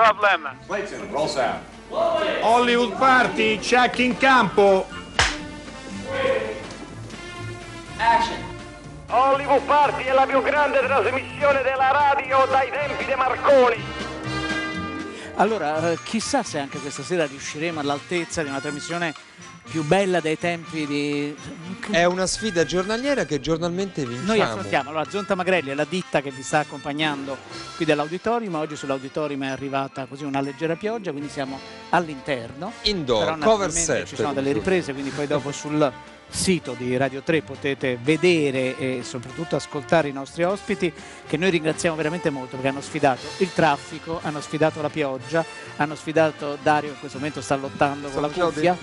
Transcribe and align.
No 0.00 0.14
problem. 0.14 0.56
Clayton, 0.66 1.10
roll 1.10 1.28
sound. 1.28 1.62
Hollywood 2.40 2.96
Party, 2.96 3.58
check 3.58 3.98
in 3.98 4.16
campo. 4.16 4.86
Hollywood 9.08 9.62
Party 9.64 10.04
è 10.04 10.12
la 10.12 10.24
più 10.24 10.40
grande 10.40 10.78
trasmissione 10.78 11.60
della 11.60 11.90
radio 11.90 12.46
dai 12.46 12.70
tempi 12.70 13.04
di 13.04 13.14
Marconi. 13.14 13.84
Allora, 15.34 15.90
eh, 15.90 15.98
chissà 16.02 16.42
se 16.42 16.58
anche 16.58 16.78
questa 16.78 17.02
sera 17.02 17.26
riusciremo 17.26 17.80
all'altezza 17.80 18.42
di 18.42 18.48
una 18.48 18.60
trasmissione 18.60 19.12
più 19.70 19.84
bella 19.84 20.20
dei 20.20 20.36
tempi 20.36 20.86
di... 20.86 21.34
È 21.90 22.04
una 22.04 22.26
sfida 22.26 22.64
giornaliera 22.64 23.24
che 23.24 23.40
giornalmente 23.40 24.04
vinciamo. 24.04 24.26
Noi 24.26 24.40
affrontiamo, 24.40 24.90
allora 24.90 25.08
Zonta 25.08 25.36
Magrelli 25.36 25.70
è 25.70 25.74
la 25.74 25.86
ditta 25.88 26.20
che 26.20 26.30
vi 26.30 26.42
sta 26.42 26.58
accompagnando 26.58 27.36
qui 27.76 27.84
dall'auditorium, 27.84 28.54
oggi 28.56 28.74
sull'auditorium 28.74 29.44
è 29.44 29.48
arrivata 29.48 30.06
così 30.06 30.24
una 30.24 30.40
leggera 30.40 30.74
pioggia, 30.74 31.12
quindi 31.12 31.30
siamo 31.30 31.58
all'interno. 31.90 32.72
Indoor, 32.82 33.24
Però 33.24 33.38
cover 33.38 33.70
set. 33.70 34.06
Ci 34.06 34.16
sono 34.16 34.32
delle 34.32 34.52
riprese, 34.52 34.92
quindi 34.92 35.10
poi 35.10 35.26
dopo 35.28 35.52
sul 35.52 35.92
sito 36.30 36.74
di 36.74 36.96
Radio 36.96 37.22
3 37.22 37.42
potete 37.42 37.98
vedere 38.00 38.76
e 38.76 39.00
soprattutto 39.02 39.56
ascoltare 39.56 40.08
i 40.08 40.12
nostri 40.12 40.42
ospiti 40.44 40.92
che 41.26 41.36
noi 41.36 41.50
ringraziamo 41.50 41.96
veramente 41.96 42.30
molto 42.30 42.52
perché 42.52 42.68
hanno 42.68 42.80
sfidato 42.80 43.20
il 43.38 43.52
traffico, 43.52 44.20
hanno 44.22 44.40
sfidato 44.40 44.80
la 44.80 44.88
pioggia, 44.88 45.44
hanno 45.76 45.94
sfidato 45.94 46.58
Dario 46.62 46.88
che 46.88 46.94
in 46.94 47.00
questo 47.00 47.18
momento 47.18 47.40
sta 47.40 47.56
lottando 47.56 48.08
con 48.08 48.22
la 48.22 48.28
cuffia, 48.28 48.76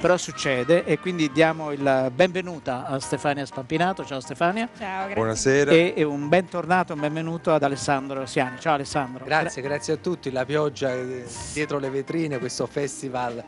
però 0.00 0.16
succede 0.16 0.84
e 0.84 0.98
quindi 0.98 1.30
diamo 1.32 1.72
il 1.72 2.10
benvenuta 2.14 2.86
a 2.86 2.98
Stefania 3.00 3.46
Spampinato, 3.46 4.04
ciao 4.04 4.20
Stefania, 4.20 4.68
Ciao, 4.76 4.98
grazie. 5.00 5.14
Buonasera. 5.14 5.70
e, 5.70 5.94
e 5.96 6.02
un 6.02 6.28
bentornato, 6.28 6.92
un 6.94 7.00
benvenuto 7.00 7.52
ad 7.52 7.62
Alessandro 7.62 8.26
Siani, 8.26 8.58
ciao 8.60 8.74
Alessandro. 8.74 9.24
Grazie, 9.24 9.62
grazie 9.62 9.94
a 9.94 9.96
tutti. 9.96 10.30
La 10.30 10.44
pioggia 10.44 10.92
eh, 10.92 11.24
dietro 11.52 11.78
le 11.78 11.90
vetrine, 11.90 12.38
questo 12.38 12.66
festival 12.66 13.42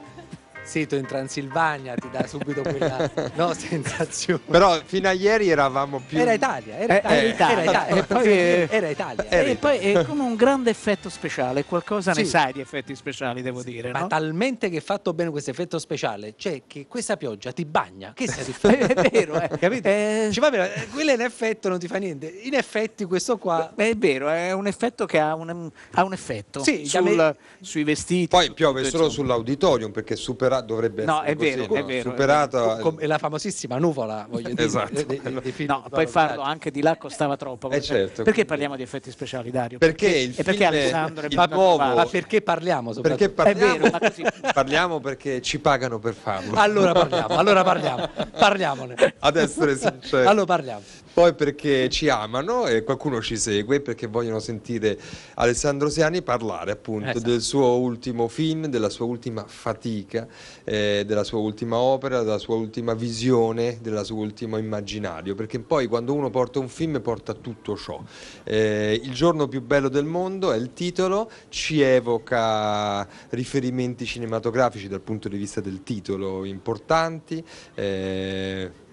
sito 0.67 0.97
in 0.97 1.07
Transilvania 1.07 1.95
ti 1.95 2.09
dà 2.11 2.27
subito 2.27 2.63
quella 2.63 3.11
no, 3.35 3.53
sensazione. 3.55 4.41
Però 4.47 4.79
fino 4.85 5.09
a 5.09 5.13
ieri 5.13 5.49
eravamo 5.49 6.03
più... 6.07 6.19
Era 6.19 6.33
Italia, 6.33 6.77
era 6.79 7.01
Eh, 7.03 7.29
Italia, 7.29 7.63
era 7.63 7.63
Italia. 7.63 7.63
era 7.63 7.71
Italia. 7.71 7.97
E 7.97 8.03
poi, 8.05 8.27
eh, 8.27 8.69
Era 8.71 8.89
Italia. 8.89 9.31
Era 9.31 9.49
E 9.49 9.57
poi 9.57 9.79
è 9.79 10.05
come 10.05 10.23
un 10.23 10.35
grande 10.35 10.71
effetto 10.71 11.09
speciale, 11.09 11.65
qualcosa 11.65 12.13
ne 12.13 12.25
Sì. 12.25 12.31
sai 12.31 12.53
di 12.53 12.61
effetti 12.61 12.95
speciali, 12.97 13.43
devo 13.43 13.63
dire, 13.63 13.91
Ma 13.93 14.01
no? 14.01 14.07
talmente 14.09 14.69
che 14.69 14.79
è 14.79 14.81
fatto 14.81 15.13
bene 15.15 15.31
questo 15.31 15.51
effetto 15.51 15.79
speciale, 15.79 16.35
cioè 16.37 16.63
che 16.67 16.87
questa 16.89 17.17
pioggia 17.17 17.53
ti 17.53 17.65
bagna. 17.65 18.13
Che 18.15 18.27
sei 18.29 18.55
è 18.79 19.09
vero, 19.11 19.41
eh. 19.41 19.49
Capito? 19.59 19.89
Eh, 19.89 20.29
Ci 20.33 20.41
va 20.41 20.51
bene, 20.51 20.75
eh, 20.75 20.89
quello 20.89 21.13
in 21.13 21.21
effetto 21.21 21.69
non 21.69 21.79
ti 21.79 21.87
fa 21.87 21.99
niente. 21.99 22.27
In 22.27 22.55
effetti 22.55 23.05
questo 23.05 23.37
qua 23.39 23.71
Beh, 23.75 23.91
è 23.91 23.97
vero, 23.97 24.29
è 24.29 24.53
un 24.53 24.67
effetto 24.67 25.07
che 25.07 25.19
ha 25.19 25.35
un, 25.35 25.71
ha 25.93 26.05
un 26.05 26.13
effetto 26.13 26.63
Sì, 26.63 26.87
sul- 26.87 26.89
chiami- 26.89 27.35
sui 27.61 27.85
vestiti. 27.85 28.29
Poi 28.29 28.53
piove 28.53 28.85
solo 28.85 29.09
sull'auditorium 29.09 29.91
perché 29.93 30.17
supera, 30.57 30.61
dovrebbe 30.61 31.05
No, 31.05 31.23
essere 31.23 31.33
è 31.33 31.37
vero, 31.37 31.67
così, 31.67 31.79
è 31.79 31.81
no? 31.83 31.87
vero, 31.87 31.99
è 31.99 32.03
Superato... 32.13 32.79
com- 32.81 32.99
è 33.01 33.07
la 33.07 33.19
famosissima 33.19 33.79
nuvola, 33.79 34.27
voglio 34.29 34.49
dire. 34.51 34.65
Esatto. 34.65 35.03
dei- 35.03 35.21
dei 35.43 35.53
film 35.53 35.69
No, 35.71 35.85
poi 35.91 36.07
farlo 36.07 36.43
anche 36.43 36.71
di 36.71 36.83
là 36.83 36.97
costava 36.97 37.37
troppo. 37.37 37.71
Eh, 37.71 37.81
certo. 37.81 38.23
Perché 38.23 38.45
parliamo 38.45 38.77
di 38.77 38.83
effetti 38.83 39.11
speciali, 39.11 39.51
Dario? 39.51 39.79
Perché 39.79 40.09
il 40.09 40.35
e 40.37 40.43
perché 40.43 40.53
film 40.53 40.63
è- 40.63 40.67
Alessandro 40.67 41.23
è 41.25 41.29
il 41.31 41.39
a 41.39 41.47
nuovo-? 41.47 41.95
Ma 41.95 42.07
perché 42.07 42.43
parliamo? 42.43 42.93
Perché 42.93 43.25
È 43.27 43.31
parliamo, 43.31 43.77
vero, 43.79 43.91
ma 43.91 43.99
così... 43.99 44.25
parliamo 44.53 45.01
perché 45.01 45.41
ci 45.43 45.59
pagano 45.59 45.99
per 45.99 46.15
farlo. 46.15 46.55
Allora 46.57 46.93
parliamo, 46.93 47.37
allora 47.37 47.63
parliamo, 47.63 48.09
parliamone. 48.39 49.15
Ad 49.19 49.37
essere 49.37 49.77
sinceri. 49.77 50.27
Allora 50.27 50.45
parliamo. 50.47 50.83
Poi 51.17 51.33
perché 51.33 51.89
ci 51.89 52.11
amano 52.11 52.67
e 52.67 52.85
qualcuno 52.85 53.23
ci 53.23 53.39
segue 53.39 53.81
perché 53.81 54.07
vogliono 54.07 54.39
sentire 54.39 54.99
Alessandro 55.37 55.89
Siani 55.89 56.21
parlare 56.21 56.73
appunto 56.73 57.09
Esatto. 57.09 57.31
del 57.31 57.41
suo 57.41 57.79
ultimo 57.79 58.29
film, 58.29 58.67
della 58.67 58.91
sua 58.91 59.07
ultima 59.07 59.43
fatica, 59.47 60.29
eh, 60.63 61.05
della 61.07 61.25
sua 61.25 61.39
ultima 61.39 61.79
opera, 61.79 62.23
della 62.23 62.37
sua 62.37 62.57
ultima 62.57 62.93
visione, 62.93 63.79
del 63.81 64.05
suo 64.05 64.17
ultimo 64.19 64.59
immaginario. 64.59 65.35
Perché 65.35 65.59
poi 65.59 65.87
quando 65.87 66.13
uno 66.13 66.29
porta 66.29 66.59
un 66.59 66.69
film 66.69 67.01
porta 67.01 67.33
tutto 67.33 67.79
ciò. 67.79 67.99
Eh, 68.45 69.01
il 69.03 69.15
giorno 69.15 69.49
più 69.49 69.63
bello 69.63 69.89
del 69.89 70.05
mondo 70.05 70.53
è 70.53 70.59
il 70.59 70.75
titolo, 70.75 71.31
ci 71.49 71.81
evoca 71.81 73.09
riferimenti 73.31 74.05
cinematografici 74.05 74.87
dal 74.87 75.01
punto 75.01 75.31
di 75.31 75.39
vista 75.39 75.63
del 75.63 75.83
titolo 75.83 76.45
importanti. 76.45 77.43
eh, 77.75 78.85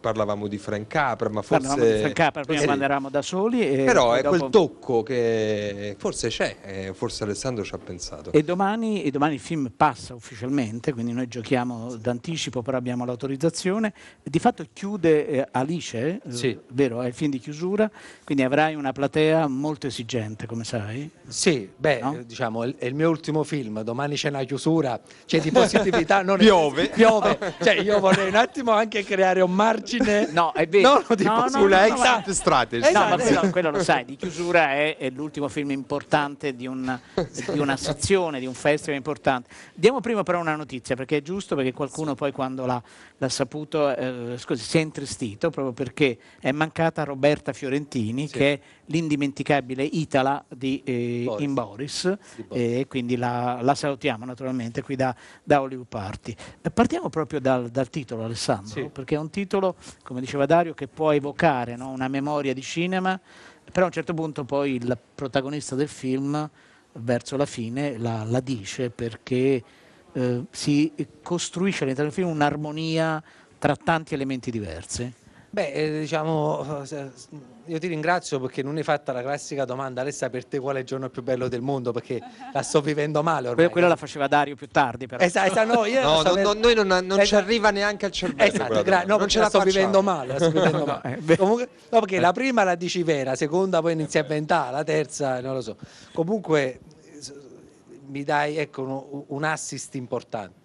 parlavamo 0.00 0.46
di 0.46 0.58
Frank 0.58 0.86
Capra, 0.86 1.28
ma 1.28 1.42
forse... 1.42 1.66
Parlavamo 1.66 1.92
di 1.92 1.98
Frank 2.00 2.14
Capra 2.14 2.42
prima 2.42 2.60
Sì. 2.60 2.64
quando 2.66 2.84
eravamo 2.84 3.10
da 3.10 3.22
soli. 3.22 3.60
E 3.66 3.84
Però 3.84 4.12
è 4.12 4.22
dopo- 4.22 4.36
quel 4.38 4.50
tocco 4.50 5.02
che 5.02 5.94
forse 5.98 6.28
c'è, 6.28 6.56
eh, 6.62 6.94
forse 6.94 7.24
Alessandro 7.24 7.64
ci 7.64 7.74
ha 7.74 7.78
pensato. 7.78 8.32
E 8.32 8.42
domani, 8.42 9.02
e 9.02 9.10
domani 9.10 9.34
il 9.34 9.40
film 9.40 9.70
passa 9.76 10.14
ufficialmente, 10.14 10.92
quindi 10.92 11.12
noi 11.12 11.28
giochiamo 11.28 11.94
d'anticipo, 11.96 12.62
però 12.62 12.76
abbiamo 12.76 13.04
l'autorizzazione. 13.04 13.92
Di 14.22 14.38
fatto 14.38 14.64
chiude 14.72 15.26
eh, 15.28 15.48
Alice, 15.52 16.20
eh, 16.24 16.32
Sì. 16.32 16.58
vero? 16.68 17.00
È 17.02 17.06
il 17.06 17.14
film 17.14 17.30
di 17.30 17.38
chiusura, 17.38 17.90
quindi 18.24 18.42
avrai 18.44 18.74
una 18.74 18.92
platea 18.92 19.46
molto 19.48 19.86
esigente, 19.86 20.46
come 20.46 20.64
sai. 20.64 21.08
Sì, 21.26 21.70
beh, 21.76 22.00
No? 22.00 22.14
eh, 22.18 22.26
diciamo, 22.26 22.64
è, 22.64 22.74
è 22.76 22.86
il 22.86 22.94
mio 22.94 23.08
ultimo 23.08 23.42
film, 23.44 23.82
domani 23.82 24.16
c'è 24.16 24.28
una 24.28 24.42
chiusura, 24.44 25.00
c'è 25.26 25.40
di 25.40 25.50
positività, 25.50 26.22
non 26.22 26.36
è- 26.40 26.42
Piove. 26.44 26.88
piove. 26.88 27.38
Cioè, 27.62 27.74
io 27.80 27.98
vorrei 28.00 28.28
un 28.28 28.34
attimo 28.34 28.72
anche 28.72 29.02
creare 29.04 29.40
un 29.40 29.52
margine. 29.74 30.28
No, 30.34 30.52
è 30.52 30.66
vero. 30.66 31.04
No, 31.08 31.16
tipo 31.16 31.30
No, 31.30 31.40
no, 31.40 31.48
Sulla 31.48 31.86
no, 31.88 31.94
no, 31.94 32.02
exit 32.04 32.30
strategy. 32.30 32.82
No, 32.82 32.88
Esatto. 32.88 33.16
ma 33.16 33.22
quello, 33.22 33.50
quello 33.50 33.70
lo 33.70 33.82
sai, 33.82 34.04
di 34.04 34.16
chiusura 34.16 34.72
è, 34.72 34.96
è 34.96 35.10
l'ultimo 35.10 35.48
film 35.48 35.70
importante 35.70 36.54
di, 36.54 36.66
un- 36.66 36.98
di 37.52 37.58
una 37.58 37.76
sezione, 37.76 38.40
di 38.40 38.46
un 38.46 38.54
festival 38.54 38.96
importante. 38.96 39.48
Diamo 39.74 40.00
prima 40.00 40.22
però 40.22 40.40
una 40.40 40.56
notizia, 40.56 40.96
perché 40.96 41.18
è 41.18 41.22
giusto, 41.22 41.54
perché 41.54 41.72
qualcuno 41.72 42.14
poi 42.14 42.32
quando 42.32 42.66
l'ha, 42.66 42.82
l'ha 43.24 43.28
saputo 43.30 43.94
eh, 43.94 44.36
scusi, 44.38 44.62
si 44.62 44.78
è 44.78 44.80
intristito, 44.80 45.50
proprio 45.50 45.72
perché 45.72 46.18
è 46.40 46.52
mancata 46.52 47.04
Roberta 47.04 47.52
Fiorentini, 47.52 48.28
che 48.28 48.52
è 48.52 48.60
l'indimenticabile 48.86 49.82
Itala 49.82 50.44
di, 50.48 50.82
eh, 50.84 51.22
Boris. 51.24 51.42
in 51.44 51.54
Boris, 51.54 52.18
Di 52.36 52.42
Boris. 52.42 52.62
e 52.80 52.86
quindi 52.86 53.16
la, 53.16 53.58
la 53.62 53.74
salutiamo 53.74 54.24
naturalmente 54.24 54.82
qui 54.82 54.96
da, 54.96 55.14
da 55.42 55.60
Hollywood 55.62 55.86
Party. 55.88 56.34
Eh, 56.62 56.70
Partiamo 56.70 57.08
proprio 57.08 57.40
dal, 57.40 57.68
dal 57.70 57.88
titolo, 57.88 58.24
Alessandro, 58.24 58.68
Sì. 58.68 58.88
perché 58.92 59.14
è 59.14 59.18
un 59.18 59.30
titolo, 59.30 59.76
come 60.02 60.20
diceva 60.20 60.44
Dario, 60.46 60.74
che 60.74 60.86
può 60.86 61.12
evocare 61.12 61.76
no, 61.76 61.88
una 61.90 62.08
memoria 62.08 62.52
di 62.52 62.62
cinema, 62.62 63.18
però 63.72 63.84
a 63.84 63.86
un 63.86 63.92
certo 63.92 64.12
punto 64.14 64.44
poi 64.44 64.74
il 64.74 64.98
protagonista 65.14 65.74
del 65.74 65.88
film, 65.88 66.48
verso 66.96 67.36
la 67.36 67.46
fine, 67.46 67.96
la, 67.98 68.22
la 68.24 68.40
dice 68.40 68.90
perché 68.90 69.62
eh, 70.14 70.42
si 70.50 70.92
costruisce 71.22 71.84
all'interno 71.84 72.10
del 72.10 72.18
film 72.18 72.30
un'armonia 72.34 73.22
tra 73.58 73.76
tanti 73.76 74.14
elementi 74.14 74.50
diversi. 74.50 75.12
Beh, 75.54 75.70
eh, 75.72 76.00
diciamo, 76.00 76.82
eh, 76.90 77.10
io 77.66 77.78
ti 77.78 77.86
ringrazio 77.86 78.40
perché 78.40 78.60
non 78.64 78.76
hai 78.76 78.82
fatta 78.82 79.12
la 79.12 79.22
classica 79.22 79.64
domanda, 79.64 80.00
Alessa, 80.00 80.28
per 80.28 80.44
te 80.46 80.58
qual 80.58 80.74
è 80.74 80.78
il 80.80 80.84
giorno 80.84 81.08
più 81.10 81.22
bello 81.22 81.46
del 81.46 81.60
mondo? 81.60 81.92
Perché 81.92 82.20
la 82.52 82.62
sto 82.62 82.80
vivendo 82.80 83.22
male 83.22 83.50
ormai. 83.50 83.66
Que- 83.66 83.72
Quella 83.72 83.86
la 83.86 83.94
faceva 83.94 84.26
Dario 84.26 84.56
più 84.56 84.66
tardi, 84.66 85.06
però. 85.06 85.22
Esatto, 85.22 85.52
esatto, 85.52 85.72
no, 85.72 85.84
io 85.84 86.02
No, 86.02 86.18
sto 86.18 86.30
no, 86.30 86.34
no, 86.42 86.48
avendo- 86.50 86.54
noi 86.54 86.74
non, 86.74 86.86
non 87.06 87.18
ci 87.18 87.22
Esatto. 87.22 87.44
arriva 87.44 87.70
neanche 87.70 88.04
al 88.04 88.10
cervello. 88.10 88.52
Esatto, 88.52 88.82
gra- 88.82 89.02
no, 89.02 89.06
non 89.06 89.16
perché 89.18 89.30
ce 89.32 89.38
la 89.38 89.44
la 89.44 89.48
sto 89.50 89.60
vivendo 89.60 90.02
male, 90.02 90.26
la 90.26 90.38
sto 90.40 90.50
vivendo 90.50 90.78
No, 90.78 90.84
male. 91.02 91.18
vero. 91.20 91.42
Comunque- 91.42 91.68
no, 91.88 92.00
perché 92.00 92.18
la 92.18 92.32
prima 92.32 92.64
la 92.64 92.74
dici 92.74 93.02
vera, 93.04 93.30
la 93.30 93.36
seconda 93.36 93.80
poi 93.80 93.92
inizia 93.92 94.20
a 94.20 94.22
inventare, 94.24 94.72
la 94.72 94.82
terza 94.82 95.40
non 95.40 95.54
lo 95.54 95.60
so. 95.60 95.76
Comunque 96.12 96.80
mi 98.06 98.22
dai 98.24 98.56
ecco, 98.56 99.26
un 99.28 99.44
assist 99.44 99.94
importante. 99.94 100.62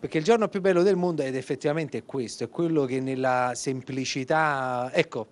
Perché 0.00 0.18
il 0.18 0.24
giorno 0.24 0.46
più 0.48 0.60
bello 0.60 0.82
del 0.82 0.94
mondo 0.94 1.22
ed 1.22 1.34
effettivamente 1.34 1.98
è 1.98 2.04
questo, 2.04 2.44
è 2.44 2.48
quello 2.48 2.84
che 2.84 3.00
nella 3.00 3.52
semplicità, 3.54 4.90
ecco, 4.92 5.26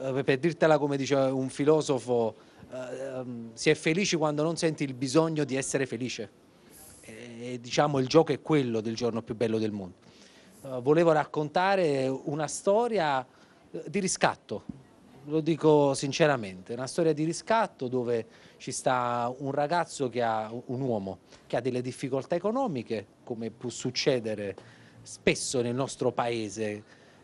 eh, 0.00 0.24
per 0.24 0.38
dirtela 0.38 0.78
come 0.78 0.96
dice 0.96 1.14
un 1.14 1.48
filosofo, 1.48 2.34
eh, 2.72 2.76
ehm, 2.76 3.50
si 3.54 3.70
è 3.70 3.74
felici 3.74 4.16
quando 4.16 4.42
non 4.42 4.56
senti 4.56 4.82
il 4.84 4.94
bisogno 4.94 5.44
di 5.44 5.54
essere 5.54 5.86
felice. 5.86 6.30
E, 7.02 7.58
diciamo 7.60 7.98
il 7.98 8.06
gioco 8.06 8.32
è 8.32 8.40
quello 8.40 8.80
del 8.80 8.96
giorno 8.96 9.22
più 9.22 9.36
bello 9.36 9.58
del 9.58 9.70
mondo. 9.70 9.94
Eh, 10.62 10.80
volevo 10.80 11.12
raccontare 11.12 12.08
una 12.08 12.48
storia 12.48 13.24
eh, 13.70 13.84
di 13.86 14.00
riscatto, 14.00 14.64
lo 15.26 15.40
dico 15.40 15.94
sinceramente, 15.94 16.72
una 16.72 16.86
storia 16.86 17.12
di 17.12 17.24
riscatto 17.24 17.88
dove 17.88 18.26
ci 18.60 18.72
sta 18.72 19.32
un 19.38 19.52
ragazzo 19.52 20.10
che 20.10 20.22
ha 20.22 20.52
un 20.52 20.80
uomo 20.82 21.20
che 21.46 21.56
ha 21.56 21.60
delle 21.62 21.80
difficoltà 21.80 22.34
economiche, 22.34 23.06
come 23.24 23.50
può 23.50 23.70
succedere 23.70 24.54
spesso 25.00 25.62
nel 25.62 25.74
nostro 25.74 26.12
paese. 26.12 26.82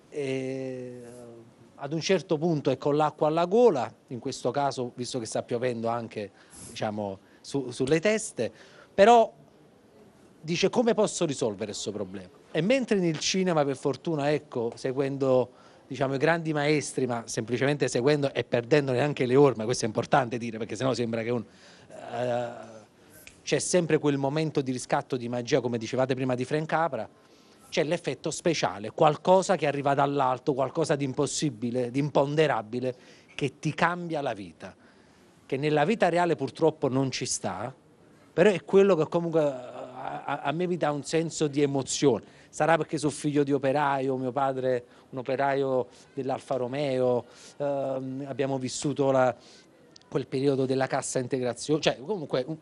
E, 0.09 1.03
ad 1.75 1.93
un 1.93 2.01
certo 2.01 2.39
punto 2.39 2.71
è 2.71 2.79
con 2.79 2.97
l'acqua 2.97 3.27
alla 3.27 3.45
gola, 3.45 3.93
in 4.07 4.19
questo 4.19 4.51
caso, 4.51 4.93
visto 4.95 5.19
che 5.19 5.27
sta 5.27 5.43
piovendo 5.43 5.89
anche 5.89 6.31
diciamo, 6.71 7.19
su- 7.43 7.71
sulle 7.71 8.01
teste, 8.01 8.51
però 8.95 9.31
dice 10.41 10.71
come 10.71 10.95
posso 10.95 11.27
risolvere 11.27 11.73
questo 11.73 11.93
problema. 11.93 12.31
E 12.51 12.63
mentre 12.63 12.99
nel 12.99 13.19
cinema, 13.19 13.63
per 13.63 13.77
fortuna, 13.77 14.33
ecco, 14.33 14.73
seguendo 14.75 15.51
diciamo, 15.87 16.15
i 16.15 16.19
grandi 16.19 16.53
maestri, 16.53 17.07
ma 17.07 17.23
semplicemente 17.27 17.89
seguendo 17.89 18.33
e 18.33 18.45
perdendo 18.45 18.93
neanche 18.93 19.27
le 19.27 19.37
orme, 19.37 19.65
questo 19.65 19.85
è 19.85 19.89
importante 19.89 20.39
dire, 20.39 20.59
perché 20.59 20.77
sennò 20.77 20.93
sembra 20.95 21.23
che 21.23 21.31
uno 21.31 21.45
eh, 21.89 22.75
c'è 23.43 23.59
sempre 23.61 23.99
quel 23.99 24.19
momento 24.19 24.61
di 24.61 24.73
riscatto 24.73 25.17
di 25.17 25.29
magia, 25.29 25.61
come 25.61 25.79
dicevate 25.79 26.15
prima 26.15 26.35
di 26.35 26.45
Frank 26.45 26.67
Capra, 26.67 27.09
c'è 27.69 27.85
l'effetto 27.85 28.31
speciale, 28.31 28.91
qualcosa 28.91 29.57
che 29.57 29.67
arriva 29.67 29.95
dall'alto, 29.95 30.53
qualcosa 30.53 30.97
di 30.97 31.05
impossibile, 31.05 31.91
di 31.91 32.01
imponderabile, 32.01 32.95
che 33.35 33.59
ti 33.59 33.73
cambia 33.73 34.21
la 34.21 34.33
vita, 34.33 34.75
che 35.47 35.57
nella 35.57 35.85
vita 35.85 36.09
reale 36.09 36.35
purtroppo 36.35 36.89
non 36.89 37.11
ci 37.11 37.27
sta, 37.27 37.73
però 38.33 38.51
è 38.51 38.65
quello 38.65 38.97
che 38.97 39.07
comunque 39.09 39.41
a, 40.25 40.41
a, 40.43 40.53
me 40.53 40.67
mi 40.67 40.77
dà 40.77 40.91
un 40.91 41.05
senso 41.05 41.47
di 41.47 41.63
emozione. 41.63 42.35
Sarà 42.49 42.77
perché 42.77 42.99
sono 42.99 43.13
figlio 43.13 43.43
di 43.43 43.53
operaio, 43.53 44.17
mio 44.17 44.33
padre 44.33 44.85
un 45.11 45.19
operaio 45.19 45.89
dell'Alfa 46.15 46.57
Romeo, 46.57 47.25
ehm, 47.59 48.25
abbiamo 48.27 48.59
vissuto 48.59 49.11
la, 49.11 49.35
quel 50.09 50.27
periodo 50.27 50.65
della 50.65 50.87
cassa 50.87 51.19
integrazione, 51.19 51.81
cioè 51.81 51.99
comunque 52.01 52.45
un, 52.47 52.57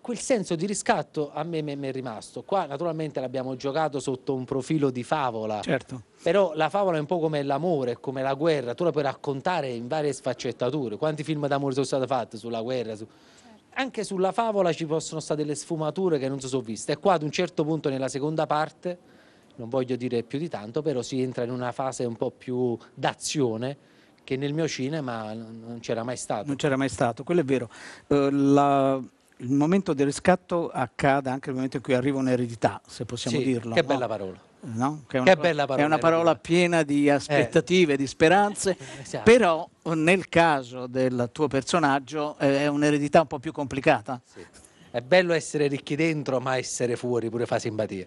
quel 0.00 0.18
senso 0.18 0.54
di 0.54 0.66
riscatto 0.66 1.30
a 1.32 1.42
me 1.42 1.60
mi 1.60 1.74
è 1.74 1.92
rimasto. 1.92 2.42
Qua 2.42 2.66
naturalmente 2.66 3.20
l'abbiamo 3.20 3.56
giocato 3.56 4.00
sotto 4.00 4.34
un 4.34 4.44
profilo 4.44 4.90
di 4.90 5.02
favola, 5.02 5.60
Certo. 5.60 6.02
però 6.22 6.52
la 6.54 6.68
favola 6.68 6.96
è 6.96 7.00
un 7.00 7.06
po' 7.06 7.18
come 7.18 7.42
l'amore, 7.42 7.98
come 8.00 8.22
la 8.22 8.34
guerra, 8.34 8.74
tu 8.74 8.84
la 8.84 8.90
puoi 8.90 9.02
raccontare 9.02 9.68
in 9.68 9.88
varie 9.88 10.12
sfaccettature. 10.12 10.96
Quanti 10.96 11.24
film 11.24 11.46
d'amore 11.46 11.74
sono 11.74 11.84
stati 11.84 12.06
fatti 12.06 12.36
sulla 12.36 12.62
guerra? 12.62 12.96
su- 12.96 13.06
Anche 13.74 14.02
sulla 14.02 14.32
favola 14.32 14.72
ci 14.72 14.86
possono 14.86 15.20
stare 15.20 15.42
delle 15.42 15.54
sfumature 15.54 16.18
che 16.18 16.28
non 16.28 16.40
si 16.40 16.48
sono 16.48 16.62
viste. 16.62 16.92
E 16.92 16.96
qua 16.98 17.14
ad 17.14 17.22
un 17.22 17.30
certo 17.30 17.64
punto 17.64 17.88
nella 17.88 18.08
seconda 18.08 18.46
parte, 18.46 18.98
non 19.56 19.68
voglio 19.68 19.94
dire 19.96 20.22
più 20.24 20.38
di 20.38 20.48
tanto, 20.48 20.82
però 20.82 21.00
si 21.02 21.20
entra 21.22 21.44
in 21.44 21.50
una 21.50 21.70
fase 21.70 22.04
un 22.04 22.16
po' 22.16 22.30
più 22.30 22.76
d'azione 22.94 23.76
che 24.24 24.36
nel 24.36 24.52
mio 24.52 24.66
cinema 24.66 25.32
non 25.32 25.78
c'era 25.80 26.02
mai 26.02 26.16
stato. 26.16 26.46
Non 26.46 26.56
c'era 26.56 26.76
mai 26.76 26.88
stato, 26.88 27.22
quello 27.22 27.40
è 27.40 27.44
vero. 27.44 27.70
Eh, 28.08 28.30
la- 28.30 29.00
il 29.40 29.52
momento 29.52 29.94
del 29.94 30.06
riscatto 30.06 30.68
accade 30.70 31.30
anche 31.30 31.46
nel 31.46 31.54
momento 31.54 31.76
in 31.76 31.82
cui 31.82 31.94
arriva 31.94 32.18
un'eredità, 32.18 32.80
se 32.84 33.04
possiamo 33.04 33.38
Sì, 33.38 33.44
dirlo. 33.44 33.74
Che 33.74 33.80
no? 33.82 33.86
bella 33.86 34.08
parola. 34.08 34.46
No? 34.60 35.04
Che, 35.06 35.18
è 35.18 35.22
Che 35.22 35.30
una, 35.30 35.40
bella 35.40 35.66
parola, 35.66 35.82
è 35.82 35.86
una 35.86 35.98
parola 35.98 36.34
piena 36.36 36.82
di 36.82 37.08
aspettative, 37.08 37.96
di 37.96 38.06
speranze, 38.06 38.76
Esatto. 39.00 39.22
però 39.24 39.68
nel 39.94 40.28
caso 40.28 40.86
del 40.86 41.30
tuo 41.32 41.46
personaggio 41.46 42.36
eh, 42.38 42.60
è 42.60 42.66
un'eredità 42.66 43.20
un 43.20 43.26
po' 43.28 43.38
più 43.38 43.52
complicata. 43.52 44.20
Sì. 44.24 44.44
È 44.90 45.00
bello 45.00 45.32
essere 45.32 45.68
ricchi 45.68 45.94
dentro, 45.96 46.40
ma 46.40 46.56
essere 46.56 46.96
fuori 46.96 47.28
pure 47.30 47.46
fa 47.46 47.58
simpatia. 47.58 48.06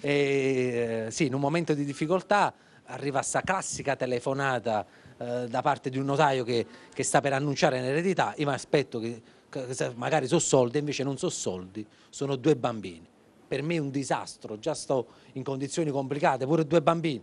E, 0.00 1.04
eh, 1.06 1.10
sì, 1.10 1.26
in 1.26 1.34
un 1.34 1.40
momento 1.40 1.74
di 1.74 1.84
difficoltà 1.84 2.52
arriva 2.84 3.18
questa 3.18 3.42
classica 3.42 3.94
telefonata 3.96 4.86
eh, 5.18 5.46
da 5.48 5.60
parte 5.60 5.90
di 5.90 5.98
un 5.98 6.06
notaio 6.06 6.44
che, 6.44 6.66
che 6.94 7.02
sta 7.02 7.20
per 7.20 7.34
annunciare 7.34 7.78
un'eredità. 7.78 8.32
Io 8.38 8.46
mi 8.46 8.54
aspetto 8.54 8.98
che, 8.98 9.20
che 9.50 9.92
magari 9.96 10.26
sono 10.26 10.40
soldi, 10.40 10.78
invece 10.78 11.02
non 11.04 11.18
sono 11.18 11.30
soldi, 11.30 11.86
sono 12.08 12.36
due 12.36 12.56
bambini. 12.56 13.06
Per 13.50 13.62
me 13.62 13.74
è 13.74 13.78
un 13.78 13.90
disastro, 13.90 14.60
già 14.60 14.74
sto 14.74 15.08
in 15.32 15.42
condizioni 15.42 15.90
complicate, 15.90 16.46
pure 16.46 16.64
due 16.64 16.80
bambini. 16.80 17.20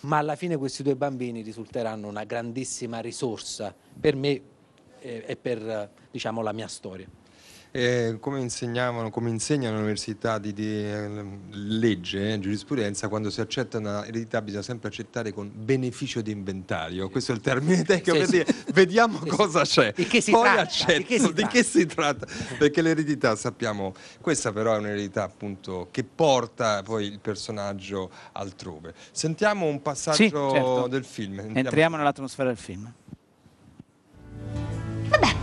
Ma 0.00 0.18
alla 0.18 0.34
fine 0.34 0.56
questi 0.56 0.82
due 0.82 0.96
bambini 0.96 1.42
risulteranno 1.42 2.08
una 2.08 2.24
grandissima 2.24 2.98
risorsa 2.98 3.72
per 4.00 4.16
me 4.16 4.30
e, 4.98 5.22
e 5.24 5.36
per 5.36 5.64
eh, 5.64 5.90
diciamo, 6.10 6.42
la 6.42 6.50
mia 6.50 6.66
storia. 6.66 7.06
Eh, 7.72 8.16
come 8.18 8.40
insegnavano, 8.40 9.10
come 9.10 9.30
insegnano 9.30 9.76
all'università 9.76 10.38
di, 10.38 10.52
di, 10.52 10.66
eh, 10.68 11.24
legge, 11.50 12.32
eh, 12.32 12.38
giurisprudenza, 12.40 13.06
quando 13.06 13.30
si 13.30 13.40
accetta 13.40 13.78
una 13.78 14.04
eredità 14.04 14.42
bisogna 14.42 14.62
sempre 14.64 14.88
accettare 14.88 15.32
con 15.32 15.48
beneficio 15.54 16.20
di 16.20 16.32
inventario. 16.32 17.08
Questo 17.10 17.30
è 17.30 17.36
il 17.36 17.40
termine 17.40 17.84
tecnico 17.84 18.12
Sì, 18.12 18.18
per 18.18 18.26
sì. 18.26 18.32
dire 18.32 18.54
vediamo 18.72 19.20
Sì, 19.22 19.28
cosa 19.28 19.62
c'è. 19.62 19.92
Di 19.94 20.04
che 20.06 20.20
si 20.20 20.32
Poi 20.32 20.42
tratta? 20.42 20.60
accetto 20.62 20.98
Di 20.98 21.04
che 21.04 21.18
si 21.20 21.32
di 21.32 21.46
che 21.46 21.62
si 21.62 21.86
tratta. 21.86 22.26
Perché 22.58 22.82
l'eredità 22.82 23.36
sappiamo, 23.36 23.94
questa 24.20 24.50
però 24.52 24.74
è 24.74 24.78
un'eredità 24.78 25.22
appunto 25.22 25.86
che 25.92 26.02
porta 26.02 26.82
poi 26.82 27.06
il 27.06 27.20
personaggio 27.20 28.10
altrove. 28.32 28.94
Sentiamo 29.12 29.66
un 29.66 29.80
passaggio 29.80 30.16
Sì, 30.16 30.28
certo. 30.28 30.88
del 30.88 31.04
film. 31.04 31.36
Sentiamo. 31.36 31.58
Entriamo 31.60 31.96
nell'atmosfera 31.96 32.48
del 32.48 32.58
film. 32.58 32.92
Vabbè. 35.08 35.39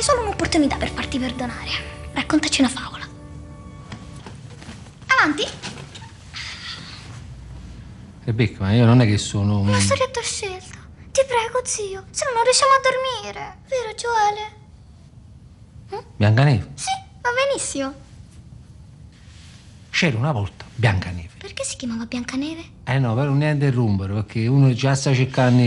Hai 0.00 0.06
solo 0.06 0.22
un'opportunità 0.22 0.78
per 0.78 0.88
farti 0.88 1.18
perdonare. 1.18 1.68
Raccontaci 2.12 2.62
una 2.62 2.70
favola. 2.70 3.06
Avanti. 5.08 5.46
Rebecca, 8.24 8.60
ma 8.60 8.72
io 8.72 8.86
non 8.86 9.02
è 9.02 9.04
che 9.04 9.18
sono 9.18 9.58
un... 9.58 9.68
Una 9.68 9.78
storia 9.78 10.06
a 10.06 10.08
tua 10.08 10.22
scelta. 10.22 10.78
Ti 11.12 11.20
prego, 11.28 11.60
zio. 11.64 12.06
Se 12.12 12.24
no 12.24 12.32
non 12.32 12.44
riusciamo 12.44 12.72
a 12.72 12.80
dormire. 12.82 13.58
Vero, 13.68 13.92
Joele? 15.92 16.04
Biancaneve. 16.16 16.70
Sì, 16.76 16.90
va 17.20 17.28
benissimo. 17.34 17.92
C'era 19.90 20.16
una 20.16 20.32
volta 20.32 20.64
Biancaneve. 20.76 21.28
Perché 21.36 21.62
si 21.62 21.76
chiamava 21.76 22.06
Biancaneve? 22.06 22.64
Eh 22.84 22.98
no, 22.98 23.14
però 23.14 23.28
non 23.28 23.42
è 23.42 23.50
interrompere, 23.50 24.14
perché 24.14 24.46
uno 24.46 24.72
già 24.72 24.94
sta 24.94 25.12
cercando 25.12 25.60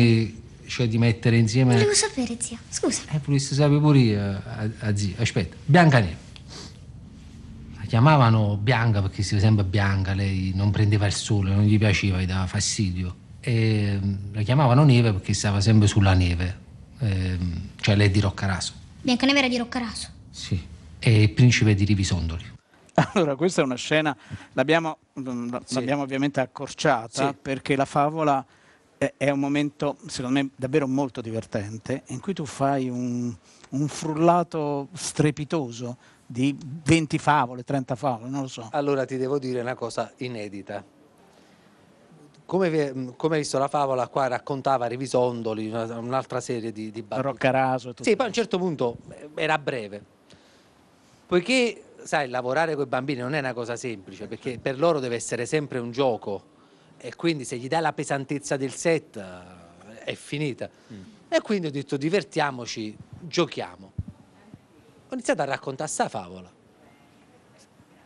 cioè, 0.74 0.88
di 0.88 0.98
mettere 0.98 1.38
insieme... 1.38 1.74
Volevo 1.74 1.94
sapere, 1.94 2.36
zio. 2.40 2.58
Scusa. 2.68 3.04
Eh, 3.12 3.20
volessi 3.24 3.54
sapere 3.54 3.80
pure 3.80 4.00
io, 4.00 4.20
a, 4.20 4.70
a 4.80 4.96
zio. 4.96 5.14
Aspetta, 5.20 5.56
Biancaneve. 5.66 6.18
La 7.78 7.84
chiamavano 7.86 8.58
Bianca 8.58 9.00
perché 9.04 9.22
si 9.22 9.40
sempre 9.40 9.64
bianca, 9.66 10.16
lei 10.16 10.52
non 10.56 10.72
prendeva 10.72 11.06
il 11.06 11.14
sole, 11.14 11.54
non 11.54 11.64
gli 11.64 11.78
piaceva, 11.78 12.20
gli 12.20 12.26
dava 12.26 12.48
fastidio. 12.48 13.16
E 13.40 14.00
mm, 14.04 14.16
la 14.34 14.42
chiamavano 14.42 14.84
Neve 14.84 15.12
perché 15.14 15.34
stava 15.34 15.62
sempre 15.62 15.88
sulla 15.88 16.14
neve, 16.14 16.62
Ehm, 17.00 17.70
cioè 17.80 17.96
lei 17.96 18.08
è 18.08 18.10
di 18.10 18.20
Roccaraso. 18.22 18.74
Biancaneve 19.02 19.40
era 19.40 19.48
di 19.50 19.58
Roccaraso. 19.58 20.08
Sì. 20.32 20.60
E 20.98 21.22
il 21.22 21.30
principe 21.32 21.76
di 21.76 21.84
Rivisondoli. 21.86 22.50
Allora, 23.14 23.36
questa 23.36 23.62
è 23.62 23.64
una 23.66 23.76
scena, 23.76 24.16
l'abbiamo, 24.54 24.98
mm, 25.20 25.54
l'abbiamo 25.70 26.02
ovviamente 26.04 26.40
accorciata 26.40 27.28
Sì. 27.30 27.36
perché 27.40 27.76
la 27.76 27.86
favola 27.86 28.44
è, 29.18 29.30
un 29.30 29.40
momento, 29.40 29.98
secondo 30.08 30.40
me, 30.40 30.50
davvero 30.56 30.88
molto 30.88 31.22
divertente, 31.22 32.04
in 32.08 32.20
cui 32.20 32.34
tu 32.34 32.46
fai 32.46 32.90
un, 32.90 33.34
un 33.70 33.88
frullato 33.88 34.88
strepitoso 34.94 35.98
di 36.26 36.56
20 36.84 37.18
favole, 37.18 37.64
30 37.64 37.96
favole, 37.96 38.30
non 38.30 38.42
lo 38.42 38.48
so. 38.48 38.70
Allora 38.72 39.06
ti 39.06 39.18
devo 39.18 39.40
dire 39.40 39.62
una 39.62 39.76
cosa 39.76 40.12
inedita. 40.18 40.84
Come, 42.46 43.14
come 43.16 43.36
hai 43.36 43.42
visto 43.42 43.58
la 43.58 43.68
favola 43.68 44.08
qua 44.08 44.28
raccontava 44.28 44.88
Revisondoli, 44.88 45.70
una- 45.70 45.98
un'altra 45.98 46.40
serie 46.40 46.72
di, 46.72 46.92
di 46.92 47.02
battute. 47.02 47.28
Roccaraso 47.28 47.90
e 47.90 47.94
tutto. 47.94 48.10
Sì, 48.10 48.16
poi 48.16 48.26
a 48.26 48.28
un 48.30 48.34
certo 48.34 48.58
punto 48.58 48.98
eh, 49.10 49.30
era 49.36 49.58
breve. 49.58 50.04
Poiché, 51.26 51.84
sai, 52.04 52.30
lavorare 52.30 52.76
con 52.76 52.84
i 52.84 52.88
bambini 52.88 53.22
non 53.22 53.34
è 53.34 53.40
una 53.40 53.54
cosa 53.54 53.76
semplice, 53.76 54.28
perché 54.28 54.60
per 54.62 54.78
loro 54.78 55.00
deve 55.00 55.16
essere 55.16 55.46
sempre 55.46 55.80
un 55.80 55.92
gioco. 55.92 56.52
E 57.06 57.16
quindi 57.16 57.44
se 57.44 57.58
gli 57.58 57.68
dai 57.68 57.82
la 57.82 57.92
pesantezza 57.92 58.56
del 58.56 58.72
set 58.72 59.18
eh, 59.18 60.04
è 60.06 60.16
finita. 60.16 60.70
E 61.28 61.42
quindi 61.42 61.68
ho 61.68 61.70
detto 61.70 61.98
divertiamoci, 61.98 62.96
giochiamo. 63.20 63.92
Ho 65.10 65.14
iniziato 65.14 65.42
a 65.42 65.46
raccontare 65.46 65.90
sta 65.90 66.08
favola. 66.08 66.50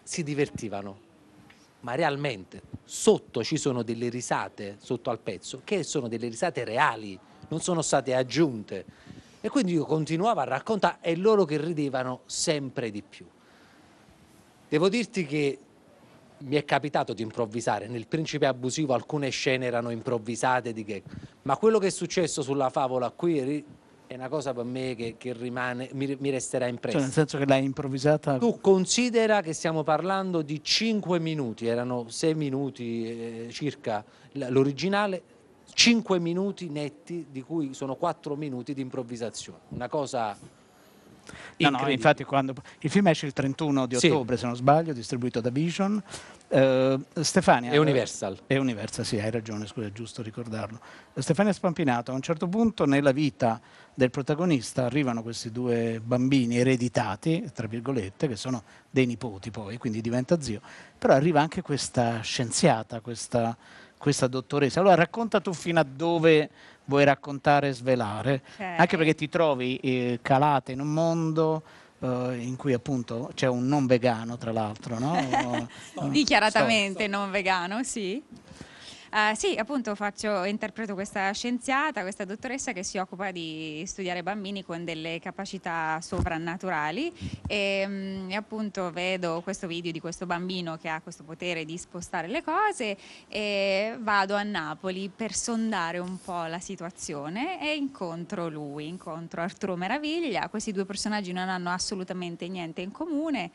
Si 0.02 0.24
divertivano, 0.24 1.00
ma 1.82 1.94
realmente 1.94 2.64
sotto 2.86 3.44
ci 3.44 3.58
sono 3.58 3.84
delle 3.84 4.10
risate 4.10 4.78
sotto 4.82 5.12
al 5.12 5.20
pezzo 5.20 5.62
che 5.64 5.84
sono 5.84 6.08
delle 6.08 6.28
risate 6.28 6.64
reali, 6.64 7.20
non 7.50 7.62
sono 7.62 7.84
state 7.84 8.16
aggiunte. 8.16 8.84
E 9.42 9.48
quindi 9.50 9.74
io 9.74 9.86
continuavo 9.86 10.40
a 10.40 10.46
raccontare 10.46 10.98
e 11.02 11.16
loro 11.16 11.46
che 11.46 11.62
ridevano 11.62 12.22
sempre 12.26 12.90
di 12.90 13.04
più. 13.04 13.28
Devo 14.68 14.90
dirti 14.90 15.24
che 15.28 15.60
mi 16.40 16.56
è 16.56 16.66
capitato 16.66 17.14
di 17.14 17.22
improvvisare, 17.22 17.88
nel 17.88 18.08
Principe 18.08 18.46
Abusivo 18.46 18.94
alcune 18.94 19.30
scene 19.30 19.66
erano 19.66 19.90
improvvisate 19.90 20.74
di 20.74 20.84
gag, 20.84 21.04
ma 21.44 21.58
quello 21.58 21.80
che 21.80 21.88
è 21.88 21.92
successo 21.92 22.42
sulla 22.42 22.70
favola 22.70 23.10
qui 23.12 23.66
è 24.08 24.16
una 24.16 24.30
cosa 24.30 24.54
per 24.54 24.64
me 24.64 24.96
che, 24.96 25.16
che 25.18 25.34
rimane, 25.34 25.90
mi, 25.94 26.16
mi 26.20 26.30
resterà 26.30 26.68
impressa. 26.68 26.98
Cioè, 26.98 27.06
nel 27.06 27.14
senso 27.14 27.38
che 27.38 27.46
l'hai 27.46 27.64
improvvisata. 27.64 28.38
Tu 28.38 28.60
considera 28.62 29.42
che 29.42 29.54
stiamo 29.54 29.84
parlando 29.84 30.42
di 30.42 30.64
5 30.64 31.20
minuti, 31.20 31.68
erano 31.68 32.06
6 32.08 32.34
minuti 32.34 33.06
eh, 33.06 33.48
circa 33.52 34.04
l'originale, 34.32 35.22
5 35.74 36.20
minuti 36.20 36.70
netti 36.70 37.28
di 37.30 37.42
cui 37.42 37.74
sono 37.74 37.96
4 37.96 38.36
minuti 38.36 38.74
di 38.74 38.82
improvvisazione. 38.82 39.60
Una 39.70 39.90
cosa 39.90 40.38
No, 41.58 41.70
no, 41.70 41.90
infatti 41.90 42.24
quando 42.24 42.54
il 42.80 42.90
film 42.90 43.08
esce 43.08 43.26
il 43.26 43.34
31 43.34 43.86
di 43.86 43.96
Sì. 43.98 44.08
ottobre, 44.08 44.38
se 44.38 44.46
non 44.46 44.56
sbaglio, 44.56 44.94
distribuito 44.94 45.42
da 45.42 45.50
Vision. 45.50 46.02
Eh, 46.50 47.00
Stefania 47.22 47.72
È 47.72 47.78
Universal. 47.78 48.38
È 48.48 48.56
Universal, 48.58 49.06
sì, 49.06 49.20
hai 49.20 49.32
ragione, 49.32 49.66
scusa, 49.68 49.88
è 49.88 49.92
giusto 49.92 50.22
ricordarlo. 50.22 50.80
Stefania 51.16 51.52
Spampinato, 51.52 52.12
a 52.12 52.14
un 52.14 52.22
certo 52.22 52.48
punto 52.48 52.86
nella 52.86 53.12
vita 53.12 53.60
del 53.94 54.12
protagonista 54.12 54.86
arrivano 54.86 55.24
questi 55.24 55.52
due 55.52 56.00
bambini 56.04 56.58
ereditati, 56.58 57.50
tra 57.54 57.68
virgolette, 57.68 58.28
che 58.28 58.36
sono 58.36 58.64
dei 58.90 59.06
nipoti 59.06 59.52
poi, 59.52 59.78
quindi 59.78 60.02
diventa 60.02 60.40
zio, 60.40 60.62
però 60.98 61.14
arriva 61.16 61.42
anche 61.42 61.62
questa 61.62 62.22
scienziata, 62.22 63.02
questa, 63.02 63.58
questa 63.98 64.28
dottoressa. 64.28 64.80
Allora 64.80 64.96
racconta 64.96 65.42
tu 65.42 65.52
fino 65.54 65.80
a 65.80 65.84
dove 65.84 66.50
vuoi 66.88 67.04
raccontare 67.06 67.70
e 67.70 67.74
svelare, 67.74 68.42
Ok. 68.56 68.62
anche 68.78 68.98
perché 68.98 69.16
ti 69.16 69.30
trovi 69.30 69.78
eh, 69.78 70.20
calata 70.22 70.72
in 70.72 70.80
un 70.80 70.94
mondo 70.94 71.62
eh, 72.00 72.38
in 72.40 72.56
cui 72.56 72.74
appunto 72.74 73.32
c'è 73.34 73.48
un 73.48 73.68
non 73.68 73.86
vegano, 73.86 74.38
tra 74.38 74.52
l'altro, 74.52 74.98
no? 75.00 75.68
Dichiaratamente 76.10 77.08
non 77.08 77.30
vegano, 77.32 77.84
sì. 77.84 78.22
Eh, 79.18 79.34
sì, 79.34 79.56
appunto 79.56 79.96
faccio, 79.96 80.44
interpreto 80.44 80.94
questa 80.94 81.32
scienziata, 81.32 82.02
questa 82.02 82.24
dottoressa 82.24 82.72
che 82.72 82.84
si 82.84 83.00
occupa 83.00 83.32
di 83.32 83.84
studiare 83.88 84.22
bambini 84.22 84.64
con 84.64 84.86
delle 84.86 85.18
capacità 85.20 86.00
sovrannaturali. 86.02 87.12
E, 87.48 87.84
mm, 87.88 88.30
e 88.30 88.36
appunto 88.36 88.92
vedo 88.92 89.42
questo 89.42 89.66
video 89.66 89.92
di 89.92 90.00
questo 90.00 90.28
bambino 90.28 90.78
che 90.78 90.90
ha 90.90 91.02
questo 91.02 91.24
potere 91.24 91.66
di 91.66 91.80
spostare 91.80 92.28
le 92.28 92.44
cose 92.44 92.96
e 93.28 93.98
vado 94.00 94.36
a 94.36 94.44
Napoli 94.44 95.10
per 95.10 95.34
sondare 95.34 95.98
un 95.98 96.22
po' 96.24 96.46
la 96.46 96.60
situazione 96.60 97.60
e 97.60 97.76
incontro 97.76 98.48
lui, 98.50 98.88
incontro 98.88 99.42
Arturo 99.42 99.76
Meraviglia, 99.76 100.48
questi 100.48 100.72
due 100.72 100.86
personaggi 100.86 101.32
non 101.32 101.50
hanno 101.50 101.72
assolutamente 101.72 102.48
niente 102.48 102.82
in 102.82 102.92
comune 102.92 103.50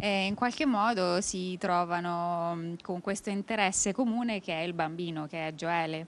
e 0.00 0.26
in 0.26 0.34
qualche 0.34 0.66
modo 0.66 1.20
si 1.20 1.56
trovano 1.58 2.54
mh, 2.54 2.76
con 2.82 3.00
questo 3.00 3.30
interesse 3.30 3.92
comune 3.92 4.40
che 4.40 4.52
è 4.54 4.62
il 4.62 4.72
bambino, 4.72 5.26
che 5.26 5.48
è 5.48 5.54
Gioele. 5.54 6.06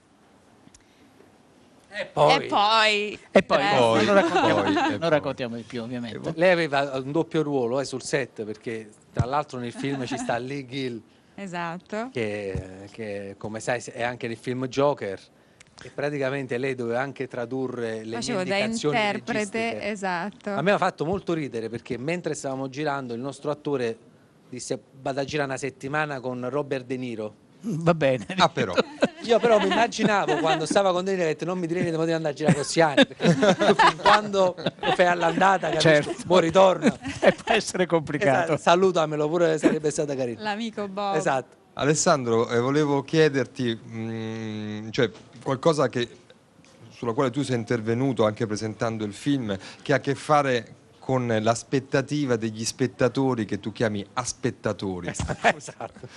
E 1.95 2.05
poi, 2.07 2.33
E 2.33 2.47
poi, 2.47 3.19
E 3.31 3.43
poi, 3.43 3.61
eh, 3.61 3.77
Poi, 3.77 4.05
non, 4.05 4.15
raccontiamo, 4.15 4.61
poi, 4.63 4.73
non 4.73 4.97
poi. 4.99 5.09
raccontiamo 5.09 5.55
di 5.57 5.61
più, 5.61 5.83
ovviamente. 5.83 6.33
lei 6.35 6.49
aveva 6.51 6.97
un 6.99 7.11
doppio 7.11 7.43
ruolo 7.43 7.79
eh, 7.79 7.85
sul 7.85 8.01
set 8.01 8.43
perché 8.43 8.89
tra 9.13 9.25
l'altro 9.25 9.59
nel 9.59 9.71
film 9.71 10.03
ci 10.05 10.17
sta 10.17 10.37
Lee 10.37 10.65
Gill 10.65 10.99
Esatto. 11.35 12.09
che, 12.11 12.87
che, 12.91 13.35
come 13.37 13.59
sai 13.59 13.79
è 13.91 14.01
anche 14.01 14.27
nel 14.27 14.37
film 14.37 14.65
Joker 14.67 15.19
e 15.81 15.89
praticamente 15.89 16.57
lei 16.57 16.75
doveva 16.75 17.01
anche 17.01 17.27
tradurre 17.27 18.03
le 18.03 18.15
Facevo 18.15 18.39
mie 18.39 18.47
da 18.47 18.57
indicazioni 18.57 18.95
interprete, 18.97 19.33
registiche. 19.39 19.89
esatto. 19.89 20.49
A 20.51 20.61
me 20.61 20.71
ha 20.71 20.77
fatto 20.77 21.05
molto 21.05 21.33
ridere 21.33 21.69
perché 21.69 21.97
mentre 21.97 22.33
stavamo 22.35 22.69
girando 22.69 23.13
il 23.13 23.19
nostro 23.19 23.51
attore 23.51 23.97
disse 24.49 24.79
vado 25.01 25.19
a 25.19 25.23
girare 25.23 25.49
una 25.49 25.57
settimana 25.57 26.19
con 26.19 26.47
Robert 26.49 26.85
De 26.85 26.97
Niro. 26.97 27.35
Va 27.65 27.93
bene. 27.93 28.25
Ah, 28.37 28.49
però. 28.49 28.73
Io 29.23 29.39
però 29.39 29.57
mi 29.57 29.67
immaginavo 29.67 30.35
quando 30.39 30.65
stava 30.65 30.91
con 30.91 31.05
De 31.05 31.11
Niro 31.11 31.23
ho 31.23 31.27
detto 31.27 31.45
non 31.45 31.57
mi 31.57 31.65
direi 31.65 31.83
che 31.85 31.91
devo 31.91 32.03
andare 32.03 32.27
a 32.29 32.33
girare 32.33 32.55
con 32.55 32.63
Siani 32.65 33.05
perché 33.05 33.33
fin 33.33 33.97
quando 34.01 34.53
lo 34.57 34.91
fai 34.95 35.05
all'andata 35.07 35.69
capisci? 35.69 35.87
Certo. 35.87 36.23
poi 36.27 36.41
ritorno. 36.41 36.97
E 37.21 37.31
può 37.31 37.53
essere 37.53 37.85
complicato. 37.85 38.53
Esatto, 38.53 38.57
salutamelo 38.57 39.29
pure 39.29 39.57
sarebbe 39.57 39.91
stata 39.91 40.13
carina. 40.13 40.41
L'amico 40.41 40.87
Bob. 40.89 41.15
Esatto. 41.15 41.55
Alessandro, 41.75 42.49
eh, 42.49 42.59
volevo 42.59 43.01
chiederti, 43.01 43.79
mm, 43.89 44.89
cioè, 44.91 45.09
qualcosa 45.43 45.89
che, 45.89 46.07
sulla 46.89 47.13
quale 47.13 47.29
tu 47.29 47.43
sei 47.43 47.57
intervenuto 47.57 48.25
anche 48.25 48.45
presentando 48.47 49.03
il 49.05 49.13
film, 49.13 49.57
che 49.81 49.93
ha 49.93 49.97
a 49.97 49.99
che 49.99 50.15
fare 50.15 50.75
con 50.99 51.27
l'aspettativa 51.41 52.37
degli 52.37 52.63
spettatori 52.63 53.43
che 53.43 53.59
tu 53.59 53.73
chiami 53.73 54.05
aspettatori, 54.13 55.09
esatto. 55.11 56.07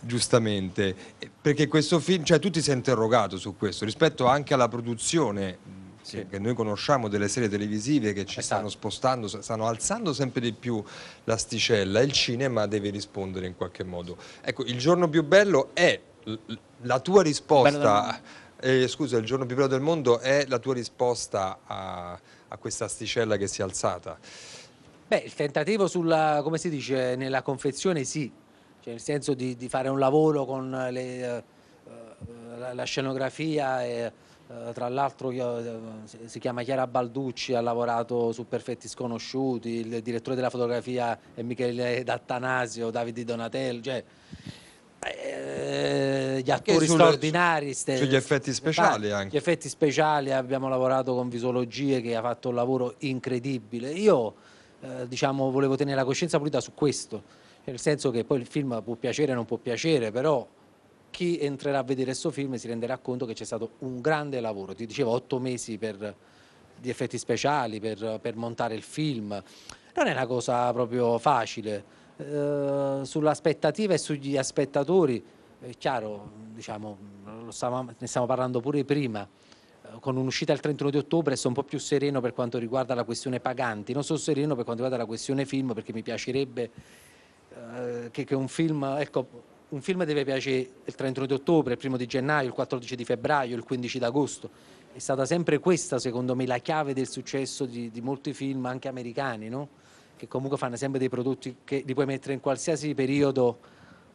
giustamente, 0.00 0.94
perché 1.40 1.68
questo 1.68 2.00
film, 2.00 2.24
cioè 2.24 2.40
tu 2.40 2.50
ti 2.50 2.60
sei 2.60 2.74
interrogato 2.74 3.36
su 3.38 3.56
questo 3.56 3.84
rispetto 3.84 4.26
anche 4.26 4.52
alla 4.54 4.66
produzione 4.68 5.58
Sì. 6.02 6.26
che 6.28 6.38
noi 6.40 6.54
conosciamo 6.54 7.06
delle 7.08 7.28
serie 7.28 7.48
televisive 7.48 8.12
che 8.12 8.24
ci 8.24 8.38
Esatto. 8.40 8.42
stanno 8.42 8.68
spostando, 8.68 9.28
stanno 9.28 9.66
alzando 9.66 10.12
sempre 10.12 10.40
di 10.40 10.52
più 10.52 10.82
l'asticella 11.24 12.00
il 12.00 12.10
cinema 12.12 12.66
deve 12.66 12.90
rispondere 12.90 13.46
in 13.46 13.56
qualche 13.56 13.84
modo. 13.84 14.16
Ecco, 14.40 14.64
il 14.64 14.78
giorno 14.78 15.08
più 15.08 15.22
bello 15.24 15.70
è 15.72 16.00
la 16.82 16.98
tua 17.00 17.22
risposta, 17.22 18.20
eh, 18.66 18.88
scusa, 18.88 19.16
il 19.16 19.24
giorno 19.24 19.46
più 19.46 19.54
bello 19.54 19.68
del 19.68 19.80
mondo 19.80 20.18
è 20.18 20.44
la 20.48 20.58
tua 20.58 20.74
risposta 20.74 21.60
a, 21.64 22.18
a 22.48 22.56
questa 22.56 22.86
asticella 22.86 23.36
che 23.36 23.46
si 23.46 23.60
è 23.60 23.64
alzata. 23.64 24.18
Beh, 25.06 25.18
il 25.18 25.34
tentativo 25.34 25.86
sulla, 25.86 26.40
come 26.42 26.58
si 26.58 26.68
dice, 26.68 27.14
nella 27.14 27.42
confezione 27.42 28.02
sì, 28.02 28.30
cioè 28.80 28.94
nel 28.94 29.00
senso 29.00 29.34
di, 29.34 29.54
di 29.54 29.68
fare 29.68 29.88
un 29.88 30.00
lavoro 30.00 30.44
con 30.44 30.68
le, 30.90 31.36
eh, 31.36 31.44
la, 32.58 32.74
la 32.74 32.84
scenografia 32.84 33.84
e 33.84 34.12
eh, 34.48 34.72
tra 34.72 34.88
l'altro 34.88 35.30
si- 36.04 36.18
si 36.24 36.38
chiama 36.40 36.64
Chiara 36.64 36.88
Balducci, 36.88 37.54
ha 37.54 37.60
lavorato 37.60 38.32
su 38.32 38.48
Perfetti 38.48 38.88
Sconosciuti, 38.88 39.68
il 39.68 40.02
direttore 40.02 40.34
della 40.34 40.50
fotografia 40.50 41.16
è 41.34 41.42
Michele 41.42 42.02
D'Attanasio, 42.02 42.90
Davide 42.90 43.22
Donatello, 43.22 43.80
cioè 43.80 44.02
eh, 45.14 46.40
gli 46.42 46.50
attori 46.50 46.86
sulle- 46.86 46.98
straordinari. 47.04 47.74
sugli 47.74 48.14
effetti 48.14 48.52
speciali 48.52 49.10
Ah, 49.10 49.18
anche. 49.18 49.34
Gli 49.34 49.38
effetti 49.38 49.68
speciali 49.68 50.32
abbiamo 50.32 50.68
lavorato 50.68 51.14
con 51.14 51.28
Visologie 51.28 52.00
che 52.00 52.14
ha 52.16 52.20
fatto 52.22 52.48
un 52.48 52.54
lavoro 52.54 52.94
incredibile. 52.98 53.90
Io 53.92 54.34
eh, 54.80 55.08
diciamo 55.08 55.50
volevo 55.50 55.76
tenere 55.76 55.96
la 55.96 56.04
coscienza 56.04 56.38
pulita 56.38 56.60
su 56.60 56.72
questo, 56.74 57.22
nel 57.64 57.78
senso 57.78 58.10
che 58.10 58.24
poi 58.24 58.40
il 58.40 58.46
film 58.46 58.80
può 58.82 58.94
piacere 58.94 59.32
o 59.32 59.34
non 59.34 59.44
può 59.44 59.56
piacere, 59.56 60.10
però 60.10 60.46
chi 61.10 61.38
entrerà 61.38 61.78
a 61.78 61.82
vedere 61.82 62.06
questo 62.10 62.30
film 62.30 62.54
si 62.56 62.66
renderà 62.66 62.98
conto 62.98 63.24
che 63.24 63.32
c'è 63.32 63.44
stato 63.44 63.70
un 63.78 64.00
grande 64.00 64.38
lavoro. 64.40 64.74
Ti 64.74 64.84
dicevo 64.86 65.10
otto 65.12 65.38
mesi 65.38 65.78
per, 65.78 66.14
di 66.78 66.90
effetti 66.90 67.16
speciali 67.16 67.80
per, 67.80 68.18
per 68.20 68.36
montare 68.36 68.74
il 68.74 68.82
film. 68.82 69.28
Non 69.94 70.06
è 70.08 70.12
una 70.12 70.26
cosa 70.26 70.70
proprio 70.74 71.16
facile. 71.18 71.94
Eh, 72.18 73.00
sull'aspettativa 73.02 73.92
e 73.92 73.98
sugli 73.98 74.38
spettatori, 74.42 75.22
è 75.60 75.70
chiaro, 75.76 76.30
diciamo, 76.54 76.96
stavamo- 77.48 77.92
ne 77.98 78.06
stiamo 78.06 78.26
parlando 78.26 78.60
pure 78.60 78.84
prima, 78.84 79.28
eh, 79.82 79.88
con 80.00 80.16
un'uscita 80.16 80.52
il 80.54 80.60
31 80.60 80.90
di 80.90 80.96
ottobre 80.96 81.36
sono 81.36 81.54
un 81.54 81.62
po' 81.62 81.68
più 81.68 81.78
sereno 81.78 82.22
per 82.22 82.32
quanto 82.32 82.56
riguarda 82.56 82.94
la 82.94 83.04
questione 83.04 83.38
paganti, 83.38 83.92
non 83.92 84.02
sono 84.02 84.18
sereno 84.18 84.54
per 84.54 84.64
quanto 84.64 84.82
riguarda 84.82 84.96
la 84.96 85.06
questione 85.06 85.44
film 85.44 85.74
perché 85.74 85.92
mi 85.92 86.02
piacerebbe 86.02 86.70
eh, 87.50 88.08
che, 88.10 88.24
che 88.24 88.34
un 88.34 88.48
film, 88.48 88.82
ecco, 88.98 89.26
un 89.68 89.82
film 89.82 90.04
deve 90.04 90.24
piacere 90.24 90.68
il 90.84 90.94
31 90.94 91.26
di 91.26 91.34
ottobre, 91.34 91.74
il 91.74 91.80
1 91.82 91.96
di 91.98 92.06
gennaio, 92.06 92.46
il 92.46 92.54
14 92.54 92.96
di 92.96 93.04
febbraio, 93.04 93.54
il 93.54 93.62
15 93.62 93.98
d'agosto. 93.98 94.50
È 94.90 94.98
stata 94.98 95.26
sempre 95.26 95.58
questa, 95.58 95.98
secondo 95.98 96.34
me, 96.34 96.46
la 96.46 96.58
chiave 96.58 96.94
del 96.94 97.08
successo 97.08 97.66
di, 97.66 97.90
di 97.90 98.00
molti 98.00 98.32
film, 98.32 98.64
anche 98.64 98.88
americani, 98.88 99.50
no? 99.50 99.68
Che 100.16 100.28
comunque 100.28 100.56
fanno 100.58 100.76
sempre 100.76 100.98
dei 100.98 101.08
prodotti 101.08 101.56
che 101.64 101.82
li 101.84 101.94
puoi 101.94 102.06
mettere 102.06 102.32
in 102.32 102.40
qualsiasi 102.40 102.94
periodo, 102.94 103.58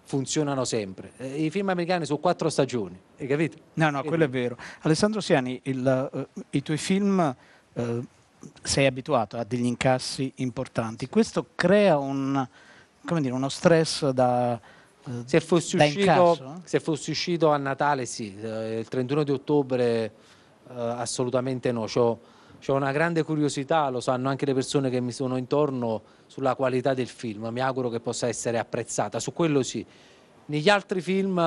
funzionano 0.03 0.65
sempre. 0.65 1.13
Eh, 1.17 1.45
I 1.45 1.49
film 1.49 1.69
americani 1.69 2.05
sono 2.05 2.19
quattro 2.19 2.49
stagioni, 2.49 2.99
hai 3.17 3.27
capito? 3.27 3.57
No, 3.75 3.89
no, 3.89 4.03
quello 4.03 4.23
è 4.23 4.29
vero. 4.29 4.57
Alessandro 4.81 5.21
Siani, 5.21 5.59
il, 5.63 6.09
eh, 6.13 6.27
i 6.51 6.61
tuoi 6.61 6.77
film 6.77 7.35
eh, 7.73 8.01
sei 8.63 8.85
abituato 8.87 9.37
a 9.37 9.43
degli 9.43 9.65
incassi 9.65 10.31
importanti. 10.37 11.07
Questo 11.07 11.47
crea 11.55 11.97
un, 11.97 12.45
come 13.05 13.21
dire, 13.21 13.33
uno 13.33 13.49
stress 13.49 14.09
da, 14.09 14.59
eh, 15.05 15.11
Se 15.25 15.39
fossi, 15.39 15.77
da 15.77 15.85
uscito, 15.85 16.01
incasso? 16.01 16.61
se 16.63 16.79
fossi 16.79 17.11
uscito 17.11 17.51
a 17.51 17.57
Natale 17.57 18.05
sì, 18.05 18.35
il 18.35 18.85
31 18.89 19.23
di 19.23 19.31
ottobre 19.31 20.11
assolutamente 20.73 21.71
no. 21.71 21.85
C'ho, 21.85 22.19
c'ho 22.63 22.75
una 22.75 22.91
grande 22.91 23.23
curiosità, 23.23 23.89
lo 23.89 23.99
sanno 23.99 24.29
anche 24.29 24.45
le 24.45 24.53
persone 24.53 24.89
che 24.89 25.01
mi 25.01 25.11
sono 25.11 25.35
intorno, 25.35 26.03
sulla 26.27 26.55
qualità 26.55 26.93
del 26.93 27.07
film. 27.07 27.47
Mi 27.47 27.59
auguro 27.59 27.89
che 27.89 27.99
possa 27.99 28.27
essere 28.27 28.59
apprezzata, 28.59 29.19
su 29.19 29.33
quello 29.33 29.63
sì. 29.63 29.85
Negli 30.45 30.69
altri 30.69 31.01
film 31.01 31.39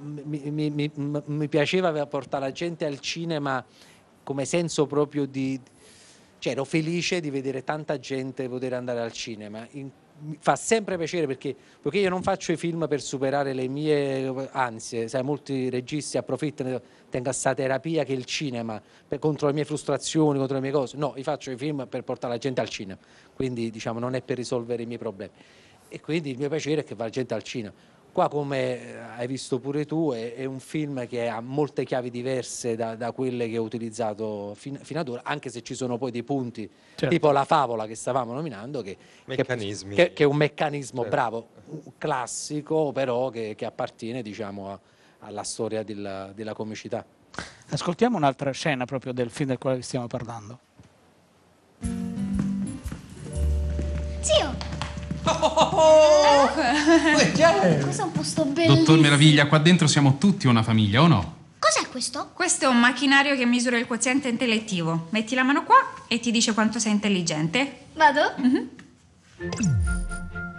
mi, 0.00 0.50
mi- 0.50 0.70
mi- 0.70 0.90
mi- 0.94 1.22
mi 1.24 1.48
piaceva 1.48 2.06
portare 2.06 2.44
la 2.46 2.52
gente 2.52 2.84
al 2.84 3.00
cinema 3.00 3.64
come 4.22 4.44
senso 4.44 4.86
proprio 4.86 5.26
di... 5.26 5.60
Cioè 6.38 6.52
ero 6.52 6.64
felice 6.64 7.20
di 7.20 7.30
vedere 7.30 7.64
tanta 7.64 7.98
gente 7.98 8.48
poter 8.48 8.74
andare 8.74 9.00
al 9.00 9.12
cinema. 9.12 9.66
In- 9.72 9.90
mi 10.24 10.38
fa 10.40 10.56
sempre 10.56 10.96
piacere 10.96 11.26
perché, 11.26 11.54
perché 11.80 11.98
io 11.98 12.08
non 12.08 12.22
faccio 12.22 12.52
i 12.52 12.56
film 12.56 12.86
per 12.88 13.00
superare 13.00 13.52
le 13.52 13.68
mie 13.68 14.48
ansie, 14.52 15.08
sai, 15.08 15.22
molti 15.22 15.68
registi 15.68 16.16
approfittano, 16.16 16.80
tengo 17.10 17.28
questa 17.28 17.54
terapia 17.54 18.04
che 18.04 18.12
è 18.12 18.16
il 18.16 18.24
cinema, 18.24 18.80
per- 19.06 19.18
contro 19.18 19.46
le 19.46 19.52
mie 19.52 19.64
frustrazioni, 19.64 20.38
contro 20.38 20.56
le 20.56 20.62
mie 20.62 20.70
cose. 20.70 20.96
No, 20.96 21.12
io 21.16 21.22
faccio 21.22 21.50
i 21.50 21.56
film 21.56 21.86
per 21.88 22.02
portare 22.04 22.32
la 22.32 22.38
gente 22.38 22.60
al 22.60 22.68
cinema, 22.68 22.98
quindi 23.34 23.70
diciamo 23.70 23.98
non 23.98 24.14
è 24.14 24.22
per 24.22 24.36
risolvere 24.36 24.82
i 24.82 24.86
miei 24.86 24.98
problemi. 24.98 25.32
E 25.88 26.00
quindi 26.00 26.30
il 26.30 26.38
mio 26.38 26.48
piacere 26.48 26.80
è 26.80 26.84
che 26.84 26.94
va 26.94 27.04
la 27.04 27.10
gente 27.10 27.34
al 27.34 27.42
cinema. 27.42 27.72
Qua, 28.14 28.28
come 28.28 28.80
eh, 28.80 28.96
hai 29.16 29.26
visto 29.26 29.58
pure 29.58 29.84
tu, 29.86 30.12
è, 30.12 30.34
è 30.36 30.44
un 30.44 30.60
film 30.60 31.04
che 31.08 31.26
ha 31.26 31.40
molte 31.40 31.84
chiavi 31.84 32.10
diverse 32.10 32.76
da, 32.76 32.94
da 32.94 33.10
quelle 33.10 33.48
che 33.48 33.58
ho 33.58 33.62
utilizzato 33.64 34.54
fin, 34.54 34.78
fino 34.80 35.00
ad 35.00 35.08
ora, 35.08 35.22
anche 35.24 35.50
se 35.50 35.62
ci 35.64 35.74
sono 35.74 35.98
poi 35.98 36.12
dei 36.12 36.22
punti, 36.22 36.70
Certo. 36.94 37.08
tipo 37.12 37.32
la 37.32 37.44
favola 37.44 37.88
che 37.88 37.96
stavamo 37.96 38.32
nominando, 38.32 38.82
che, 38.82 38.92
che- 38.96 38.98
Meccanismi. 39.24 39.96
che, 39.96 40.12
che 40.12 40.22
è 40.22 40.26
un 40.26 40.36
meccanismo 40.36 41.00
Certo. 41.02 41.16
bravo, 41.16 41.48
classico, 41.98 42.92
però 42.92 43.30
che, 43.30 43.56
che 43.56 43.64
appartiene 43.64 44.22
diciamo, 44.22 44.70
a- 44.70 44.78
alla 45.18 45.42
storia 45.42 45.82
della, 45.82 46.30
della 46.32 46.54
comicità. 46.54 47.04
Ascoltiamo 47.70 48.16
un'altra 48.16 48.52
scena 48.52 48.84
proprio 48.84 49.12
del 49.12 49.28
film 49.28 49.48
del 49.48 49.58
quale 49.58 49.82
stiamo 49.82 50.06
parlando. 50.06 50.60
Zio, 54.20 54.54
questo 57.82 58.02
è 58.02 58.04
un 58.04 58.12
posto 58.12 58.44
bellissimo. 58.44 58.76
Dottor 58.76 58.98
Meraviglia, 58.98 59.46
qua 59.46 59.58
dentro 59.58 59.86
siamo 59.86 60.18
tutti 60.18 60.46
una 60.46 60.62
famiglia, 60.62 61.02
o 61.02 61.06
no? 61.06 61.36
Cos'è 61.58 61.88
questo? 61.88 62.30
Questo 62.34 62.66
è 62.66 62.68
un 62.68 62.78
macchinario 62.78 63.34
che 63.36 63.46
misura 63.46 63.78
il 63.78 63.86
quoziente 63.86 64.28
intellettivo. 64.28 65.08
Metti 65.10 65.34
la 65.34 65.42
mano 65.42 65.64
qua 65.64 65.76
e 66.08 66.20
ti 66.20 66.30
dice 66.30 66.52
quanto 66.52 66.78
sei 66.78 66.92
intelligente. 66.92 67.86
Vado? 67.94 68.34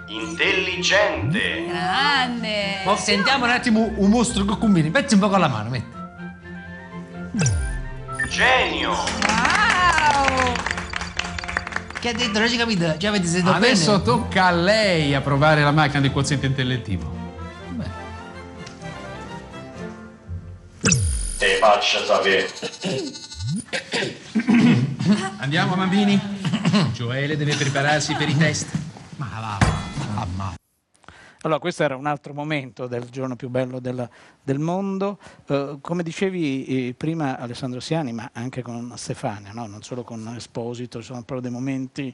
Intelligente. 0.08 1.66
Grande! 1.68 2.84
Ma 2.86 2.98
sentiamo 2.98 3.46
un 3.46 3.52
attimo 3.52 3.92
un 3.98 4.10
mostro 4.10 4.46
che 4.46 4.58
combina. 4.58 4.90
Metti 4.90 5.14
un 5.14 5.20
po' 5.20 5.30
con 5.30 5.40
la 5.40 5.48
mano, 5.48 5.70
metti. 5.70 5.94
Genio. 8.30 8.92
Wow! 8.92 9.55
Che 12.06 12.12
ha 12.12 12.14
detto, 12.14 12.38
non 12.38 12.48
ci 12.48 12.56
capito? 12.56 12.98
Già 12.98 13.10
avete 13.10 13.26
sentito 13.26 13.52
Adesso 13.52 13.94
bene? 13.94 14.04
tocca 14.04 14.46
a 14.46 14.52
lei 14.52 15.16
a 15.16 15.22
provare 15.22 15.64
la 15.64 15.72
macchina 15.72 16.02
del 16.02 16.12
quoziente 16.12 16.46
intellettivo. 16.46 17.12
Beh, 17.70 17.90
Te 21.40 21.58
faccia 21.60 22.06
sapere. 22.06 22.48
Andiamo, 25.38 25.74
bambini? 25.74 26.22
Gioele 26.94 27.38
deve 27.38 27.56
prepararsi 27.56 28.14
per 28.14 28.30
i 28.30 28.38
test. 28.38 28.68
ma 29.16 29.58
va, 30.14 30.28
ma. 30.36 30.54
Allora, 31.46 31.60
questo 31.60 31.84
era 31.84 31.96
un 31.96 32.08
altro 32.08 32.34
momento 32.34 32.88
del 32.88 33.08
giorno 33.10 33.36
più 33.36 33.50
bello 33.50 33.80
del, 33.80 34.10
del 34.42 34.58
mondo. 34.58 35.20
Eh, 35.46 35.78
come 35.80 36.02
dicevi 36.02 36.88
eh, 36.88 36.94
prima 36.98 37.38
Alessandro 37.38 37.80
Siani, 37.80 38.14
ma 38.14 38.32
anche 38.34 38.64
con 38.64 38.92
Stefania, 38.96 39.52
no? 39.52 39.68
non 39.68 39.84
solo 39.84 40.04
con 40.04 40.34
Esposito, 40.36 41.02
sono 41.02 41.20
proprio 41.20 41.42
dei 41.42 41.52
momenti 41.52 42.12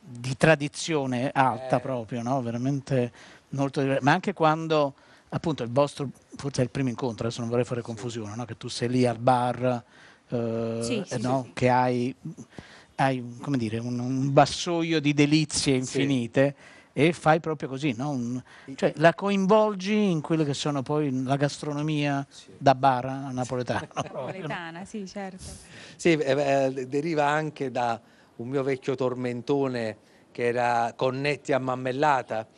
di 0.00 0.36
tradizione 0.36 1.32
alta 1.34 1.80
proprio, 1.80 2.22
no? 2.22 2.40
veramente 2.40 3.10
molto 3.48 3.80
diversi. 3.80 4.04
Ma 4.04 4.12
anche 4.12 4.32
quando 4.32 4.94
appunto 5.30 5.64
il 5.64 5.72
vostro, 5.72 6.08
forse 6.36 6.60
è 6.60 6.64
il 6.64 6.70
primo 6.70 6.88
incontro, 6.88 7.26
adesso 7.26 7.40
non 7.40 7.50
vorrei 7.50 7.64
fare 7.64 7.82
confusione, 7.82 8.36
no? 8.36 8.44
che 8.44 8.56
tu 8.56 8.68
sei 8.68 8.88
lì 8.90 9.04
al 9.04 9.18
bar, 9.18 9.82
eh, 10.28 10.78
Sì, 10.82 11.02
sì, 11.04 11.20
no? 11.20 11.42
sì. 11.46 11.50
che 11.52 11.68
hai, 11.68 12.14
hai 12.94 13.38
come 13.40 13.58
dire, 13.58 13.78
un, 13.78 13.98
un 13.98 14.32
vassoio 14.32 15.00
di 15.00 15.12
delizie 15.14 15.74
infinite 15.74 16.54
e 17.00 17.12
fai 17.12 17.38
proprio 17.38 17.68
così, 17.68 17.94
no? 17.96 18.10
Un- 18.10 18.42
cioè 18.74 18.92
la 18.96 19.14
coinvolgi 19.14 20.10
in 20.10 20.20
quelle 20.20 20.44
che 20.44 20.52
sono 20.52 20.82
poi 20.82 21.22
la 21.22 21.36
gastronomia 21.36 22.26
da 22.56 22.74
bar 22.74 23.04
napoletano. 23.30 23.86
Napoletana, 23.94 24.84
sì, 24.84 25.06
certo. 25.06 25.44
Sì, 25.94 26.14
eh, 26.14 26.64
eh, 26.74 26.86
deriva 26.88 27.24
anche 27.24 27.70
da 27.70 28.00
un 28.36 28.48
mio 28.48 28.64
vecchio 28.64 28.96
tormentone 28.96 29.96
che 30.32 30.46
era 30.46 30.92
Connetti 30.96 31.52
a 31.52 31.60
Mammellata, 31.60 32.48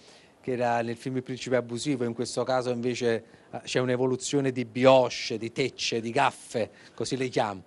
che 0.41 0.53
era 0.53 0.81
nel 0.81 0.97
film 0.97 1.17
Il 1.17 1.23
principe 1.23 1.57
abusivo, 1.57 2.05
in 2.05 2.15
questo 2.15 2.43
caso 2.43 2.71
invece 2.71 3.25
eh, 3.51 3.61
c'è 3.65 3.79
un'evoluzione 3.79 4.53
di 4.53 4.65
biosce, 4.65 5.37
di 5.37 5.53
tecce, 5.53 6.01
di 6.01 6.11
gaffe, 6.11 6.71
così 6.95 7.19
le 7.19 7.29
chiamo. 7.29 7.65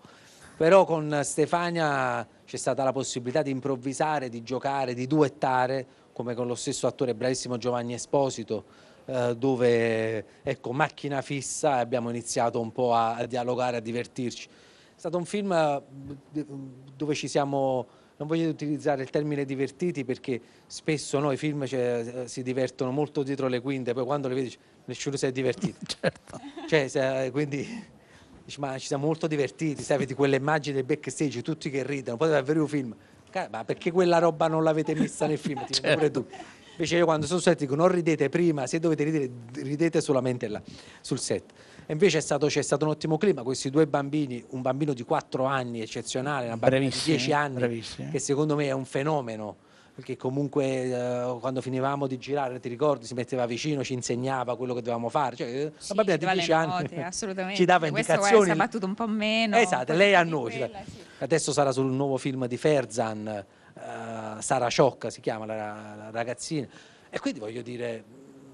Però 0.58 0.86
con 0.86 1.22
Stefania 1.24 2.28
c'è 2.46 2.58
stata 2.58 2.84
la 2.84 2.92
possibilità 2.92 3.44
di 3.44 3.52
improvvisare, 3.52 4.30
di 4.30 4.42
giocare, 4.42 4.96
di 4.96 5.06
duettare, 5.06 5.86
come 6.14 6.36
con 6.36 6.48
lo 6.48 6.56
stesso 6.56 6.88
attore 6.88 7.16
bravissimo 7.16 7.58
Giovanni 7.58 7.94
Esposito, 7.94 8.64
eh, 9.06 9.36
dove 9.36 10.42
ecco, 10.44 10.72
macchina 10.72 11.22
fissa 11.22 11.78
e 11.78 11.82
abbiamo 11.82 12.10
iniziato 12.10 12.62
un 12.62 12.72
po' 12.72 12.94
a, 12.94 13.16
a 13.16 13.26
dialogare, 13.26 13.78
a 13.78 13.80
divertirci. 13.82 14.48
È 14.48 15.00
stato 15.00 15.18
un 15.18 15.26
film 15.26 15.52
eh, 15.52 16.46
dove 16.96 17.14
ci 17.16 17.28
siamo, 17.28 17.86
non 18.18 18.28
voglio 18.28 18.48
utilizzare 18.48 19.02
il 19.02 19.10
termine 19.10 19.44
divertiti 19.44 20.06
perché 20.06 20.40
spesso 20.68 21.20
noi 21.20 21.36
film 21.36 21.66
cioè, 21.66 22.22
eh, 22.24 22.28
si 22.28 22.44
divertono 22.44 22.92
molto 22.92 23.24
dietro 23.24 23.48
le 23.48 23.60
quinte, 23.60 23.94
poi 23.94 24.06
quando 24.06 24.30
le 24.30 24.36
vedi 24.36 24.56
nessuno 24.86 25.18
si 25.18 25.26
è 25.26 25.32
divertito. 25.32 25.80
certo. 26.00 26.40
Cioè, 26.68 27.30
quindi 27.32 27.92
ma 28.58 28.78
ci 28.78 28.88
siamo 28.88 29.06
molto 29.06 29.28
divertiti, 29.28 29.82
sai, 29.82 29.98
vedi 29.98 30.14
quelle 30.14 30.36
immagini 30.36 30.76
del 30.76 30.84
backstage, 30.84 31.42
tutti 31.42 31.70
che 31.70 31.84
ridono, 31.84 32.18
poi 32.18 32.30
davvero 32.30 32.62
un 32.62 32.68
film. 32.68 32.96
Ma 33.52 33.64
perché 33.66 33.92
quella 33.92 34.20
roba 34.20 34.48
non 34.48 34.64
l'avete 34.64 34.94
messa 34.96 35.26
nel 35.28 35.38
film? 35.38 35.66
Ti 35.70 35.82
pure 35.82 36.12
tu. 36.12 36.26
Invece 36.72 36.98
io 36.98 37.06
quando 37.06 37.28
sono 37.28 37.40
set 37.40 37.60
dico 37.60 37.76
non 37.76 37.88
ridete 37.88 38.30
prima, 38.30 38.66
se 38.66 38.80
dovete 38.80 39.04
ridere, 39.04 39.30
ridete 39.62 40.02
solamente 40.02 40.48
là, 40.48 40.60
sul 41.02 41.20
set. 41.20 41.52
E 41.86 41.92
invece 41.94 42.18
è 42.18 42.22
stato- 42.22 42.48
c'è 42.48 42.64
stato 42.64 42.86
un 42.86 42.92
ottimo 42.92 43.18
clima, 43.18 43.44
questi 43.44 43.70
due 43.70 43.86
bambini, 43.86 44.44
un 44.50 44.62
bambino 44.62 44.94
di 44.94 45.04
4 45.04 45.44
anni 45.46 45.82
eccezionale, 45.82 46.46
una 46.48 46.58
bambina 46.58 46.82
di 46.82 46.88
Bravissimi, 46.88 47.16
10 47.18 47.34
anni, 47.34 47.58
bravissimi. 47.58 48.10
che 48.10 48.20
secondo 48.20 48.56
me 48.56 48.66
è 48.66 48.72
un 48.72 48.86
fenomeno, 48.86 49.58
perché 49.96 50.18
comunque 50.18 50.66
eh, 50.66 51.38
quando 51.40 51.62
finivamo 51.62 52.08
di 52.08 52.18
girare, 52.18 52.60
ti 52.60 52.68
ricordi, 52.68 53.06
si 53.06 53.14
metteva 53.14 53.46
vicino, 53.46 53.84
ci 53.84 53.94
insegnava 53.94 54.58
quello 54.58 54.74
che 54.74 54.80
dovevamo 54.80 55.10
fare, 55.10 55.36
cioè, 55.36 55.62
una 55.66 55.72
Sì, 55.78 55.94
bambina 55.94 56.18
di 56.18 56.24
dava 56.26 56.34
le 56.34 56.40
10 56.40 56.52
anni 56.54 56.82
note, 56.82 57.04
assolutamente. 57.04 57.56
ci 57.60 57.66
dava 57.66 57.90
Questo 57.90 58.12
indicazioni. 58.14 58.46
si 58.46 58.52
è 58.52 58.56
battuto 58.56 58.86
un 58.88 58.94
po' 58.96 59.08
meno. 59.08 59.56
Esatto, 59.58 59.94
lei 59.94 60.16
a 60.16 60.24
noi. 60.24 60.52
quella, 60.52 60.68
dà- 60.68 60.80
sì. 60.84 60.98
Adesso 61.20 61.52
sarà 61.52 61.72
sul 61.72 61.86
nuovo 61.92 62.18
film 62.18 62.48
di 62.48 62.58
Ferzan, 62.58 63.28
eh, 63.28 64.42
Sara 64.42 64.70
Ciocca 64.70 65.10
si 65.12 65.22
chiama 65.22 65.46
la, 65.46 65.56
la 65.56 66.10
ragazzina. 66.12 66.68
E 67.10 67.20
quindi 67.20 67.40
voglio 67.40 67.62
dire, 67.62 68.04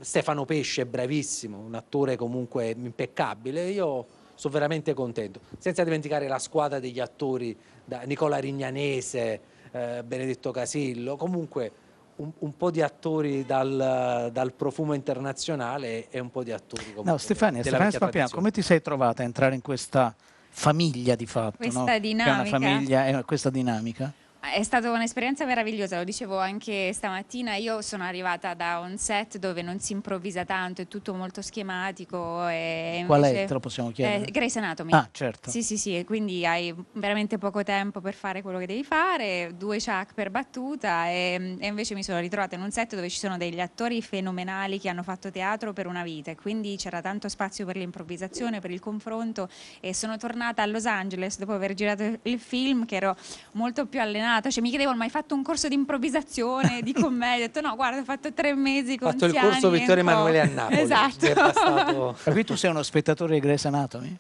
Stefano 0.02 0.44
Pesce 0.44 0.82
è 0.82 0.86
bravissimo, 0.86 1.58
un 1.58 1.74
attore 1.74 2.18
comunque 2.18 2.70
impeccabile. 2.78 3.70
Io 3.70 4.06
sono 4.36 4.54
veramente 4.54 4.94
contento. 4.94 5.40
Senza 5.58 5.86
dimenticare 5.86 6.28
la 6.28 6.38
squadra 6.40 6.80
degli 6.80 7.00
attori, 7.00 7.58
da 7.86 8.02
Nicola 8.02 8.38
Rignanese, 8.38 9.40
eh, 9.72 10.04
Benedetto 10.06 10.52
Casillo, 10.52 11.16
comunque 11.16 11.72
un, 12.18 12.32
un 12.40 12.58
po' 12.58 12.70
di 12.72 12.82
attori 12.82 13.46
dal, 13.46 14.30
dal 14.32 14.54
profumo 14.54 14.94
internazionale 14.94 16.10
e 16.10 16.20
un 16.20 16.30
po' 16.32 16.44
di 16.44 16.52
attori 16.52 16.84
comunque 16.90 17.12
No, 17.12 17.18
Stefania, 17.18 17.62
Stefania 17.62 17.90
tradizione. 17.92 18.30
come 18.32 18.52
ti 18.52 18.62
sei 18.62 18.82
trovata 18.82 19.22
a 19.22 19.26
entrare 19.26 19.56
in 19.56 19.62
questa 19.62 20.14
famiglia 20.50 21.16
di 21.16 21.26
fatto? 21.26 21.58
Questa 21.58 21.80
no? 21.80 21.86
Che 21.86 21.92
È 21.92 21.96
una 21.96 22.00
dinamica. 22.00 22.50
famiglia, 22.60 23.06
è 23.06 23.26
questa 23.26 23.50
dinamica? 23.50 24.12
È 24.42 24.64
stata 24.64 24.90
un'esperienza 24.90 25.44
meravigliosa, 25.46 25.98
lo 25.98 26.06
dicevo 26.06 26.40
anche 26.40 26.94
stamattina, 26.94 27.56
io 27.56 27.82
sono 27.82 28.06
arrivata 28.06 28.54
da 28.54 28.80
un 28.80 28.98
set 28.98 29.38
dove 29.38 29.62
non 29.62 29.80
si 29.82 29.92
improvvisa 29.92 30.46
tanto, 30.46 30.82
è 30.82 30.88
tutto 30.88 31.14
molto 31.14 31.42
schematico. 31.42 32.48
E 32.48 33.04
Qual 33.06 33.22
è? 33.22 33.28
invece- 33.28 33.46
Te 33.48 33.54
lo 33.54 33.60
possiamo 33.60 33.92
chiedere? 33.92 34.26
Eh, 34.26 34.32
Grey's 34.32 34.56
Anatomy. 34.56 34.94
Ah, 34.94 35.10
certo. 35.12 35.50
Sì, 35.50 35.62
sì, 35.62 35.78
sì, 35.78 35.98
e 35.98 36.06
quindi 36.06 36.46
hai 36.46 36.74
veramente 36.94 37.38
poco 37.38 37.64
tempo 37.64 38.00
per 38.00 38.14
fare 38.14 38.42
quello 38.42 38.60
che 38.60 38.66
devi 38.66 38.84
fare, 38.86 39.52
due 39.58 39.78
chuck 39.78 40.14
per 40.14 40.32
battuta 40.32 41.08
e, 41.10 41.58
e 41.60 41.68
invece 41.68 41.94
mi 41.94 42.02
sono 42.02 42.20
ritrovata 42.20 42.56
in 42.56 42.62
un 42.62 42.72
set 42.72 42.96
dove 42.96 43.10
ci 43.10 43.20
sono 43.20 43.36
degli 43.36 43.60
attori 43.60 44.02
fenomenali 44.02 44.80
che 44.80 44.88
hanno 44.88 45.04
fatto 45.04 45.30
teatro 45.32 45.74
per 45.74 45.86
una 45.86 46.02
vita 46.04 46.32
e 46.32 46.36
quindi 46.36 46.78
c'era 46.78 47.02
tanto 47.02 47.28
spazio 47.28 47.66
per 47.66 47.76
l'improvvisazione, 47.76 48.62
per 48.62 48.72
il 48.72 48.80
confronto 48.80 49.50
e 49.82 49.94
sono 49.94 50.16
tornata 50.16 50.62
a 50.62 50.66
Los 50.66 50.86
Angeles 50.86 51.38
dopo 51.38 51.52
aver 51.52 51.74
girato 51.74 52.20
il 52.24 52.40
film 52.40 52.86
che 52.86 52.96
ero 52.96 53.18
molto 53.52 53.86
più 53.86 54.00
allenata, 54.00 54.28
cioè 54.50 54.62
mi 54.62 54.70
chiedevano 54.70 54.98
ma 54.98 55.04
hai 55.06 55.10
fatto 55.10 55.34
un 55.36 55.44
corso 55.44 55.68
di 55.68 55.76
improvvisazione, 55.76 56.82
di 56.82 56.94
commedia? 56.94 57.46
Ho 57.46 57.48
detto 57.48 57.62
no, 57.62 57.76
guarda, 57.76 58.00
ho 58.00 58.04
fatto 58.04 58.32
tre 58.34 58.54
mesi 58.56 58.98
con 58.98 59.08
Ho 59.08 59.12
fatto 59.12 59.26
il 59.26 59.34
corso 59.34 59.70
Vittorio 59.70 60.04
un 60.04 60.10
po'". 60.10 60.12
Emanuele 60.12 60.40
a 60.42 60.46
Napoli. 60.46 60.80
Esatto. 61.34 62.16
Capito? 62.24 62.54
Tu 62.54 62.56
sei 62.58 62.70
uno 62.70 62.84
spettatore 62.84 63.34
di 63.36 63.40
Grey's 63.40 63.66
Anatomy? 63.66 64.16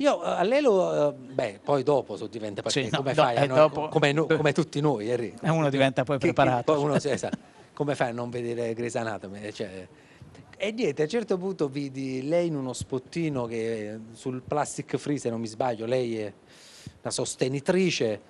Io 0.00 0.22
eh, 0.24 0.28
a 0.30 0.42
Lelo, 0.44 1.08
eh, 1.08 1.12
beh, 1.12 1.60
poi 1.62 1.82
dopo 1.82 2.16
so 2.16 2.26
diventa 2.28 2.62
perché 2.62 2.84
Sì, 2.84 2.90
no, 2.90 2.98
come 2.98 3.14
no, 3.14 3.22
fai 3.22 3.36
a 3.36 3.42
eh, 3.42 3.46
non- 3.46 3.56
dopo- 3.56 3.88
come, 3.88 4.12
no- 4.12 4.26
come 4.26 4.52
tutti 4.52 4.80
noi, 4.80 5.08
Henry. 5.10 5.34
E 5.42 5.50
uno 5.50 5.68
diventa 5.70 6.04
poi 6.04 6.18
Che- 6.18 6.26
che- 6.28 6.32
preparato. 6.32 6.72
poi 6.72 6.82
uno, 6.84 6.94
esatto. 6.94 7.36
come 7.72 7.94
fai 7.96 8.10
a 8.10 8.12
non 8.12 8.30
vedere 8.30 8.72
Grey's 8.74 8.94
Anatomy? 8.94 9.52
Cioè, 9.52 9.88
e 10.56 10.72
niente, 10.72 11.02
a 11.02 11.04
un 11.04 11.10
certo 11.10 11.36
punto 11.38 11.68
vidi 11.68 12.26
lei 12.28 12.46
in 12.48 12.54
uno 12.56 12.72
spottino 12.72 13.46
che 13.46 13.98
sul 14.12 14.40
plastic 14.46 14.96
free, 14.96 15.18
se 15.18 15.30
non 15.30 15.40
mi 15.40 15.46
sbaglio, 15.48 15.84
lei 15.86 16.18
è 16.18 16.32
una 17.02 17.10
sostenitrice, 17.12 18.20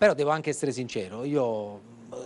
però 0.00 0.14
devo 0.14 0.30
anche 0.30 0.48
essere 0.48 0.72
sincero, 0.72 1.24
io 1.24 1.78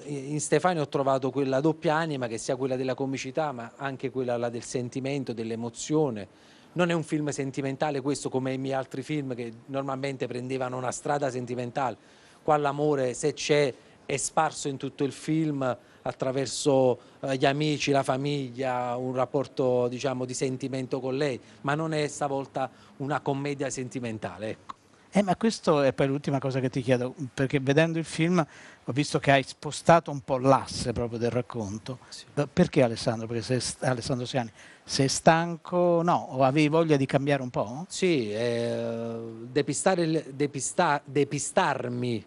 eh, 0.05 0.13
in 0.13 0.39
Stefani 0.39 0.79
ho 0.79 0.87
trovato 0.87 1.33
quella 1.33 1.59
doppia 1.59 1.97
anima 1.97 2.29
che 2.29 2.39
sia 2.39 2.55
quella 2.55 2.77
della 2.77 2.95
comicità 2.95 3.51
ma 3.51 3.73
anche 3.75 4.13
quella 4.13 4.49
del 4.49 4.63
sentimento, 4.63 5.33
dell'emozione. 5.33 6.29
Non 6.75 6.91
è 6.91 6.93
un 6.93 7.03
film 7.03 7.31
sentimentale 7.31 8.01
questo 8.01 8.29
come 8.29 8.53
i 8.53 8.59
miei 8.59 8.75
altri 8.75 9.03
film 9.03 9.35
che 9.35 9.53
normalmente 9.67 10.29
prendevano 10.29 10.77
una 10.77 10.93
strada 10.93 11.31
sentimentale. 11.31 11.97
Qua 12.45 12.57
l'amore 12.59 13.13
se 13.13 13.33
c'è 13.33 13.75
è 14.07 14.17
sparso 14.19 14.69
in 14.69 14.77
tutto 14.77 15.03
il 15.03 15.11
film 15.11 15.77
attraverso 16.03 17.01
eh, 17.23 17.37
gli 17.37 17.45
amici, 17.45 17.91
la 17.91 18.05
famiglia, 18.05 18.95
un 18.95 19.17
rapporto 19.17 19.89
diciamo 19.89 20.25
di 20.25 20.35
sentimento 20.35 21.01
con 21.01 21.17
lei, 21.17 21.41
ma 21.63 21.75
non 21.75 21.93
è 21.93 22.07
stavolta 22.07 22.71
una 22.99 23.21
commedia 23.21 23.69
sentimentale. 23.69 24.51
Ecco. 24.51 24.75
Eh, 25.16 25.22
ma 25.22 25.37
questo 25.37 25.83
è 25.83 25.92
poi 25.92 26.09
l'ultima 26.09 26.40
cosa 26.40 26.59
che 26.59 26.68
ti 26.68 26.83
chiedo, 26.83 27.14
perché 27.33 27.61
vedendo 27.61 28.00
il 28.00 28.05
film 28.05 28.44
ho 28.85 28.92
visto 28.92 29.20
che 29.20 29.31
hai 29.31 29.44
spostato 29.44 30.11
un 30.11 30.22
po' 30.22 30.38
l'asse 30.38 30.92
proprio 30.92 31.20
del 31.20 31.31
racconto. 31.31 32.00
Da- 32.35 32.48
Perché 32.53 32.83
Alessandro? 32.83 33.29
Perché 33.29 33.42
sei, 33.61 33.88
Alessandro 33.88 34.27
Siani, 34.27 34.50
sei 34.83 35.07
stanco? 35.07 36.03
No, 36.03 36.16
o 36.33 36.42
avevi 36.42 36.66
voglia 36.66 36.96
di 36.96 37.07
cambiare 37.07 37.42
un 37.42 37.50
po'? 37.50 37.87
Sì, 37.88 38.33
eh, 38.33 39.16
depista- 39.53 41.00
depistarmi 41.05 42.24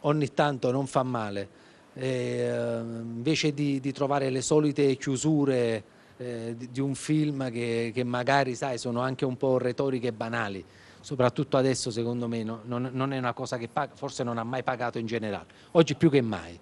ogni 0.00 0.34
tanto 0.34 0.72
non 0.72 0.88
fa 0.88 1.04
male. 1.04 1.48
Eh, 1.94 2.80
invece 2.82 3.54
di, 3.54 3.78
di 3.78 3.92
trovare 3.92 4.30
le 4.30 4.42
solite 4.42 4.96
chiusure 4.96 5.84
eh, 6.16 6.54
di, 6.56 6.70
di 6.72 6.80
un 6.80 6.96
film 6.96 7.52
che, 7.52 7.92
che 7.94 8.02
magari 8.02 8.56
sai, 8.56 8.78
sono 8.78 9.00
anche 9.00 9.24
un 9.24 9.36
po' 9.36 9.58
retoriche 9.58 10.08
e 10.08 10.12
banali, 10.12 10.64
soprattutto 11.00 11.56
adesso 11.56 11.90
secondo 11.90 12.28
me 12.28 12.42
no- 12.42 12.60
non, 12.64 12.90
non 12.92 13.12
è 13.12 13.18
una 13.18 13.32
cosa 13.32 13.56
che 13.56 13.68
paga, 13.68 13.94
forse 13.94 14.22
non 14.22 14.38
ha 14.38 14.44
mai 14.44 14.62
pagato 14.62 14.98
in 14.98 15.06
generale, 15.06 15.46
oggi 15.72 15.94
più 15.94 16.10
che 16.10 16.20
mai. 16.20 16.58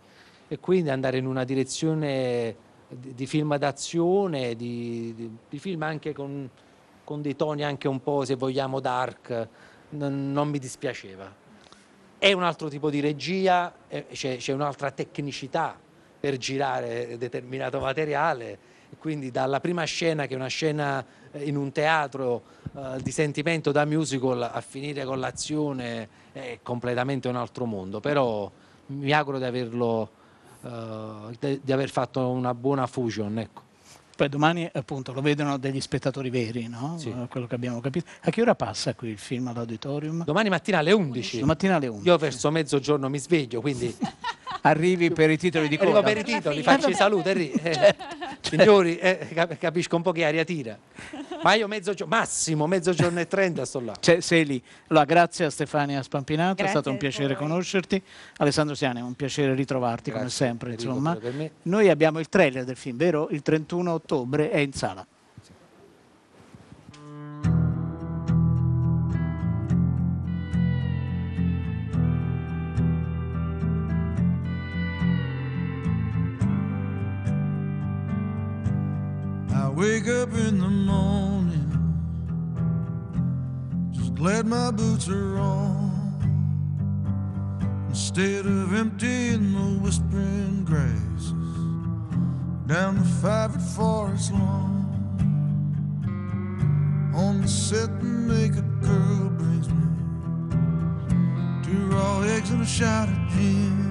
E 0.50 0.58
quindi 0.60 0.88
andare 0.88 1.18
in 1.18 1.26
una 1.26 1.44
direzione 1.44 2.56
di, 2.88 3.14
di 3.14 3.26
film 3.26 3.56
d'azione, 3.56 4.56
di, 4.56 5.12
di- 5.14 5.36
di 5.48 5.58
film 5.58 5.82
anche 5.82 6.14
con, 6.14 6.48
con 7.04 7.20
dei 7.20 7.36
toni 7.36 7.64
anche 7.64 7.86
un 7.88 8.02
po', 8.02 8.24
se 8.24 8.34
vogliamo, 8.34 8.80
dark, 8.80 9.48
non, 9.90 10.32
non 10.32 10.48
mi 10.48 10.58
dispiaceva. 10.58 11.46
È 12.18 12.32
un 12.32 12.42
altro 12.42 12.68
tipo 12.68 12.90
di 12.90 13.00
regia, 13.00 13.72
c'è, 14.10 14.52
un'altra 14.52 14.90
tecnicità 14.90 15.78
per 16.18 16.36
girare 16.36 17.16
determinato 17.16 17.78
materiale, 17.78 18.58
quindi 18.98 19.30
dalla 19.30 19.60
prima 19.60 19.84
scena, 19.84 20.26
che 20.26 20.34
è 20.34 20.36
una 20.36 20.48
scena 20.48 21.04
eh, 21.32 21.44
in 21.44 21.56
un 21.56 21.72
teatro 21.72 22.42
eh, 22.76 23.02
di 23.02 23.10
sentimento 23.10 23.72
da 23.72 23.84
musical, 23.84 24.42
a 24.42 24.60
finire 24.60 25.04
con 25.04 25.20
l'azione 25.20 26.08
è 26.32 26.58
completamente 26.62 27.28
un 27.28 27.36
altro 27.36 27.64
mondo, 27.64 28.00
però 28.00 28.50
mi 28.86 29.12
auguro 29.12 29.38
di 29.38 29.44
averlo, 29.44 30.10
eh, 30.62 31.58
di 31.62 31.72
aver 31.72 31.90
fatto 31.90 32.28
una 32.28 32.54
buona 32.54 32.86
fusion, 32.86 33.38
ecco. 33.38 33.67
Poi 34.18 34.28
domani 34.28 34.68
appunto 34.72 35.12
lo 35.12 35.20
vedono 35.20 35.58
degli 35.58 35.80
spettatori 35.80 36.28
veri, 36.28 36.66
no? 36.66 36.96
Sì. 36.98 37.08
Eh, 37.10 37.28
Quello 37.28 37.46
che 37.46 37.54
abbiamo 37.54 37.78
capito. 37.78 38.06
A 38.22 38.30
che 38.30 38.40
ora 38.42 38.56
passa 38.56 38.92
qui 38.94 39.10
il 39.10 39.18
film 39.18 39.46
all'auditorium? 39.46 40.24
Domani 40.24 40.48
mattina 40.48 40.78
alle 40.78 40.90
11. 40.90 41.38
Domattina 41.38 41.76
alle 41.76 41.86
11. 41.86 42.08
Io 42.08 42.16
verso 42.18 42.50
mezzogiorno 42.50 43.08
mi 43.08 43.18
sveglio, 43.20 43.60
quindi 43.60 43.94
Arrivi 44.62 45.12
per 45.12 45.30
i 45.30 45.38
titoli 45.38 45.68
di 45.68 45.76
arrivo 45.76 45.92
coda. 45.92 46.02
per 46.04 46.18
i 46.18 46.24
titoli, 46.24 46.62
faccio 46.62 46.88
i 46.88 46.94
saluti. 46.94 47.28
Enri- 47.28 47.52
eh, 47.62 47.94
signori, 48.40 48.98
eh, 48.98 49.28
cap- 49.32 49.56
capisco 49.56 49.94
un 49.94 50.02
po' 50.02 50.10
che 50.10 50.24
aria 50.24 50.44
tira. 50.44 50.76
Ma 51.44 51.54
io 51.54 51.68
mezzogiorno, 51.68 52.16
massimo 52.16 52.66
mezzogiorno 52.66 53.20
e 53.20 53.28
30 53.28 53.64
sto 53.64 53.78
là. 53.80 53.94
C'è- 53.98 54.20
sei 54.20 54.44
lì. 54.44 54.60
Allora, 54.88 55.04
grazie 55.04 55.44
a 55.44 55.50
Stefania 55.50 56.02
Spampinato, 56.02 56.50
è 56.52 56.54
Grazie 56.56 56.70
stato 56.72 56.90
un 56.90 56.96
piacere 56.98 57.36
conoscerti. 57.36 58.02
Alessandro 58.38 58.74
Siani, 58.74 58.98
è 58.98 59.02
un 59.02 59.14
piacere 59.14 59.54
ritrovarti 59.54 60.10
come 60.10 60.22
Grazie, 60.24 60.46
sempre. 60.46 60.70
Enrico, 60.72 60.90
Insomma. 60.90 61.12
pure 61.14 61.30
per 61.30 61.38
me. 61.38 61.50
Noi 61.62 61.88
abbiamo 61.88 62.18
il 62.18 62.28
trailer 62.28 62.64
del 62.64 62.76
film, 62.76 62.96
vero? 62.96 63.28
Il 63.30 63.42
31 63.42 63.92
ottobre 63.92 64.07
è 64.50 64.56
in 64.58 64.72
sala. 64.72 65.06
I 79.50 79.68
wake 79.68 80.08
up 80.08 80.32
in 80.32 80.58
the 80.58 80.68
morning, 80.68 81.70
just 83.92 84.14
glad 84.14 84.46
my 84.46 84.70
boots 84.70 85.08
are 85.08 85.38
on. 85.38 85.86
Instead 87.88 88.46
of 88.46 88.74
emptying 88.74 89.52
the 89.52 89.78
whispering 89.82 90.64
grasses 90.64 91.47
down 92.68 92.98
the 92.98 93.04
five 93.22 93.50
forest 93.74 94.30
lawn, 94.30 94.84
on 97.14 97.40
the 97.40 97.48
set 97.48 97.88
the 97.98 98.04
naked 98.04 98.82
girl 98.82 99.30
brings 99.30 99.70
me 99.70 99.86
two 101.64 101.88
raw 101.88 102.20
eggs 102.20 102.50
and 102.50 102.60
a 102.60 102.66
shot 102.66 103.08
of 103.08 103.14
gin. 103.30 103.88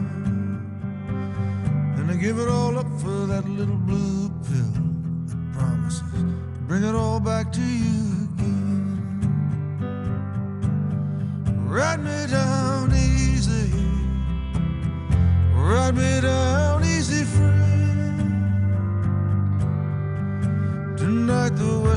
And 1.98 2.12
I 2.12 2.16
give 2.18 2.38
it 2.38 2.48
all 2.48 2.78
up 2.78 2.86
for 3.02 3.26
that 3.26 3.50
little 3.50 3.78
blue 3.78 4.30
pill 4.46 4.84
that 5.26 5.54
promises 5.54 6.02
to 6.12 6.62
bring 6.68 6.84
it 6.84 6.94
all 6.94 7.20
back 7.20 7.52
to 7.54 7.62
you 7.62 8.28
again. 8.36 9.02
Ride 11.66 12.04
me 12.04 12.28
down 12.30 12.94
easy, 12.94 13.72
ride 15.56 15.96
me 15.96 16.22
down 16.22 16.77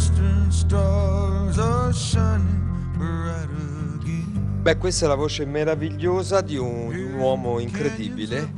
western 0.01 0.51
stars 0.51 1.59
are 1.59 1.93
shining 1.93 2.91
bright 2.97 3.51
again. 4.01 4.63
Beh, 4.63 4.79
questa 4.79 5.05
è 5.05 5.09
la 5.09 5.15
voce 5.15 5.45
meravigliosa 5.45 6.41
di 6.41 6.57
un, 6.57 6.89
di 6.89 7.03
un 7.03 7.15
uomo 7.19 7.59
incredibile 7.59 8.51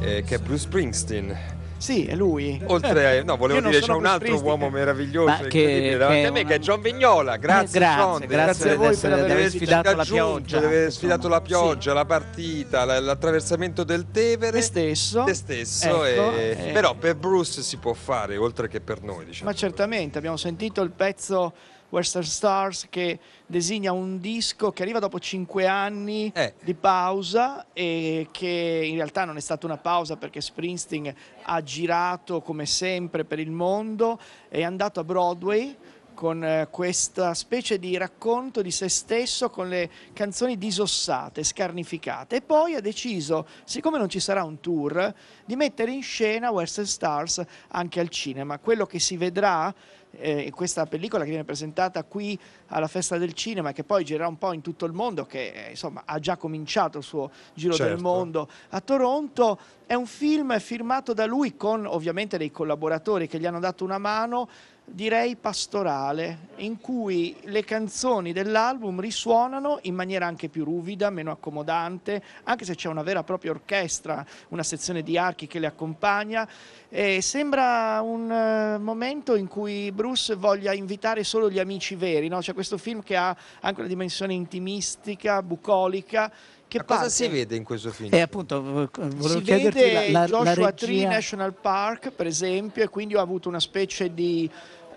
eh, 0.00 0.24
che 0.24 0.34
è 0.34 0.38
Bruce 0.38 0.62
Springsteen. 0.62 1.57
Sì, 1.78 2.04
è 2.06 2.14
lui. 2.16 2.60
Oltre 2.66 3.18
a, 3.18 3.22
no, 3.22 3.36
volevo 3.36 3.60
dire 3.68 3.80
c'è 3.80 3.92
un 3.92 4.04
altro 4.04 4.40
uomo 4.42 4.68
meraviglioso, 4.68 5.44
che- 5.48 5.58
incredibile 5.60 5.96
davanti 5.96 6.20
che 6.22 6.26
a 6.26 6.32
me, 6.32 6.44
che 6.44 6.54
è 6.56 6.58
John 6.58 6.80
Vignola. 6.82 7.36
Grazie, 7.36 7.76
Eh, 7.76 7.80
grazie, 7.80 8.02
John, 8.02 8.18
grazie, 8.18 8.28
Grazie 8.28 8.70
a 8.72 8.76
voi 8.76 8.90
di 8.94 8.96
per 9.00 9.12
aver 9.12 9.50
sfidato 9.50 9.94
la 9.94 10.04
pioggia. 10.04 10.58
aver 10.58 10.92
sfidato 10.92 11.28
la 11.28 11.40
pioggia, 11.40 11.92
la 11.94 12.04
partita, 12.04 12.84
la- 12.84 13.00
l'attraversamento 13.00 13.84
del 13.84 14.06
Tevere. 14.10 14.56
Me 14.56 14.62
stesso. 14.62 15.22
Te 15.24 15.34
stesso, 15.34 16.04
Ecco, 16.04 16.32
e- 16.36 16.56
eh. 16.68 16.72
però 16.72 16.94
per 16.94 17.14
Bruce 17.14 17.62
si 17.62 17.76
può 17.76 17.92
fare, 17.94 18.36
oltre 18.36 18.66
che 18.68 18.80
per 18.80 19.02
noi, 19.02 19.24
diciamo. 19.24 19.48
Ma 19.48 19.56
certamente, 19.56 20.18
abbiamo 20.18 20.36
sentito 20.36 20.82
il 20.82 20.90
pezzo 20.90 21.52
Western 21.90 22.24
Stars 22.24 22.86
che 22.90 23.18
designa 23.46 23.92
un 23.92 24.18
disco 24.20 24.72
che 24.72 24.82
arriva 24.82 24.98
dopo 24.98 25.18
cinque 25.18 25.66
anni 25.66 26.30
Eh. 26.34 26.54
di 26.62 26.74
pausa 26.74 27.66
e 27.72 28.28
che 28.30 28.82
in 28.84 28.96
realtà 28.96 29.24
non 29.24 29.36
è 29.36 29.40
stata 29.40 29.64
una 29.66 29.78
pausa 29.78 30.16
perché 30.16 30.40
Springsteen 30.40 31.14
ha 31.42 31.62
girato 31.62 32.42
come 32.42 32.66
sempre 32.66 33.24
per 33.24 33.38
il 33.38 33.50
mondo, 33.50 34.18
è 34.48 34.62
andato 34.62 35.00
a 35.00 35.04
Broadway 35.04 35.76
con 36.18 36.42
eh, 36.42 36.66
questa 36.68 37.32
specie 37.32 37.78
di 37.78 37.96
racconto 37.96 38.60
di 38.60 38.72
se 38.72 38.88
stesso 38.88 39.50
con 39.50 39.68
le 39.68 39.88
canzoni 40.12 40.58
disossate, 40.58 41.44
scarnificate 41.44 42.34
e 42.34 42.40
poi 42.40 42.74
ha 42.74 42.80
deciso, 42.80 43.46
siccome 43.62 43.98
non 43.98 44.08
ci 44.08 44.18
sarà 44.18 44.42
un 44.42 44.58
tour, 44.58 45.14
di 45.44 45.54
mettere 45.54 45.92
in 45.92 46.02
scena 46.02 46.50
Western 46.50 46.88
Stars 46.88 47.40
anche 47.68 48.00
al 48.00 48.08
cinema. 48.08 48.58
Quello 48.58 48.84
che 48.84 48.98
si 48.98 49.16
vedrà 49.16 49.72
eh, 50.10 50.40
in 50.40 50.50
questa 50.50 50.86
pellicola 50.86 51.22
che 51.22 51.28
viene 51.28 51.44
presentata 51.44 52.02
qui 52.02 52.36
alla 52.68 52.88
Festa 52.88 53.16
del 53.16 53.32
Cinema 53.34 53.70
che 53.70 53.84
poi 53.84 54.04
girerà 54.04 54.26
un 54.26 54.38
po' 54.38 54.52
in 54.52 54.60
tutto 54.60 54.86
il 54.86 54.92
mondo, 54.92 55.24
che 55.24 55.52
eh, 55.52 55.70
insomma 55.70 56.02
ha 56.04 56.18
già 56.18 56.36
cominciato 56.36 56.98
il 56.98 57.04
suo 57.04 57.30
giro 57.54 57.76
del 57.76 57.86
Certo. 57.90 58.02
mondo 58.02 58.48
a 58.70 58.80
Toronto, 58.80 59.56
è 59.86 59.94
un 59.94 60.06
film 60.06 60.58
firmato 60.58 61.12
da 61.12 61.26
lui 61.26 61.56
con 61.56 61.86
ovviamente 61.86 62.38
dei 62.38 62.50
collaboratori 62.50 63.28
che 63.28 63.38
gli 63.38 63.46
hanno 63.46 63.60
dato 63.60 63.84
una 63.84 63.98
mano 63.98 64.48
direi 64.90 65.36
pastorale, 65.36 66.48
in 66.56 66.80
cui 66.80 67.36
le 67.44 67.64
canzoni 67.64 68.32
dell'album 68.32 69.00
risuonano 69.00 69.78
in 69.82 69.94
maniera 69.94 70.26
anche 70.26 70.48
più 70.48 70.64
ruvida, 70.64 71.10
meno 71.10 71.30
accomodante, 71.30 72.22
anche 72.44 72.64
se 72.64 72.74
c'è 72.74 72.88
una 72.88 73.02
vera 73.02 73.20
e 73.20 73.24
propria 73.24 73.50
orchestra, 73.50 74.24
una 74.48 74.62
sezione 74.62 75.02
di 75.02 75.18
archi 75.18 75.46
che 75.46 75.58
le 75.58 75.66
accompagna. 75.66 76.48
E 76.88 77.20
sembra 77.20 78.00
un 78.02 78.30
eh, 78.30 78.78
momento 78.78 79.34
in 79.34 79.46
cui 79.46 79.92
Bruce 79.92 80.34
voglia 80.34 80.72
invitare 80.72 81.22
solo 81.22 81.50
gli 81.50 81.58
amici 81.58 81.94
veri, 81.94 82.28
no? 82.28 82.38
c'è 82.38 82.54
questo 82.54 82.78
film 82.78 83.02
che 83.02 83.16
ha 83.16 83.36
anche 83.60 83.80
una 83.80 83.88
dimensione 83.88 84.32
intimistica, 84.32 85.42
bucolica. 85.42 86.32
Che 86.68 86.84
cosa 86.84 87.08
si 87.08 87.26
vede 87.28 87.56
in 87.56 87.64
questo 87.64 87.90
film? 87.90 88.12
E 88.12 88.20
appunto 88.20 88.90
si 89.20 89.40
chiederti 89.40 89.78
vede 89.78 90.10
la, 90.10 90.26
la, 90.26 90.26
la 90.26 90.26
Joshua 90.26 90.72
Tree 90.72 90.96
regia. 90.96 91.08
National 91.08 91.54
Park, 91.54 92.10
per 92.10 92.26
esempio, 92.26 92.82
e 92.82 92.88
quindi 92.88 93.14
ho 93.14 93.22
avuto 93.22 93.48
una 93.48 93.58
specie 93.58 94.12
di 94.12 94.50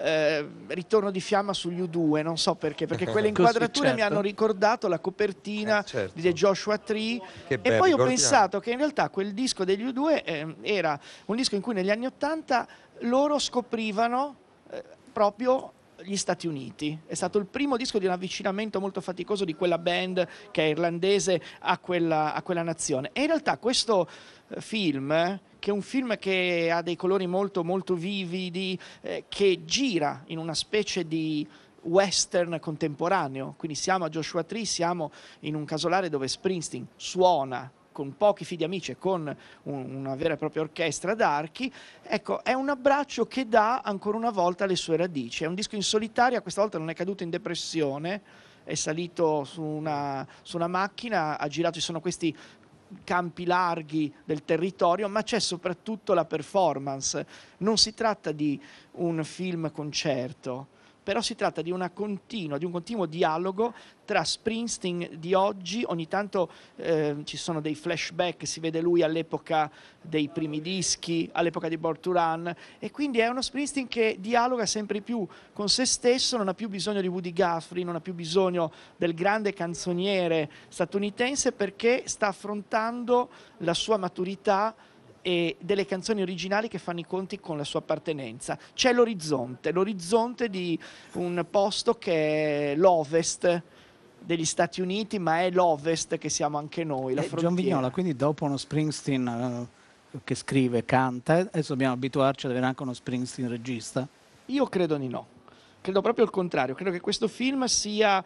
eh, 0.03 0.47
ritorno 0.67 1.11
di 1.11 1.21
fiamma 1.21 1.53
sugli 1.53 1.81
U2, 1.81 2.23
non 2.23 2.37
so 2.37 2.55
perché, 2.55 2.87
perché 2.87 3.05
quelle 3.05 3.31
Così, 3.31 3.41
inquadrature 3.41 3.91
mi 3.91 3.97
certo. 3.99 4.13
hanno 4.13 4.21
ricordato 4.21 4.87
la 4.87 4.99
copertina 4.99 5.81
Eh, 5.81 5.85
certo. 5.85 6.11
di 6.15 6.21
The 6.21 6.33
Joshua 6.33 6.77
Tree 6.77 7.19
Che 7.47 7.53
e 7.53 7.57
bello, 7.57 7.77
poi 7.77 7.91
ho 7.91 7.95
ricordiamo. 7.95 8.05
pensato 8.09 8.59
che 8.59 8.71
in 8.71 8.77
realtà 8.77 9.09
quel 9.09 9.33
disco 9.33 9.63
degli 9.63 9.85
U2 9.85 10.21
eh, 10.23 10.55
era 10.61 10.99
un 11.25 11.35
disco 11.35 11.55
in 11.55 11.61
cui 11.61 11.73
negli 11.73 11.89
anni 11.89 12.05
Ottanta 12.05 12.67
loro 13.01 13.39
scoprivano 13.39 14.35
eh, 14.71 14.83
proprio 15.11 15.73
gli 16.03 16.15
Stati 16.15 16.47
Uniti. 16.47 16.97
È 17.05 17.13
stato 17.13 17.37
il 17.37 17.45
primo 17.45 17.77
disco 17.77 17.99
di 17.99 18.05
un 18.07 18.11
avvicinamento 18.11 18.79
molto 18.79 19.01
faticoso 19.01 19.45
di 19.45 19.53
quella 19.53 19.77
band 19.77 20.27
che 20.49 20.63
è 20.63 20.65
irlandese 20.67 21.39
a 21.59 21.77
quella, 21.77 22.33
a 22.33 22.41
quella 22.41 22.63
nazione. 22.63 23.11
E 23.13 23.21
in 23.21 23.27
realtà 23.27 23.57
questo 23.57 24.09
eh, 24.47 24.61
film, 24.61 25.11
eh, 25.11 25.39
che 25.61 25.69
è 25.69 25.73
un 25.73 25.83
film 25.83 26.17
che 26.17 26.71
ha 26.73 26.81
dei 26.81 26.95
colori 26.95 27.27
molto, 27.27 27.63
molto 27.63 27.93
vividi, 27.93 28.77
eh, 29.01 29.25
che 29.29 29.61
gira 29.63 30.23
in 30.25 30.39
una 30.39 30.55
specie 30.55 31.05
di 31.05 31.47
western 31.83 32.57
contemporaneo, 32.59 33.53
quindi 33.57 33.77
siamo 33.77 34.05
a 34.05 34.09
Joshua 34.09 34.43
Tree, 34.43 34.65
siamo 34.65 35.11
in 35.41 35.53
un 35.53 35.63
casolare 35.63 36.09
dove 36.09 36.27
Springsteen 36.27 36.87
suona 36.95 37.71
con 37.91 38.17
pochi 38.17 38.43
figli 38.43 38.63
amici 38.63 38.89
e 38.89 38.97
con 38.97 39.35
un- 39.63 39.95
una 39.95 40.15
vera 40.15 40.33
e 40.33 40.37
propria 40.37 40.63
orchestra 40.63 41.13
d'archi, 41.13 41.71
ecco, 42.01 42.43
è 42.43 42.53
un 42.53 42.69
abbraccio 42.69 43.27
che 43.27 43.47
dà 43.47 43.81
ancora 43.81 44.17
una 44.17 44.31
volta 44.31 44.65
le 44.65 44.75
sue 44.75 44.95
radici. 44.97 45.43
È 45.43 45.47
un 45.47 45.53
disco 45.53 45.75
in 45.75 45.83
solitaria, 45.83 46.41
questa 46.41 46.61
volta 46.61 46.79
non 46.79 46.89
è 46.89 46.95
caduto 46.95 47.21
in 47.21 47.29
depressione, 47.29 48.49
è 48.63 48.73
salito 48.75 49.43
su 49.43 49.61
una, 49.61 50.25
su 50.41 50.55
una 50.55 50.67
macchina, 50.67 51.37
ha 51.37 51.47
girato, 51.47 51.75
ci 51.75 51.81
sono 51.81 51.99
questi 51.99 52.35
campi 53.03 53.45
larghi 53.45 54.13
del 54.23 54.43
territorio, 54.43 55.07
ma 55.07 55.23
c'è 55.23 55.39
soprattutto 55.39 56.13
la 56.13 56.25
performance. 56.25 57.25
Non 57.57 57.77
si 57.77 57.93
tratta 57.93 58.31
di 58.31 58.59
un 58.93 59.23
film 59.23 59.71
concerto, 59.71 60.67
però 61.03 61.21
si 61.21 61.35
tratta 61.35 61.61
di, 61.61 61.73
continua, 61.93 62.57
di 62.57 62.65
un 62.65 62.71
continuo 62.71 63.05
dialogo 63.05 63.73
tra 64.05 64.23
Springsteen 64.23 65.09
di 65.19 65.33
oggi, 65.33 65.83
ogni 65.87 66.07
tanto 66.07 66.51
eh, 66.75 67.15
ci 67.23 67.37
sono 67.37 67.61
dei 67.61 67.75
flashback, 67.75 68.45
si 68.45 68.59
vede 68.59 68.81
lui 68.81 69.01
all'epoca 69.01 69.71
dei 70.01 70.27
primi 70.27 70.61
dischi, 70.61 71.29
all'epoca 71.31 71.69
di 71.69 71.79
Run, 71.81 72.55
e 72.77 72.91
quindi 72.91 73.19
è 73.19 73.27
uno 73.27 73.41
Springsteen 73.41 73.87
che 73.87 74.17
dialoga 74.19 74.65
sempre 74.65 75.01
più 75.01 75.25
con 75.53 75.69
se 75.69 75.85
stesso, 75.85 76.37
non 76.37 76.49
ha 76.49 76.53
più 76.53 76.69
bisogno 76.69 77.01
di 77.01 77.07
Woody 77.07 77.33
Guthrie, 77.33 77.83
non 77.83 77.95
ha 77.95 78.01
più 78.01 78.13
bisogno 78.13 78.71
del 78.97 79.13
grande 79.13 79.53
canzoniere 79.53 80.49
statunitense 80.67 81.53
perché 81.53 82.03
sta 82.05 82.27
affrontando 82.27 83.29
la 83.57 83.73
sua 83.73 83.97
maturità 83.97 84.75
e 85.21 85.55
delle 85.59 85.85
canzoni 85.85 86.21
originali 86.21 86.67
che 86.67 86.77
fanno 86.77 86.99
i 86.99 87.05
conti 87.05 87.39
con 87.39 87.57
la 87.57 87.63
sua 87.63 87.79
appartenenza. 87.79 88.57
C'è 88.73 88.91
l'orizzonte, 88.93 89.71
l'orizzonte 89.71 90.49
di 90.49 90.77
un 91.13 91.45
posto 91.49 91.95
che 91.95 92.71
è 92.71 92.75
l'ovest 92.75 93.61
degli 94.19 94.45
Stati 94.45 94.81
Uniti, 94.81 95.19
ma 95.19 95.41
è 95.41 95.51
l'ovest 95.51 96.17
che 96.17 96.29
siamo 96.29 96.57
anche 96.57 96.83
noi, 96.83 97.13
la 97.13 97.23
Eh, 97.23 97.29
John. 97.29 97.55
Vignola, 97.55 97.89
quindi 97.89 98.15
dopo 98.15 98.45
uno 98.45 98.57
Springsteen 98.57 99.67
eh, 100.13 100.19
che 100.23 100.35
scrive, 100.35 100.85
canta, 100.85 101.35
adesso 101.37 101.73
dobbiamo 101.73 101.93
abituarci 101.93 102.45
ad 102.45 102.51
avere 102.51 102.67
anche 102.67 102.83
uno 102.83 102.93
Springsteen 102.93 103.49
regista? 103.49 104.07
Io 104.47 104.65
credo 104.67 104.97
di 104.97 105.07
no. 105.07 105.27
Credo 105.81 106.01
proprio 106.01 106.25
il 106.25 106.31
contrario. 106.31 106.75
Credo 106.75 106.91
che 106.91 106.99
questo 106.99 107.27
film 107.27 107.65
sia 107.65 108.23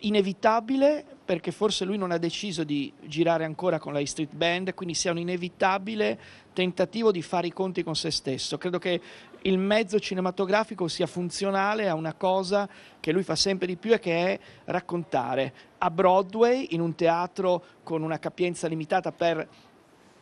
inevitabile 0.00 1.04
perché 1.24 1.50
forse 1.50 1.84
lui 1.84 1.98
non 1.98 2.12
ha 2.12 2.18
deciso 2.18 2.62
di 2.62 2.92
girare 3.04 3.44
ancora 3.44 3.80
con 3.80 3.92
la 3.92 4.04
Street 4.06 4.32
Band, 4.32 4.74
quindi 4.74 4.94
sia 4.94 5.10
un 5.10 5.18
inevitabile 5.18 6.18
tentativo 6.52 7.10
di 7.10 7.20
fare 7.20 7.48
i 7.48 7.52
conti 7.52 7.82
con 7.82 7.96
se 7.96 8.12
stesso. 8.12 8.58
Credo 8.58 8.78
che 8.78 9.00
il 9.42 9.58
mezzo 9.58 9.98
cinematografico 9.98 10.86
sia 10.86 11.06
funzionale 11.06 11.88
a 11.88 11.94
una 11.94 12.14
cosa 12.14 12.68
che 13.00 13.12
lui 13.12 13.24
fa 13.24 13.34
sempre 13.34 13.66
di 13.66 13.76
più 13.76 13.92
e 13.92 13.98
che 13.98 14.12
è 14.12 14.40
raccontare 14.66 15.52
a 15.78 15.90
Broadway 15.90 16.68
in 16.70 16.80
un 16.80 16.94
teatro 16.94 17.62
con 17.82 18.02
una 18.02 18.18
capienza 18.18 18.68
limitata 18.68 19.10
per 19.10 19.48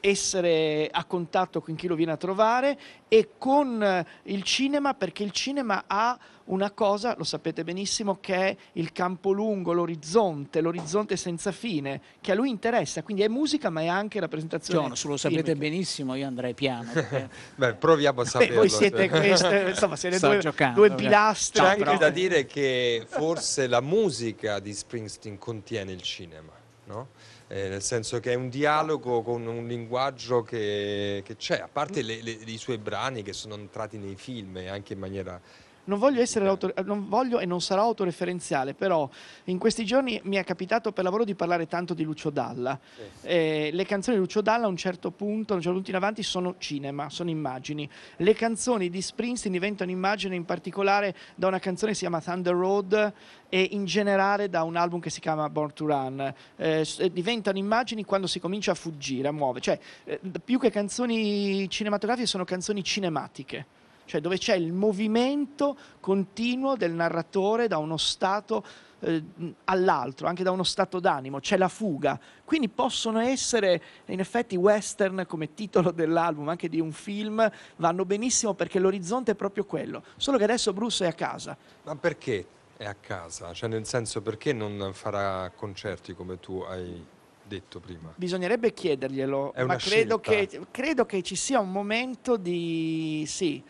essere 0.00 0.88
a 0.90 1.04
contatto 1.04 1.62
con 1.62 1.74
chi 1.74 1.86
lo 1.86 1.94
viene 1.94 2.12
a 2.12 2.18
trovare 2.18 2.78
e 3.08 3.30
con 3.38 4.04
il 4.24 4.42
cinema 4.42 4.92
perché 4.92 5.22
il 5.22 5.30
cinema 5.30 5.84
ha 5.86 6.18
una 6.46 6.70
cosa, 6.72 7.14
lo 7.16 7.24
sapete 7.24 7.64
benissimo, 7.64 8.18
che 8.20 8.34
è 8.34 8.56
il 8.72 8.92
campo 8.92 9.32
lungo, 9.32 9.72
l'orizzonte, 9.72 10.60
l'orizzonte 10.60 11.16
senza 11.16 11.52
fine, 11.52 12.00
che 12.20 12.32
a 12.32 12.34
lui 12.34 12.50
interessa, 12.50 13.02
quindi 13.02 13.22
è 13.22 13.28
musica 13.28 13.70
ma 13.70 13.80
è 13.80 13.86
anche 13.86 14.20
rappresentazione. 14.20 14.86
John, 14.88 14.96
se 14.96 15.08
lo 15.08 15.16
sapete 15.16 15.42
filmica. 15.42 15.60
benissimo, 15.68 16.14
io 16.14 16.26
andrei 16.26 16.52
piano. 16.54 16.90
perché- 16.92 17.28
Beh, 17.56 17.74
proviamo 17.74 18.20
a 18.20 18.24
Beh, 18.24 18.28
saperlo. 18.30 18.54
voi 18.56 18.68
siete 18.68 19.08
queste, 19.08 19.64
insomma, 19.70 19.96
siete 19.96 20.18
due, 20.18 20.38
giocando, 20.38 20.80
due 20.86 20.94
pilastri. 20.94 21.60
C'è 21.60 21.66
anche 21.66 21.84
però- 21.84 21.96
da 21.98 22.10
dire 22.10 22.44
che 22.44 23.06
forse 23.08 23.66
la 23.66 23.80
musica 23.80 24.58
di 24.60 24.74
Springsteen 24.74 25.38
contiene 25.38 25.92
il 25.92 26.02
cinema, 26.02 26.52
no? 26.86 27.08
Eh, 27.48 27.68
nel 27.68 27.82
senso 27.82 28.20
che 28.20 28.32
è 28.32 28.34
un 28.34 28.48
dialogo 28.48 29.22
con 29.22 29.46
un 29.46 29.66
linguaggio 29.66 30.42
che, 30.42 31.22
che 31.24 31.36
c'è, 31.36 31.58
a 31.60 31.68
parte 31.70 32.02
le- 32.02 32.22
le- 32.22 32.38
i 32.46 32.56
suoi 32.56 32.78
brani 32.78 33.22
che 33.22 33.32
sono 33.34 33.54
entrati 33.54 33.96
nei 33.98 34.16
film 34.16 34.58
anche 34.68 34.92
in 34.94 34.98
maniera... 34.98 35.40
Non 35.86 35.98
voglio, 35.98 36.20
essere 36.22 36.46
auto- 36.46 36.72
non 36.84 37.08
voglio 37.08 37.40
e 37.40 37.46
non 37.46 37.60
sarò 37.60 37.82
autoreferenziale, 37.82 38.72
però 38.72 39.08
in 39.44 39.58
questi 39.58 39.84
giorni 39.84 40.18
mi 40.24 40.36
è 40.36 40.44
capitato 40.44 40.92
per 40.92 41.04
lavoro 41.04 41.24
di 41.24 41.34
parlare 41.34 41.66
tanto 41.66 41.92
di 41.92 42.04
Lucio 42.04 42.30
Dalla. 42.30 42.78
Eh, 43.20 43.68
le 43.72 43.84
canzoni 43.84 44.16
di 44.16 44.22
Lucio 44.22 44.40
Dalla 44.40 44.64
a 44.64 44.68
un 44.68 44.76
certo 44.78 45.10
punto, 45.10 45.52
a 45.52 45.56
un 45.56 45.62
certo 45.62 45.76
punto 45.76 45.90
in 45.90 45.96
avanti, 45.96 46.22
sono 46.22 46.54
cinema, 46.58 47.10
sono 47.10 47.28
immagini. 47.28 47.88
Le 48.16 48.34
canzoni 48.34 48.88
di 48.88 49.02
Springsteen 49.02 49.52
diventano 49.52 49.90
immagini 49.90 50.36
in 50.36 50.44
particolare 50.46 51.14
da 51.34 51.48
una 51.48 51.58
canzone 51.58 51.90
che 51.90 51.96
si 51.98 52.04
chiama 52.04 52.20
Thunder 52.22 52.54
Road 52.54 53.12
e 53.50 53.68
in 53.72 53.84
generale 53.84 54.48
da 54.48 54.62
un 54.62 54.76
album 54.76 55.00
che 55.00 55.10
si 55.10 55.20
chiama 55.20 55.50
Born 55.50 55.72
to 55.74 55.86
Run. 55.86 56.34
Eh, 56.56 56.84
s- 56.84 57.04
diventano 57.08 57.58
immagini 57.58 58.04
quando 58.04 58.26
si 58.26 58.40
comincia 58.40 58.72
a 58.72 58.74
fuggire, 58.74 59.28
a 59.28 59.32
muovere. 59.32 59.60
Cioè, 59.60 59.78
eh, 60.04 60.20
più 60.42 60.58
che 60.58 60.70
canzoni 60.70 61.68
cinematografiche 61.68 62.26
sono 62.26 62.44
canzoni 62.44 62.82
cinematiche 62.82 63.82
cioè 64.04 64.20
dove 64.20 64.38
c'è 64.38 64.54
il 64.54 64.72
movimento 64.72 65.76
continuo 66.00 66.76
del 66.76 66.92
narratore 66.92 67.68
da 67.68 67.78
uno 67.78 67.96
stato 67.96 68.64
eh, 69.00 69.22
all'altro, 69.64 70.26
anche 70.26 70.42
da 70.42 70.50
uno 70.50 70.62
stato 70.62 71.00
d'animo, 71.00 71.40
c'è 71.40 71.56
la 71.56 71.68
fuga. 71.68 72.18
Quindi 72.44 72.68
possono 72.68 73.20
essere 73.20 73.82
in 74.06 74.20
effetti 74.20 74.56
western 74.56 75.24
come 75.28 75.54
titolo 75.54 75.90
dell'album, 75.90 76.48
anche 76.48 76.68
di 76.68 76.80
un 76.80 76.92
film, 76.92 77.50
vanno 77.76 78.04
benissimo 78.04 78.54
perché 78.54 78.78
l'orizzonte 78.78 79.32
è 79.32 79.34
proprio 79.34 79.64
quello. 79.64 80.02
Solo 80.16 80.38
che 80.38 80.44
adesso 80.44 80.72
Bruce 80.72 81.04
è 81.04 81.08
a 81.08 81.12
casa. 81.12 81.56
Ma 81.82 81.96
perché 81.96 82.46
è 82.76 82.84
a 82.86 82.94
casa? 82.94 83.52
Cioè 83.52 83.68
nel 83.68 83.86
senso 83.86 84.22
perché 84.22 84.52
non 84.52 84.90
farà 84.92 85.50
concerti 85.54 86.14
come 86.14 86.40
tu 86.40 86.60
hai 86.60 87.04
detto 87.46 87.80
prima? 87.80 88.12
Bisognerebbe 88.16 88.72
chiederglielo, 88.72 89.52
È 89.52 89.58
ma 89.58 89.64
una 89.64 89.76
credo 89.76 90.18
che, 90.18 90.60
credo 90.70 91.04
che 91.06 91.22
ci 91.22 91.36
sia 91.36 91.60
un 91.60 91.70
momento 91.70 92.36
di... 92.36 93.24
sì, 93.26 93.62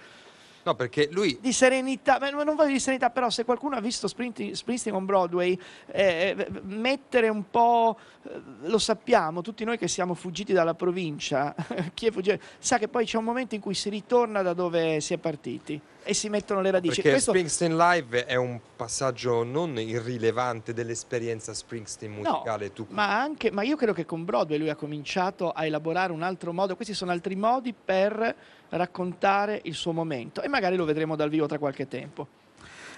No, 0.64 0.74
perché 0.74 1.08
lui... 1.12 1.38
di 1.40 1.52
serenità, 1.52 2.18
ma 2.18 2.30
non 2.30 2.56
voglio 2.56 2.72
di 2.72 2.80
serenità, 2.80 3.10
però 3.10 3.28
se 3.28 3.44
qualcuno 3.44 3.76
ha 3.76 3.80
visto 3.80 4.08
Springsteen, 4.08 4.94
on 4.94 5.04
Broadway, 5.04 5.58
eh, 5.86 6.34
eh, 6.36 6.48
mettere 6.62 7.28
un 7.28 7.50
po', 7.50 7.98
eh, 8.22 8.40
lo 8.62 8.78
sappiamo, 8.78 9.42
tutti 9.42 9.64
noi 9.64 9.76
che 9.76 9.88
siamo 9.88 10.14
fuggiti 10.14 10.54
dalla 10.54 10.74
provincia, 10.74 11.54
chi 11.92 12.06
è 12.06 12.10
fuggito, 12.10 12.42
sa 12.58 12.78
che 12.78 12.88
poi 12.88 13.04
c'è 13.04 13.18
un 13.18 13.24
momento 13.24 13.54
in 13.54 13.60
cui 13.60 13.74
si 13.74 13.90
ritorna 13.90 14.40
da 14.40 14.54
dove 14.54 15.00
si 15.00 15.12
è 15.12 15.18
partiti 15.18 15.78
e 16.02 16.14
si 16.14 16.28
mettono 16.28 16.60
le 16.60 16.70
radici. 16.70 16.96
Perché 16.96 17.10
Questo- 17.10 17.32
Springsteen 17.32 17.76
Live 17.76 18.26
è 18.26 18.36
un 18.36 18.60
passaggio 18.76 19.42
non 19.42 19.78
irrilevante 19.78 20.72
dell'esperienza 20.72 21.52
Springsteen 21.52 22.12
musicale. 22.12 22.72
tu 22.72 22.86
ma, 22.90 23.20
anche, 23.20 23.50
ma 23.50 23.62
io 23.62 23.76
credo 23.76 23.92
che 23.92 24.04
con 24.04 24.24
Broadway 24.24 24.58
lui 24.58 24.70
ha 24.70 24.76
cominciato 24.76 25.50
a 25.50 25.64
elaborare 25.64 26.12
un 26.12 26.22
altro 26.22 26.52
modo, 26.52 26.76
questi 26.76 26.94
sono 26.94 27.10
altri 27.10 27.34
modi 27.34 27.74
per 27.74 28.34
raccontare 28.76 29.60
il 29.64 29.74
suo 29.74 29.92
momento 29.92 30.42
e 30.42 30.48
magari 30.48 30.76
lo 30.76 30.84
vedremo 30.84 31.16
dal 31.16 31.28
vivo 31.28 31.46
tra 31.46 31.58
qualche 31.58 31.88
tempo. 31.88 32.26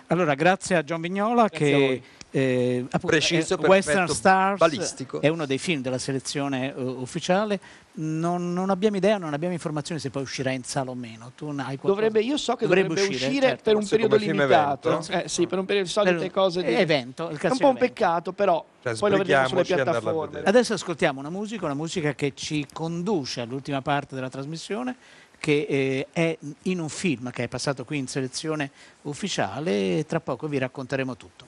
Allora, 0.08 0.34
grazie 0.34 0.76
a 0.76 0.82
John 0.84 1.00
Vignola 1.00 1.44
a 1.44 1.48
che 1.48 2.00
eh, 2.30 2.84
appunto, 2.84 3.06
Preciso, 3.08 3.58
è 3.58 3.66
Western 3.66 3.96
perfetto, 4.06 4.14
Stars 4.14 4.58
balistico. 4.58 5.20
è 5.20 5.28
uno 5.28 5.46
dei 5.46 5.58
film 5.58 5.80
della 5.82 5.98
selezione 5.98 6.72
eh, 6.72 6.80
ufficiale. 6.80 7.58
Non, 7.98 8.52
non 8.52 8.68
abbiamo 8.70 8.98
idea, 8.98 9.16
non 9.16 9.32
abbiamo 9.32 9.54
informazioni 9.54 10.00
se 10.00 10.10
poi 10.10 10.22
uscirà 10.22 10.50
in 10.50 10.62
sala 10.62 10.90
o 10.90 10.94
meno. 10.94 11.32
Dovrebbe, 11.80 12.20
io 12.20 12.36
so 12.36 12.54
che 12.54 12.66
dovrebbe, 12.66 12.92
uscire, 12.92 13.48
certo. 13.48 13.62
per 13.64 13.74
un 13.74 13.80
Forse 13.80 13.96
periodo 13.96 14.14
come 14.16 14.26
film 14.26 14.38
limitato. 14.38 14.88
evento? 14.90 15.12
Eh, 15.12 15.28
sì, 15.28 15.46
per 15.46 15.58
un 15.58 15.64
periodo 15.64 15.88
solite 15.88 16.16
Per- 16.18 16.30
cose 16.30 16.62
di... 16.62 16.68
eh, 16.68 16.80
evento, 16.80 17.30
il 17.30 17.38
È 17.38 17.46
un 17.46 17.56
po' 17.56 17.68
un 17.68 17.76
evento. 17.76 17.78
peccato, 17.78 18.32
però 18.32 18.64
Cioè, 18.82 18.96
poi 18.96 19.10
lo 19.10 19.16
vedremo 19.16 19.48
sulle 19.48 19.64
piattaforme. 19.64 20.42
Adesso 20.44 20.74
ascoltiamo 20.74 21.18
una 21.18 21.30
musica, 21.30 21.64
una 21.64 21.74
musica 21.74 22.14
che 22.14 22.32
ci 22.34 22.66
conduce 22.70 23.40
all'ultima 23.40 23.80
parte 23.80 24.14
della 24.14 24.28
trasmissione, 24.28 24.94
che 25.38 25.66
eh, 25.68 26.07
è 26.12 26.37
in 26.62 26.81
un 26.81 26.88
film 26.88 27.31
che 27.31 27.44
è 27.44 27.49
passato 27.49 27.85
qui 27.85 27.99
in 27.99 28.09
selezione 28.09 28.70
ufficiale 29.03 29.99
e 29.99 30.05
tra 30.07 30.20
poco 30.20 30.49
vi 30.49 30.59
racconteremo 30.59 31.16
tutto. 31.16 31.46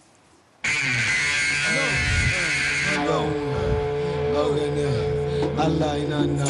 Allah 5.57 5.96
inanna. 5.96 6.44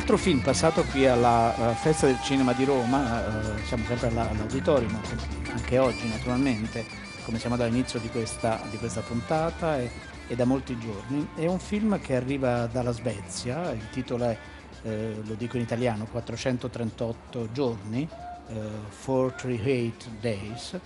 altro 0.00 0.16
film 0.16 0.38
passato 0.38 0.82
qui 0.84 1.06
alla 1.06 1.72
eh, 1.72 1.74
Festa 1.74 2.06
del 2.06 2.18
Cinema 2.22 2.54
di 2.54 2.64
Roma, 2.64 3.58
eh, 3.58 3.62
siamo 3.64 3.84
sempre 3.84 4.08
alla- 4.08 4.30
all'auditorium, 4.30 4.98
anche 5.52 5.76
oggi 5.76 6.08
naturalmente, 6.08 6.86
come 7.26 7.38
siamo 7.38 7.54
dall'inizio 7.54 7.98
di 7.98 8.08
questa, 8.08 8.62
di 8.70 8.78
questa 8.78 9.02
puntata 9.02 9.78
e, 9.78 9.90
e 10.26 10.34
da 10.34 10.46
molti 10.46 10.78
giorni, 10.78 11.28
è 11.34 11.44
un 11.44 11.58
film 11.58 12.00
che 12.00 12.16
arriva 12.16 12.64
dalla 12.66 12.92
Svezia, 12.92 13.72
il 13.72 13.90
titolo 13.90 14.24
è, 14.24 14.36
eh, 14.84 15.20
lo 15.22 15.34
dico 15.34 15.58
in 15.58 15.64
italiano, 15.64 16.06
438 16.10 17.52
giorni, 17.52 18.08
eh, 18.48 18.54
438 19.04 20.06
Days, 20.18 20.78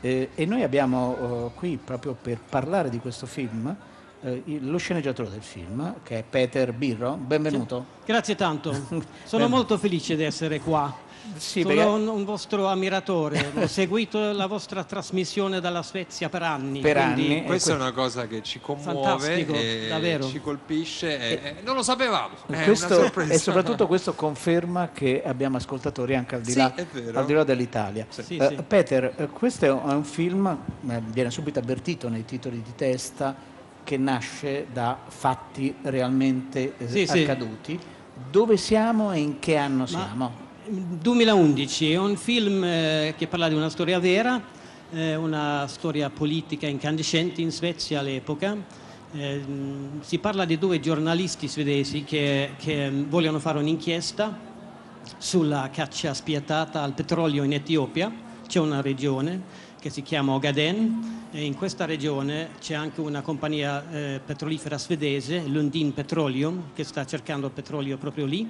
eh, 0.00 0.30
e 0.32 0.46
noi 0.46 0.62
abbiamo 0.62 1.16
eh, 1.16 1.58
qui 1.58 1.76
proprio 1.76 2.14
per 2.14 2.38
parlare 2.48 2.88
di 2.88 3.00
questo 3.00 3.26
film 3.26 3.76
eh, 4.22 4.42
lo 4.60 4.78
sceneggiatore 4.78 5.30
del 5.30 5.42
film, 5.42 5.94
che 6.02 6.18
è 6.18 6.24
Peter 6.28 6.72
Birro. 6.72 7.14
Benvenuto. 7.16 7.84
Grazie 8.04 8.34
tanto, 8.34 8.72
sono 9.24 9.44
Bene. 9.44 9.46
molto 9.48 9.78
felice 9.78 10.16
di 10.16 10.24
essere 10.24 10.60
qua. 10.60 11.08
Sì, 11.36 11.60
sono 11.60 11.74
perché- 11.74 11.88
un, 11.90 12.08
un 12.08 12.24
vostro 12.24 12.66
ammiratore, 12.66 13.52
ho 13.54 13.66
seguito 13.66 14.32
la 14.32 14.46
vostra 14.46 14.84
trasmissione 14.84 15.60
dalla 15.60 15.82
Svezia 15.82 16.28
per 16.30 16.42
anni. 16.42 16.80
Per 16.80 16.96
quindi- 16.96 17.26
anni. 17.34 17.44
Questa 17.44 17.72
è 17.72 17.74
una 17.74 17.92
cosa 17.92 18.26
che 18.26 18.42
ci 18.42 18.58
commuove 18.58 19.46
e 19.46 20.20
ci 20.22 20.40
colpisce. 20.40 21.18
e- 21.18 21.40
e 21.44 21.54
non 21.62 21.76
lo 21.76 21.82
sapevamo. 21.82 22.34
È 22.46 22.54
una 22.54 22.64
Questo- 22.64 22.94
sorpresa. 22.94 23.32
e 23.34 23.38
soprattutto 23.38 23.86
questo 23.86 24.14
conferma 24.14 24.90
che 24.92 25.22
abbiamo 25.24 25.58
ascoltatori 25.58 26.16
anche 26.16 26.36
al 26.36 26.40
di 26.40 26.52
Sì, 26.52 26.56
là, 26.58 26.72
vero. 26.90 27.18
al 27.18 27.26
di 27.26 27.32
là 27.34 27.44
dell'Italia. 27.44 28.06
Sì, 28.08 28.22
sì. 28.22 28.36
Peter, 28.66 29.12
eh, 29.16 29.26
questo 29.28 29.66
è 29.66 29.70
un, 29.70 29.88
è 29.90 29.92
un 29.92 30.04
film, 30.04 30.46
eh, 30.88 31.02
viene 31.04 31.30
subito 31.30 31.58
avvertito 31.58 32.08
nei 32.08 32.24
titoli 32.24 32.62
di 32.62 32.72
testa, 32.74 33.36
che 33.90 33.96
nasce 33.96 34.68
da 34.72 34.96
fatti 35.08 35.74
realmente 35.82 36.74
eh, 36.78 36.86
Sì, 36.86 37.06
sì. 37.08 37.22
accaduti. 37.22 37.76
Dove 38.30 38.56
siamo 38.56 39.10
e 39.10 39.18
in 39.18 39.40
che 39.40 39.56
anno 39.56 39.84
siamo? 39.84 40.30
2011 40.68 41.90
è 41.90 41.98
un 41.98 42.14
film 42.16 42.62
eh, 42.62 43.14
che 43.18 43.26
parla 43.26 43.48
di 43.48 43.56
una 43.56 43.68
storia 43.68 43.98
vera, 43.98 44.40
eh, 44.92 45.16
una 45.16 45.66
storia 45.66 46.08
politica 46.08 46.68
incandescente 46.68 47.40
in 47.40 47.50
Svezia 47.50 47.98
all'epoca. 47.98 48.56
Eh, 49.12 49.36
mh, 49.38 50.02
si 50.02 50.18
parla 50.18 50.44
di 50.44 50.56
due 50.56 50.78
giornalisti 50.78 51.48
svedesi 51.48 52.04
che, 52.04 52.50
che, 52.58 52.88
mh, 52.88 53.08
vogliono 53.08 53.40
fare 53.40 53.58
un'inchiesta 53.58 54.38
sulla 55.18 55.68
caccia 55.72 56.14
spietata 56.14 56.80
al 56.82 56.92
petrolio 56.92 57.42
in 57.42 57.54
Etiopia. 57.54 58.12
C'è 58.46 58.60
una 58.60 58.80
regione 58.80 59.42
che 59.80 59.88
si 59.88 60.02
chiama 60.02 60.34
Ogaden 60.34 61.28
e 61.32 61.42
in 61.42 61.56
questa 61.56 61.86
regione 61.86 62.50
c'è 62.60 62.74
anche 62.74 63.00
una 63.00 63.22
compagnia 63.22 63.90
eh, 63.90 64.20
petrolifera 64.24 64.76
svedese, 64.76 65.42
Lundin 65.46 65.94
Petroleum, 65.94 66.72
che 66.74 66.84
sta 66.84 67.06
cercando 67.06 67.48
petrolio 67.48 67.96
proprio 67.96 68.26
lì. 68.26 68.48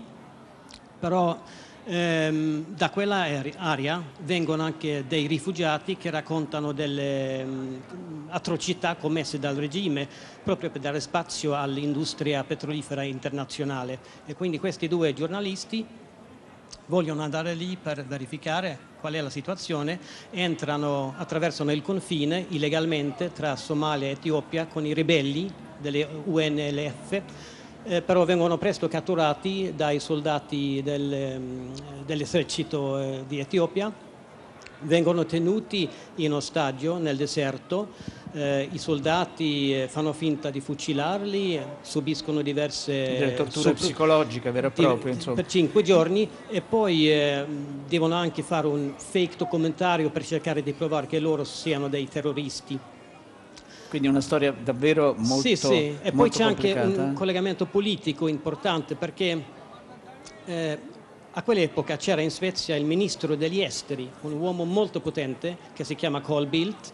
Però 0.98 1.40
ehm, 1.84 2.74
da 2.74 2.90
quella 2.90 3.28
eri- 3.28 3.54
area 3.56 4.02
vengono 4.24 4.64
anche 4.64 5.04
dei 5.06 5.26
rifugiati 5.26 5.96
che 5.96 6.10
raccontano 6.10 6.72
delle 6.72 7.44
mm, 7.44 7.76
atrocità 8.30 8.96
commesse 8.96 9.38
dal 9.38 9.54
regime 9.54 10.08
proprio 10.42 10.70
per 10.70 10.80
dare 10.80 10.98
spazio 10.98 11.54
all'industria 11.54 12.42
petrolifera 12.42 13.04
internazionale. 13.04 14.00
E 14.26 14.34
quindi 14.34 14.58
questi 14.58 14.88
due 14.88 15.14
giornalisti 15.14 15.86
vogliono 16.86 17.22
andare 17.22 17.54
lì 17.54 17.76
per 17.80 18.04
verificare 18.04 18.78
qual 19.00 19.14
è 19.14 19.20
la 19.20 19.30
situazione, 19.30 19.98
entrano, 20.30 21.14
attraversano 21.16 21.72
il 21.72 21.82
confine 21.82 22.46
illegalmente 22.48 23.32
tra 23.32 23.56
Somalia 23.56 24.08
e 24.08 24.12
Etiopia 24.12 24.66
con 24.66 24.84
i 24.84 24.92
ribelli 24.92 25.50
delle 25.78 26.06
UNLF, 26.24 27.22
eh, 27.82 28.02
però 28.02 28.24
vengono 28.24 28.58
presto 28.58 28.88
catturati 28.88 29.72
dai 29.74 30.00
soldati 30.00 30.82
del, 30.84 31.12
ehm, 31.12 31.72
dell'esercito 32.04 32.98
eh, 32.98 33.24
di 33.26 33.38
Etiopia, 33.38 33.90
vengono 34.82 35.24
tenuti 35.24 35.88
in 36.16 36.32
ostaggio 36.32 36.98
nel 36.98 37.16
deserto, 37.16 37.88
eh, 38.32 38.68
i 38.70 38.78
soldati 38.78 39.74
eh, 39.74 39.88
fanno 39.88 40.12
finta 40.12 40.50
di 40.50 40.60
fucilarli, 40.60 41.56
eh, 41.56 41.64
subiscono 41.80 42.42
diverse 42.42 42.92
Delle 42.92 43.34
torture 43.34 43.72
psicologiche 43.72 44.50
vere 44.50 44.68
e 44.68 44.70
proprie, 44.70 45.14
insomma. 45.14 45.36
per 45.36 45.46
cinque 45.46 45.82
giorni 45.82 46.28
e 46.48 46.60
poi 46.60 47.10
eh, 47.10 47.44
devono 47.88 48.14
anche 48.14 48.42
fare 48.42 48.66
un 48.66 48.92
fake 48.96 49.36
documentario 49.36 50.10
per 50.10 50.24
cercare 50.24 50.62
di 50.62 50.72
provare 50.72 51.06
che 51.06 51.18
loro 51.18 51.44
siano 51.44 51.88
dei 51.88 52.08
terroristi. 52.08 52.78
Quindi 53.88 54.06
una 54.06 54.20
storia 54.20 54.52
davvero 54.52 55.14
molto 55.18 55.48
sì, 55.48 55.56
sì. 55.56 55.96
E 56.00 56.12
poi 56.12 56.30
c'è 56.30 56.44
anche 56.44 56.72
un 56.72 57.10
eh? 57.10 57.12
collegamento 57.12 57.66
politico 57.66 58.28
importante 58.28 58.94
perché 58.94 59.44
eh, 60.44 60.78
a 61.32 61.42
quell'epoca 61.42 61.96
c'era 61.96 62.20
in 62.20 62.30
Svezia 62.30 62.76
il 62.76 62.84
ministro 62.84 63.34
degli 63.34 63.60
esteri, 63.60 64.08
un 64.20 64.32
uomo 64.32 64.64
molto 64.64 65.00
potente 65.00 65.56
che 65.72 65.82
si 65.82 65.96
chiama 65.96 66.20
Carl 66.20 66.46
Bildt 66.46 66.92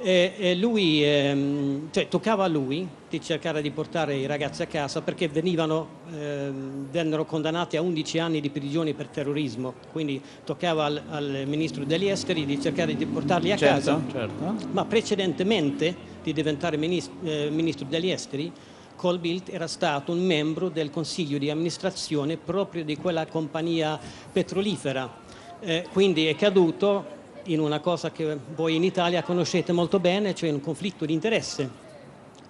e, 0.00 0.32
e 0.38 0.54
lui, 0.54 1.02
ehm, 1.04 1.88
cioè, 1.90 2.08
toccava 2.08 2.44
a 2.44 2.46
lui 2.46 2.86
di 3.08 3.20
cercare 3.20 3.60
di 3.62 3.70
portare 3.70 4.14
i 4.16 4.26
ragazzi 4.26 4.62
a 4.62 4.66
casa 4.66 5.00
perché 5.00 5.28
venivano, 5.28 5.88
ehm, 6.12 6.86
vennero 6.90 7.24
condannati 7.24 7.76
a 7.76 7.82
11 7.82 8.18
anni 8.18 8.40
di 8.40 8.50
prigione 8.50 8.94
per 8.94 9.08
terrorismo, 9.08 9.74
quindi 9.92 10.20
toccava 10.44 10.84
al, 10.84 11.02
al 11.10 11.42
ministro 11.46 11.84
degli 11.84 12.08
esteri 12.08 12.44
di 12.46 12.60
cercare 12.60 12.94
di 12.96 13.06
portarli 13.06 13.50
a 13.52 13.56
Certo, 13.56 13.74
casa, 13.74 14.02
certo. 14.10 14.66
ma 14.70 14.84
precedentemente 14.84 15.94
di 16.22 16.32
diventare 16.32 16.76
minis- 16.76 17.10
eh, 17.24 17.48
ministro 17.50 17.86
degli 17.88 18.10
esteri, 18.10 18.52
Carl 18.96 19.18
Bildt 19.18 19.48
era 19.50 19.66
stato 19.68 20.12
un 20.12 20.24
membro 20.24 20.68
del 20.68 20.90
consiglio 20.90 21.38
di 21.38 21.50
amministrazione 21.50 22.36
proprio 22.36 22.84
di 22.84 22.96
quella 22.96 23.26
compagnia 23.26 23.98
petrolifera, 24.32 25.26
Eh, 25.60 25.86
quindi 25.92 26.26
è 26.26 26.36
caduto 26.36 27.04
in 27.48 27.60
una 27.60 27.80
cosa 27.80 28.10
che 28.10 28.38
voi 28.54 28.74
in 28.76 28.84
Italia 28.84 29.22
conoscete 29.22 29.72
molto 29.72 29.98
bene, 30.00 30.34
cioè 30.34 30.50
un 30.50 30.60
conflitto 30.60 31.04
di 31.04 31.12
interesse. 31.12 31.86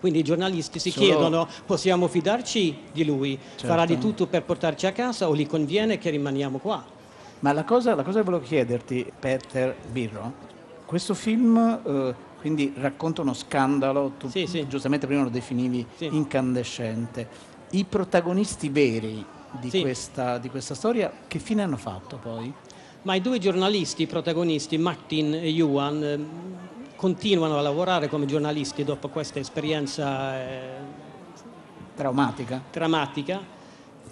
Quindi 0.01 0.21
i 0.21 0.23
giornalisti 0.23 0.79
si 0.79 0.91
Solo- 0.91 1.07
chiedono, 1.07 1.49
possiamo 1.67 2.07
fidarci 2.07 2.77
di 2.93 3.05
lui? 3.05 3.39
Farà 3.57 3.85
di 3.85 3.95
Certo. 3.95 4.07
tutto 4.09 4.27
per 4.27 4.45
portarci 4.45 4.87
a 4.87 4.93
casa 4.93 5.29
o 5.29 5.35
gli 5.35 5.47
conviene 5.47 5.99
che 5.99 6.11
rimaniamo 6.11 6.59
qua? 6.59 6.85
Ma 7.41 7.53
la 7.53 7.65
cosa, 7.65 7.95
la 7.95 8.03
cosa 8.03 8.19
che 8.19 8.25
volevo 8.25 8.43
chiederti, 8.45 9.11
Peter 9.19 9.75
Birro, 9.91 10.33
questo 10.87 11.15
film 11.15 11.57
eh, 11.85 12.15
quindi 12.41 12.73
racconta 12.77 13.23
uno 13.23 13.35
scandalo, 13.35 14.13
tu 14.19 14.29
giustamente 14.69 15.07
prima 15.07 15.23
lo 15.25 15.29
definivi 15.31 15.85
incandescente. 15.99 17.29
I 17.71 17.85
protagonisti 17.85 18.69
veri 18.69 19.25
di, 19.61 19.71
Sì. 19.71 19.81
questa, 19.81 20.39
di 20.39 20.49
questa 20.49 20.75
storia 20.75 21.13
che 21.27 21.39
fine 21.41 21.63
hanno 21.63 21.77
fatto 21.77 22.17
poi? 22.23 22.53
Ma 23.09 23.15
i 23.15 23.23
due 23.23 23.39
giornalisti 23.39 24.07
protagonisti, 24.07 24.77
Martin 24.77 25.33
e 25.33 25.51
Johan, 25.51 26.05
ehm, 26.05 26.29
continuano 26.95 27.57
a 27.57 27.63
lavorare 27.63 28.07
come 28.07 28.27
giornalisti 28.27 28.85
dopo 28.85 29.09
questa 29.09 29.39
esperienza 29.39 30.39
eh, 30.39 30.61
Traumatica. 31.97 32.63
drammatica. 32.71 33.41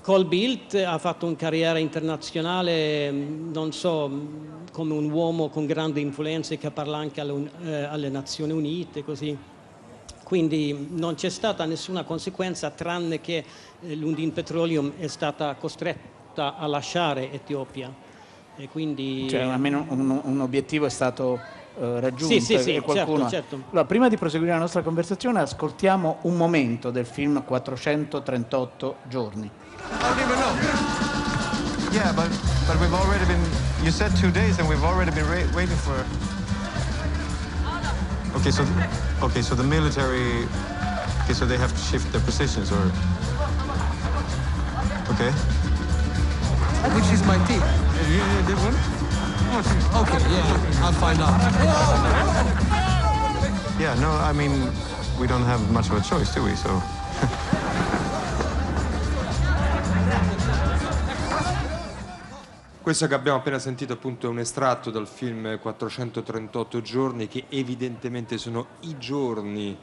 Col 0.00 0.24
Bildt 0.24 0.76
ha 0.76 0.96
fatto 0.96 1.26
una 1.26 1.36
carriera 1.36 1.76
internazionale, 1.76 3.10
mh, 3.10 3.50
non 3.52 3.70
so, 3.72 4.08
mh, 4.08 4.70
come 4.72 4.94
un 4.94 5.10
uomo 5.10 5.50
con 5.50 5.66
grandi 5.66 6.00
influenze 6.00 6.56
che 6.56 6.70
parla 6.70 6.96
anche 6.96 7.20
alle, 7.20 7.50
eh, 7.64 7.82
alle 7.82 8.08
Nazioni 8.08 8.52
Unite, 8.52 9.04
così. 9.04 9.36
Quindi 10.22 10.72
mh, 10.72 10.98
non 10.98 11.16
c'è 11.16 11.28
stata 11.28 11.66
nessuna 11.66 12.02
conseguenza 12.04 12.70
tranne 12.70 13.20
che 13.20 13.44
eh, 13.78 13.94
l'Undin 13.94 14.32
Petroleum 14.32 14.94
è 14.96 15.06
stata 15.06 15.54
costretta 15.56 16.56
a 16.56 16.66
lasciare 16.66 17.30
Etiopia. 17.30 18.14
E 18.56 18.68
quindi... 18.68 19.28
Cioè 19.28 19.42
almeno 19.42 19.84
un, 19.88 20.20
un 20.22 20.40
obiettivo 20.40 20.86
è 20.86 20.90
stato 20.90 21.38
eh, 21.78 22.00
raggiunto 22.00 22.34
Sì, 22.34 22.40
sì, 22.40 22.58
sì, 22.58 22.74
e 22.74 22.80
qualcuno... 22.80 23.28
certo, 23.28 23.56
certo. 23.56 23.68
Allora, 23.70 23.84
prima 23.84 24.08
di 24.08 24.16
proseguire 24.16 24.52
la 24.52 24.58
nostra 24.58 24.82
conversazione 24.82 25.40
ascoltiamo 25.40 26.18
un 26.22 26.36
momento 26.36 26.90
del 26.90 27.04
film 27.06 27.42
438 27.44 28.96
giorni. 29.08 29.50
Yeah, 31.92 32.12
but 32.12 32.28
but 32.66 32.78
we've 32.78 32.92
already 32.92 33.24
been. 33.24 33.40
You 33.82 33.90
said 33.90 34.12
two 34.20 34.30
days, 34.30 34.58
and 34.58 34.68
we've 34.68 34.84
already 34.84 35.12
been 35.12 35.26
ra- 35.26 35.48
waiting 35.54 35.78
for. 35.78 36.04
Okay, 38.34 38.50
so 38.50 38.64
okay, 39.22 39.40
so 39.40 39.54
the 39.54 39.62
military. 39.62 40.46
Okay, 41.24 41.32
so 41.32 41.46
they 41.46 41.56
have 41.56 41.72
to 41.72 41.80
shift 41.80 42.10
their 42.12 42.20
positions, 42.22 42.70
or. 42.70 42.90
Okay. 45.14 45.32
I 46.84 46.88
think 46.90 47.04
she's 47.04 47.24
my 47.24 47.38
team. 47.46 47.60
Yeah, 47.60 48.42
they 48.46 48.54
won. 48.54 48.74
Okay, 50.02 50.20
yeah, 50.30 50.84
I'll 50.84 50.92
find 50.92 51.20
out. 51.20 51.40
Yeah, 53.78 53.94
no, 54.00 54.10
I 54.10 54.32
mean, 54.32 54.70
we 55.18 55.26
don't 55.26 55.44
have 55.44 55.70
much 55.70 55.90
of 55.90 55.96
a 55.96 56.00
choice, 56.00 56.34
do 56.34 56.42
we? 56.42 56.54
So. 56.56 56.82
Questo 62.86 63.08
che 63.08 63.14
abbiamo 63.14 63.38
appena 63.38 63.58
sentito 63.58 63.94
appunto 63.94 64.28
è 64.28 64.30
un 64.30 64.38
estratto 64.38 64.92
dal 64.92 65.08
film 65.08 65.58
438 65.58 66.80
giorni 66.82 67.26
che 67.26 67.46
evidentemente 67.48 68.38
sono 68.38 68.66
i 68.82 68.96
giorni 68.96 69.76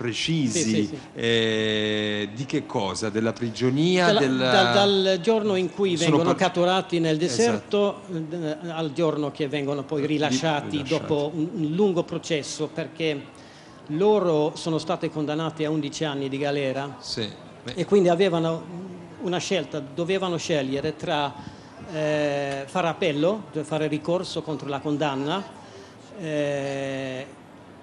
precisi. 0.00 0.62
Sì, 0.62 0.68
sì, 0.70 0.84
sì. 0.86 0.98
eh, 1.12 2.28
di 2.34 2.46
che 2.46 2.64
cosa? 2.64 3.10
Della 3.10 3.34
prigionia? 3.34 4.06
Dalla- 4.06 4.20
del- 4.20 4.36
dal, 4.38 4.72
dal 5.02 5.20
giorno 5.20 5.56
in 5.56 5.70
cui 5.70 5.94
vengono 5.96 6.24
par- 6.24 6.36
catturati 6.36 7.00
nel 7.00 7.18
deserto 7.18 8.00
eh, 8.10 8.56
al 8.70 8.94
giorno 8.94 9.30
che 9.30 9.46
vengono 9.46 9.82
poi 9.82 10.06
rilasciati, 10.06 10.78
rilasciati. 10.78 11.06
dopo 11.06 11.30
un, 11.34 11.48
un 11.52 11.74
lungo 11.74 12.02
processo 12.04 12.68
perché 12.72 13.38
loro 13.88 14.52
sono 14.56 14.78
stati 14.78 15.10
condannati 15.10 15.64
a 15.64 15.70
11 15.70 16.04
anni 16.04 16.28
di 16.30 16.38
galera 16.38 16.96
e 17.74 17.84
quindi 17.84 18.08
avevano 18.08 18.62
una 19.20 19.38
scelta, 19.38 19.80
dovevano 19.80 20.38
scegliere 20.38 20.96
tra 20.96 21.34
eh, 21.92 22.62
fare 22.64 22.88
appello, 22.88 23.42
cioè 23.52 23.64
fare 23.64 23.86
ricorso 23.86 24.40
contro 24.40 24.66
la 24.70 24.78
condanna, 24.78 25.44
eh, 26.18 27.26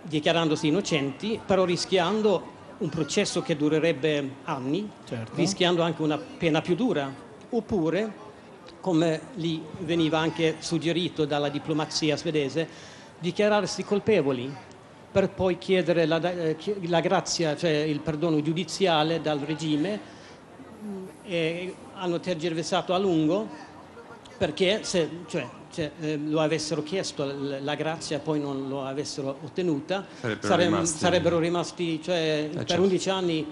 dichiarandosi 0.07 0.67
innocenti, 0.67 1.39
però 1.45 1.65
rischiando 1.65 2.55
un 2.79 2.89
processo 2.89 3.41
che 3.41 3.55
durerebbe 3.55 4.35
anni, 4.43 4.89
Certo. 5.05 5.35
rischiando 5.35 5.81
anche 5.81 6.01
una 6.01 6.17
pena 6.17 6.61
più 6.61 6.75
dura, 6.75 7.11
oppure, 7.49 8.25
come 8.79 9.21
gli 9.35 9.59
veniva 9.79 10.19
anche 10.19 10.55
suggerito 10.59 11.25
dalla 11.25 11.49
diplomazia 11.49 12.15
svedese, 12.15 12.67
dichiararsi 13.19 13.83
colpevoli 13.83 14.53
per 15.11 15.29
poi 15.29 15.57
chiedere 15.57 16.05
la, 16.05 16.19
eh, 16.31 16.57
la 16.83 16.99
grazia, 16.99 17.55
cioè 17.55 17.71
il 17.71 17.99
perdono 18.01 18.41
giudiziale 18.41 19.21
dal 19.21 19.39
regime 19.39 19.99
mm, 20.83 21.05
e 21.23 21.75
hanno 21.95 22.19
tergiversato 22.19 22.93
a 22.93 22.97
lungo 22.97 23.47
perché 24.37 24.83
se 24.83 25.09
cioè, 25.27 25.47
cioè, 25.77 25.91
eh, 25.99 26.17
lo 26.17 26.39
avessero 26.39 26.81
chiesto 26.81 27.23
l- 27.25 27.59
la 27.61 27.75
grazia 27.75 28.17
e 28.17 28.19
poi 28.19 28.39
non 28.39 28.67
lo 28.67 28.83
avessero 28.83 29.37
ottenuta 29.43 30.03
Sarebbero 30.19 30.47
sare- 30.47 30.63
rimasti- 30.65 30.97
sarebbero 30.97 31.37
rimasti 31.39 32.01
cioè, 32.01 32.49
per 32.51 32.65
certo. 32.65 32.81
11 32.83 33.09
anni 33.11 33.39
eh, 33.41 33.45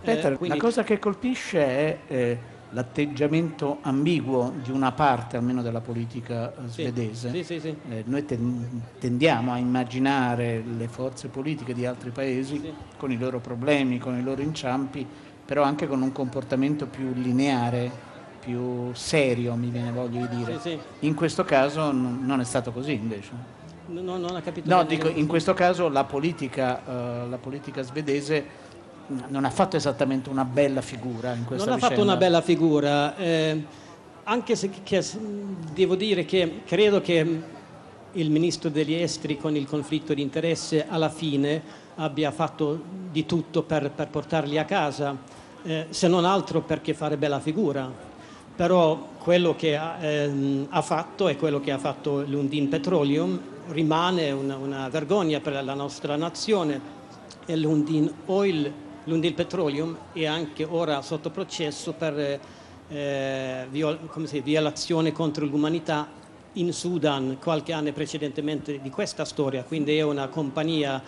Peter, 0.00 0.36
quindi- 0.38 0.56
la 0.56 0.62
cosa 0.62 0.82
che 0.82 0.98
colpisce 0.98 1.58
è 1.60 1.98
eh, 2.06 2.38
l'atteggiamento 2.70 3.78
ambiguo 3.82 4.50
di 4.62 4.70
una 4.70 4.92
parte 4.92 5.36
almeno 5.36 5.60
della 5.60 5.82
politica 5.82 6.50
eh, 6.54 6.68
Sì, 6.68 6.82
svedese. 6.84 7.30
sì, 7.30 7.44
sì, 7.44 7.60
sì. 7.60 7.76
Eh, 7.90 8.02
noi 8.06 8.24
ten- 8.24 8.80
tendiamo 8.98 9.52
a 9.52 9.58
immaginare 9.58 10.62
le 10.76 10.88
forze 10.88 11.28
politiche 11.28 11.74
di 11.74 11.84
altri 11.84 12.08
paesi 12.10 12.72
con 12.96 13.12
i 13.12 13.18
loro 13.18 13.40
problemi, 13.40 13.98
con 13.98 14.16
i 14.18 14.22
loro 14.22 14.40
inciampi, 14.40 15.06
però 15.44 15.64
anche 15.64 15.86
con 15.86 16.00
un 16.00 16.12
comportamento 16.12 16.86
più 16.86 17.12
lineare, 17.12 17.90
più 18.44 18.92
serio, 18.92 19.54
mi 19.54 19.68
viene 19.68 19.92
voglia 19.92 20.26
di 20.26 20.36
dire. 20.36 20.58
Sì, 20.60 20.70
sì. 20.70 20.78
In 21.06 21.14
questo 21.14 21.44
caso 21.44 21.92
non, 21.92 22.40
è 22.40 22.44
stato 22.44 22.72
così 22.72 22.92
invece. 22.92 23.30
No, 23.86 24.00
no, 24.00 24.16
non 24.16 24.34
ha 24.36 24.40
capito 24.40 24.68
No, 24.68 24.84
dico, 24.84 25.08
in 25.08 25.26
questo 25.26 25.54
caso 25.54 25.88
la 25.88 26.04
politica, 26.04 26.80
eh, 26.84 27.28
la 27.28 27.38
politica 27.38 27.82
svedese 27.82 28.60
non 29.28 29.44
ha 29.44 29.50
fatto 29.50 29.76
esattamente 29.76 30.28
una 30.28 30.44
bella 30.44 30.80
figura 30.80 31.34
in 31.34 31.44
questa 31.44 31.64
non 31.66 31.74
ha 31.74 31.76
vicenda. 31.76 31.94
fatto 31.94 32.00
una 32.02 32.16
bella 32.16 32.40
figura, 32.40 33.16
eh, 33.16 33.62
anche 34.24 34.56
se 34.56 34.70
che- 34.82 35.04
devo 35.72 35.94
dire 35.94 36.24
che 36.24 36.62
credo 36.64 37.00
che 37.00 37.40
il 38.12 38.30
ministro 38.30 38.70
degli 38.70 38.94
esteri 38.94 39.36
con 39.38 39.54
il 39.56 39.66
conflitto 39.66 40.14
di 40.14 40.22
interesse 40.22 40.86
alla 40.88 41.08
fine 41.10 41.62
abbia 41.96 42.30
fatto 42.30 42.80
di 43.10 43.24
tutto 43.26 43.62
per, 43.62 43.90
per 43.90 44.08
portarli 44.08 44.58
a 44.58 44.64
casa, 44.64 45.16
eh, 45.62 45.86
se 45.90 46.08
non 46.08 46.24
altro 46.24 46.60
perché 46.62 46.94
fare 46.94 47.16
bella 47.16 47.40
figura. 47.40 48.10
Però 48.62 49.08
quello 49.18 49.56
che 49.56 49.74
ha, 49.74 49.96
ehm, 50.00 50.68
ha 50.70 50.82
fatto 50.82 51.26
e 51.26 51.34
quello 51.34 51.58
che 51.58 51.72
ha 51.72 51.78
fatto 51.78 52.22
l'Undin 52.22 52.68
Petroleum. 52.68 53.40
Rimane 53.70 54.30
una, 54.30 54.54
una 54.54 54.88
vergogna 54.88 55.40
per 55.40 55.64
la 55.64 55.74
nostra 55.74 56.14
nazione. 56.14 56.80
E 57.44 57.56
l'Undin 57.56 58.08
Oil, 58.26 58.72
l'Undin 59.02 59.34
Petroleum 59.34 59.98
è 60.12 60.26
anche 60.26 60.62
ora 60.62 61.02
sotto 61.02 61.30
processo 61.30 61.92
per 61.94 62.38
eh, 62.88 63.66
viol- 63.68 63.98
dice, 64.14 64.40
violazione 64.42 65.10
contro 65.10 65.44
l'umanità 65.44 66.06
in 66.52 66.72
Sudan 66.72 67.38
qualche 67.40 67.72
anno 67.72 67.90
precedentemente 67.90 68.80
di 68.80 68.90
questa 68.90 69.24
storia, 69.24 69.64
quindi 69.64 69.96
è 69.96 70.02
una 70.02 70.28
compagnia 70.28 71.02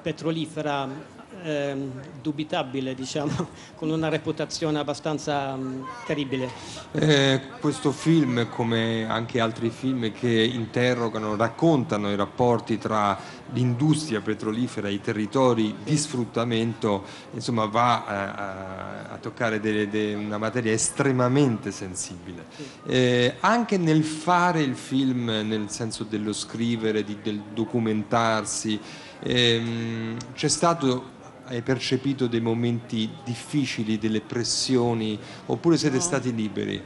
petrolifera 0.00 1.18
ehm, 1.42 1.90
dubitabile, 2.20 2.94
diciamo, 2.94 3.48
con 3.76 3.90
una 3.90 4.08
reputazione 4.08 4.78
abbastanza 4.78 5.54
mm, 5.56 5.82
terribile. 6.06 6.48
Eh, 6.92 7.40
questo 7.60 7.92
film, 7.92 8.48
come 8.48 9.06
anche 9.08 9.40
altri 9.40 9.70
film 9.70 10.12
che 10.12 10.28
interrogano, 10.28 11.36
raccontano 11.36 12.10
i 12.10 12.16
rapporti 12.16 12.78
tra 12.78 13.18
l'industria 13.52 14.20
petrolifera 14.20 14.88
e 14.88 14.92
i 14.92 15.00
territori 15.00 15.74
di 15.82 15.96
sfruttamento, 15.96 17.04
insomma, 17.32 17.64
va 17.66 18.04
eh, 18.06 18.12
a, 18.14 19.12
a 19.14 19.16
toccare 19.18 19.60
delle- 19.60 19.88
de- 19.88 20.14
una 20.14 20.38
materia 20.38 20.72
estremamente 20.72 21.70
sensibile. 21.72 22.44
Eh, 22.86 23.36
anche 23.40 23.76
nel 23.76 24.04
fare 24.04 24.60
il 24.62 24.76
film, 24.76 25.24
nel 25.44 25.70
senso 25.70 26.04
dello 26.04 26.32
scrivere, 26.32 27.02
di- 27.02 27.18
del 27.22 27.40
documentarsi, 27.52 28.78
ehm, 29.22 30.16
c'è 30.34 30.48
stato 30.48 31.18
hai 31.50 31.62
percepito 31.62 32.28
dei 32.28 32.40
momenti 32.40 33.10
difficili, 33.24 33.98
delle 33.98 34.20
pressioni, 34.20 35.18
oppure 35.46 35.76
siete 35.76 35.98
stati 35.98 36.32
liberi? 36.32 36.80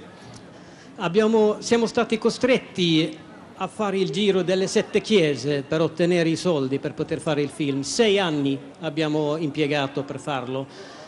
Abbiamo- 0.96 1.56
siamo 1.58 1.84
stati 1.86 2.16
costretti 2.16 3.14
a 3.56 3.66
fare 3.66 3.98
il 3.98 4.08
giro 4.10 4.42
delle 4.42 4.66
sette 4.66 5.02
chiese 5.02 5.62
per 5.68 5.82
ottenere 5.82 6.30
i 6.30 6.36
soldi 6.36 6.78
per 6.78 6.94
poter 6.94 7.20
fare 7.20 7.42
il 7.42 7.50
film. 7.50 7.82
Sei 7.82 8.18
anni 8.18 8.58
abbiamo 8.80 9.36
impiegato 9.36 10.02
per 10.02 10.18
farlo. 10.18 10.66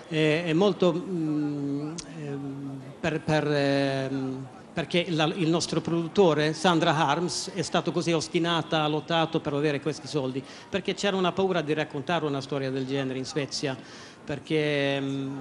Eh, 0.08 0.44
è 0.44 0.52
molto 0.52 0.92
mm, 0.92 1.94
ehm, 2.20 2.80
per- 3.00 3.20
per, 3.22 3.46
ehm, 3.50 4.46
perché 4.76 5.06
la- 5.08 5.32
il 5.34 5.48
nostro 5.48 5.80
produttore 5.80 6.52
Sandra 6.52 6.94
Harms 6.94 7.50
è 7.54 7.62
stato 7.62 7.92
così 7.92 8.12
ostinata, 8.12 8.82
ha 8.82 8.88
lottato 8.88 9.40
per 9.40 9.54
avere 9.54 9.80
questi 9.80 10.06
soldi, 10.06 10.44
perché 10.68 10.92
c'era 10.92 11.16
una 11.16 11.32
paura 11.32 11.62
di 11.62 11.72
raccontare 11.72 12.26
una 12.26 12.42
storia 12.42 12.70
del 12.70 12.84
genere 12.84 13.16
in 13.18 13.24
Svezia, 13.24 13.74
perché 14.22 15.00
mm, 15.00 15.38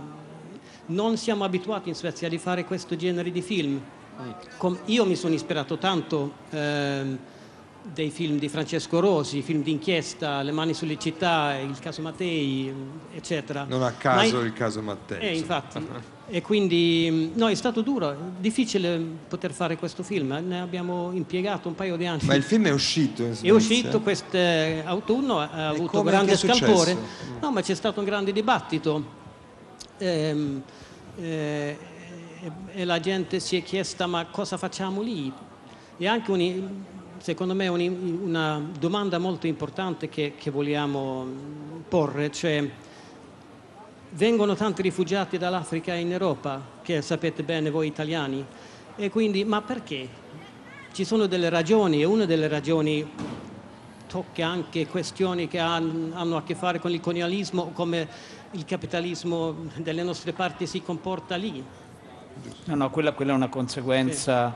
non 0.86 1.18
siamo 1.18 1.44
abituati 1.44 1.90
in 1.90 1.96
Svezia 1.96 2.30
di 2.30 2.38
fare 2.38 2.64
questo 2.64 2.96
genere 2.96 3.30
di 3.30 3.42
film. 3.42 3.82
Com- 4.56 4.80
io 4.86 5.04
mi 5.06 5.18
sono 5.18 5.34
ispirato 5.34 5.78
tanto 5.78 6.36
ehm, 6.52 7.18
dei 7.94 8.12
film 8.12 8.40
di 8.40 8.48
Francesco 8.48 9.02
Rosi, 9.02 9.42
film 9.42 9.62
d'inchiesta, 9.64 10.44
Le 10.44 10.54
mani 10.54 10.74
sulle 10.74 10.98
città, 10.98 11.56
Il 11.58 11.78
caso 11.80 12.02
Mattei, 12.02 12.74
eccetera. 13.14 13.66
Non 13.68 13.82
a 13.82 13.88
Ma 13.88 13.98
caso 13.98 14.40
in- 14.40 14.46
il 14.46 14.54
caso 14.54 14.82
Mattei. 14.82 15.20
eh, 15.20 15.36
infatti. 15.38 15.86
E 16.28 16.42
quindi 16.42 17.32
no, 17.36 17.50
è 17.50 17.54
stato 17.54 17.82
duro, 17.82 18.16
difficile 18.40 19.00
poter 19.28 19.52
fare 19.54 19.78
questo 19.78 20.02
film, 20.02 20.36
ne 20.48 20.60
abbiamo 20.60 21.12
impiegato 21.14 21.68
un 21.68 21.76
paio 21.76 21.96
di 21.98 22.08
anni. 22.08 22.22
Ma 22.24 22.34
il 22.34 22.42
film 22.42 22.66
è 22.66 22.72
uscito 22.72 23.22
in 23.24 23.36
È 23.42 23.50
uscito 23.52 24.02
quest'autunno, 24.02 25.40
ha 25.40 25.68
avuto 25.68 26.02
grande 26.02 26.36
scalpore. 26.36 26.98
No, 27.40 27.52
ma 27.52 27.62
c'è 27.62 27.76
stato 27.76 28.00
un 28.00 28.06
grande 28.08 28.32
dibattito. 28.32 29.04
Ehm, 30.00 30.62
eh, 31.18 31.78
e, 32.42 32.52
e 32.74 32.86
la 32.86 33.00
gente 33.00 33.40
si 33.40 33.56
è 33.58 33.64
chiesta 33.64 34.08
ma 34.08 34.26
cosa 34.26 34.58
facciamo 34.58 35.02
lì? 35.04 35.32
E 35.98 36.08
anche 36.08 36.32
un- 36.32 36.70
secondo 37.20 37.54
me 37.54 37.68
un- 37.68 38.20
una 38.24 38.62
domanda 38.80 39.20
molto 39.20 39.46
importante 39.46 40.10
che, 40.10 40.34
che 40.38 40.50
vogliamo 40.50 41.26
porre, 41.88 42.32
cioè 42.32 42.68
vengono 44.16 44.56
tanti 44.56 44.82
rifugiati 44.82 45.38
dall'Africa 45.38 45.94
in 45.94 46.12
Europa, 46.12 46.62
che 46.82 47.02
sapete 47.02 47.44
bene 47.44 47.70
voi 47.70 47.88
italiani, 47.88 48.46
e 48.96 49.10
quindi 49.10 49.44
ma 49.44 49.62
perché? 49.62 50.08
Ci 50.94 51.04
sono 51.04 51.26
delle 51.26 51.50
ragioni 51.50 52.02
e 52.02 52.06
una 52.06 52.26
delle 52.26 52.48
ragioni 52.48 53.06
tocca 54.08 54.48
anche 54.48 54.88
questioni 54.88 55.50
che 55.50 55.60
han- 55.60 56.14
hanno 56.16 56.38
a 56.38 56.44
che 56.44 56.56
fare 56.56 56.80
con 56.80 56.92
il 56.92 57.02
colonialismo, 57.02 57.72
come 57.74 58.08
il 58.52 58.64
capitalismo 58.64 59.54
delle 59.76 60.04
nostre 60.04 60.32
parti 60.32 60.66
si 60.66 60.82
comporta 60.82 61.36
lì. 61.36 61.62
No, 62.66 62.76
no, 62.76 62.90
quella, 62.90 63.12
quella 63.12 63.34
è 63.34 63.36
una 63.36 63.50
conseguenza, 63.50 64.54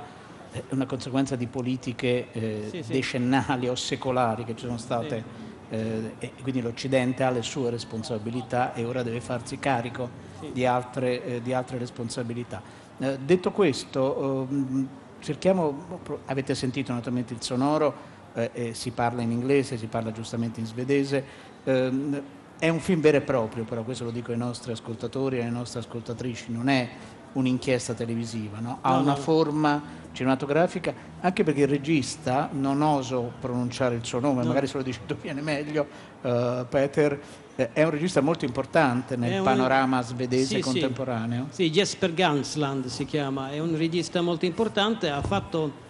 è 0.51 0.63
una 0.69 0.85
conseguenza 0.85 1.35
di 1.35 1.47
politiche 1.47 2.27
eh, 2.31 2.67
Sì, 2.71 2.83
sì. 2.83 2.91
decennali 2.93 3.67
o 3.67 3.75
secolari 3.75 4.45
che 4.45 4.55
ci 4.55 4.63
sono 4.65 4.77
state 4.77 5.47
eh, 5.69 6.13
e 6.19 6.33
quindi 6.41 6.61
l'Occidente 6.61 7.23
ha 7.23 7.29
le 7.29 7.41
sue 7.41 7.69
responsabilità 7.69 8.73
e 8.73 8.85
ora 8.85 9.03
deve 9.03 9.21
farsi 9.21 9.59
carico 9.59 10.09
di, 10.51 10.65
altre, 10.65 11.23
eh, 11.23 11.41
di 11.41 11.53
altre 11.53 11.77
responsabilità. 11.77 12.61
Eh, 12.97 13.17
detto 13.23 13.51
questo, 13.51 14.47
ehm, 14.49 14.87
cerchiamo, 15.19 15.99
avete 16.25 16.55
sentito 16.55 16.91
naturalmente 16.91 17.33
il 17.33 17.41
sonoro, 17.41 18.17
eh, 18.33 18.73
si 18.73 18.91
parla 18.91 19.21
in 19.21 19.31
inglese, 19.31 19.77
si 19.77 19.87
parla 19.87 20.11
giustamente 20.11 20.59
in 20.59 20.65
svedese, 20.65 21.23
ehm, 21.63 22.21
è 22.59 22.67
un 22.67 22.79
film 22.79 22.99
vero 22.99 23.17
e 23.17 23.21
proprio, 23.21 23.63
però 23.63 23.83
questo 23.83 24.03
lo 24.03 24.11
dico 24.11 24.31
ai 24.31 24.37
nostri 24.37 24.71
ascoltatori 24.71 25.37
e 25.37 25.41
alle 25.41 25.49
nostre 25.49 25.79
ascoltatrici, 25.79 26.51
non 26.51 26.67
è 26.67 26.89
un'inchiesta 27.33 27.93
televisiva, 27.93 28.59
no? 28.59 28.79
ha 28.81 28.93
No, 28.95 29.01
una 29.01 29.11
no. 29.11 29.17
forma 29.17 29.81
cinematografica, 30.11 30.93
anche 31.21 31.43
perché 31.43 31.61
il 31.61 31.67
regista, 31.67 32.49
non 32.51 32.81
oso 32.81 33.31
pronunciare 33.39 33.95
il 33.95 34.03
suo 34.05 34.19
nome, 34.19 34.41
No. 34.41 34.47
magari 34.47 34.67
se 34.67 34.77
lo 34.77 34.83
dici 34.83 34.99
tu 35.05 35.15
viene 35.15 35.41
meglio, 35.41 35.87
eh, 36.21 36.65
Peter, 36.67 37.19
eh, 37.55 37.71
è 37.73 37.83
un 37.83 37.89
regista 37.91 38.19
molto 38.21 38.45
importante 38.45 39.15
nel 39.15 39.39
un- 39.39 39.43
panorama 39.43 40.01
svedese 40.01 40.45
Sì, 40.45 40.55
sì. 40.55 40.61
contemporaneo. 40.61 41.47
Sì, 41.51 41.69
Jesper 41.69 42.13
Gansland 42.13 42.85
si 42.87 43.05
chiama, 43.05 43.51
è 43.51 43.59
un 43.59 43.77
regista 43.77 44.21
molto 44.21 44.45
importante, 44.45 45.09
ha 45.09 45.21
fatto, 45.21 45.87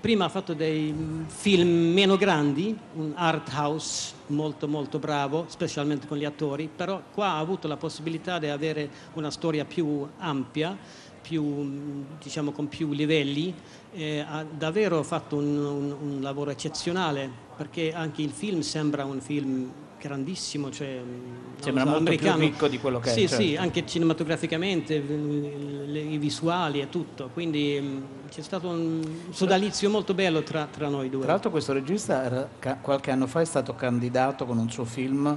prima 0.00 0.26
ha 0.26 0.28
fatto 0.28 0.54
dei 0.54 0.92
mm, 0.92 1.24
film 1.26 1.92
meno 1.92 2.16
grandi, 2.16 2.76
un 2.94 3.12
art 3.14 3.50
house 3.54 4.14
molto 4.28 4.68
molto 4.68 4.98
bravo, 4.98 5.46
specialmente 5.48 6.06
con 6.06 6.16
gli 6.18 6.24
attori, 6.24 6.68
però 6.74 7.02
qua 7.12 7.28
ha 7.30 7.38
avuto 7.38 7.66
la 7.68 7.76
possibilità 7.76 8.38
di 8.38 8.46
avere 8.48 8.88
una 9.14 9.30
storia 9.30 9.64
più 9.64 10.06
ampia, 10.18 10.76
più, 11.20 11.42
mm, 11.44 12.02
diciamo 12.22 12.52
con 12.52 12.68
più 12.68 12.92
livelli, 12.92 13.52
e 13.92 14.20
ha 14.26 14.44
davvero 14.44 15.02
fatto 15.02 15.36
un, 15.36 15.56
un- 15.56 15.96
un 16.00 16.18
lavoro 16.20 16.50
eccezionale, 16.50 17.30
perché 17.56 17.92
anche 17.92 18.22
il 18.22 18.30
film 18.30 18.60
sembra 18.60 19.04
un 19.04 19.20
film 19.20 19.70
grandissimo, 20.00 20.70
cioè 20.70 21.00
mm, 21.02 21.10
non 21.10 21.62
Sembra 21.62 21.82
so, 21.84 21.88
molto 21.90 22.04
più 22.04 22.12
americano. 22.18 22.38
ricco 22.38 22.68
di 22.68 22.78
quello 22.78 23.00
che 23.00 23.10
è, 23.10 23.12
Sì, 23.12 23.26
sì, 23.26 23.46
certo. 23.48 23.60
anche 23.62 23.86
cinematograficamente, 23.86 24.98
le- 25.00 26.00
i 26.00 26.18
visuali 26.18 26.80
e 26.80 26.88
tutto, 26.88 27.30
quindi 27.32 27.78
mm, 27.80 27.98
c'è 28.30 28.42
stato 28.42 28.68
un 28.68 29.02
sodalizio 29.30 29.90
molto 29.90 30.14
bello 30.14 30.42
tra, 30.42 30.66
tra 30.70 30.88
noi 30.88 31.10
due. 31.10 31.22
Tra 31.22 31.32
l'altro 31.32 31.50
questo 31.50 31.72
regista 31.72 32.22
era- 32.24 32.48
ca- 32.58 32.76
qualche 32.80 33.10
anno 33.10 33.26
fa 33.26 33.40
è 33.40 33.44
stato 33.44 33.74
candidato 33.74 34.44
con 34.46 34.58
un 34.58 34.70
suo 34.70 34.84
film 34.84 35.36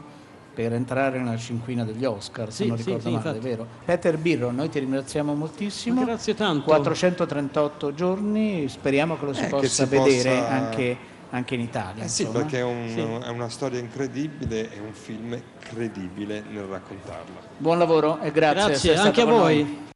per 0.53 0.73
entrare 0.73 1.17
nella 1.17 1.37
cinquina 1.37 1.85
degli 1.85 2.03
Oscar, 2.03 2.51
se 2.51 2.63
Sì, 2.63 2.67
non 2.69 2.77
sì, 2.77 2.83
ricordo 2.83 3.07
sì, 3.07 3.15
male, 3.15 3.29
infatti. 3.29 3.47
è 3.47 3.49
vero. 3.49 3.67
Peter 3.85 4.17
Birro, 4.17 4.51
noi 4.51 4.69
ti 4.69 4.79
ringraziamo 4.79 5.33
moltissimo. 5.33 5.99
Ma 6.01 6.05
grazie 6.05 6.35
tanto. 6.35 6.65
438 6.65 7.93
giorni, 7.93 8.67
speriamo 8.67 9.17
che 9.17 9.25
lo 9.25 9.33
si 9.33 9.43
Eh, 9.45 9.47
possa 9.47 9.85
si 9.85 9.89
vedere 9.89 10.29
possa- 10.35 10.47
anche, 10.49 10.97
anche 11.31 11.55
in 11.55 11.61
Italia. 11.61 12.03
Eh 12.03 12.07
sì, 12.07 12.23
insomma. 12.23 12.43
perché 12.43 12.59
è, 12.59 12.63
un- 12.63 12.87
Sì. 12.89 12.99
è 12.99 13.29
una 13.29 13.49
storia 13.49 13.79
incredibile 13.79 14.71
e 14.73 14.79
un 14.79 14.93
film 14.93 15.37
credibile 15.59 16.43
nel 16.49 16.63
raccontarla. 16.63 17.39
Buon 17.57 17.77
lavoro 17.79 18.19
e 18.21 18.31
grazie. 18.31 18.65
Grazie, 18.67 18.95
anche 18.97 19.21
a 19.21 19.25
voi. 19.25 19.63
noi. 19.63 19.89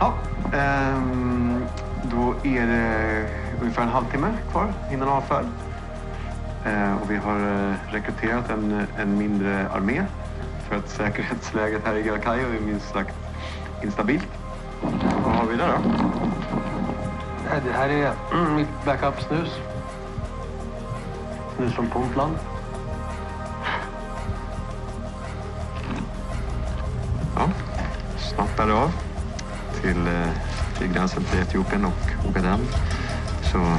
Ja, 0.00 0.14
ehm, 0.52 1.64
då 2.10 2.34
är 2.44 2.66
det 2.66 3.28
ungefär 3.60 3.82
en 3.82 3.88
halvtimme 3.88 4.28
kvar 4.50 4.72
innan 4.92 5.08
avfärd. 5.08 5.46
Eh, 6.66 7.02
och 7.02 7.10
vi 7.10 7.16
har 7.16 7.38
eh, 7.40 7.92
rekryterat 7.92 8.50
en, 8.50 8.86
en 8.98 9.18
mindre 9.18 9.68
armé 9.68 10.04
för 10.68 10.76
att 10.76 10.88
säkerhetsläget 10.88 11.82
här 11.84 11.94
i 11.96 12.02
Galkayo 12.02 12.46
är 12.56 12.60
minst 12.60 12.88
sagt 12.92 13.14
instabilt. 13.82 14.28
Vad 15.24 15.34
har 15.34 15.46
vi 15.46 15.56
där 15.56 15.68
då? 15.68 15.90
Det 17.64 17.72
här 17.72 17.88
är 17.88 18.12
mitt 18.56 18.68
backup-snus. 18.84 19.50
Snus 21.58 21.74
från 21.74 21.90
Puntland. 21.90 22.36
Ja, 27.34 27.50
snart 28.18 28.58
är 28.58 28.66
det 28.66 28.74
av 28.74 28.92
till, 29.82 30.06
eh, 30.06 30.78
till 30.78 30.92
gränsen 30.92 31.24
till 31.24 31.40
Etiopien 31.40 31.84
och 31.84 32.28
Ogaden. 32.28 32.66
Så 33.52 33.76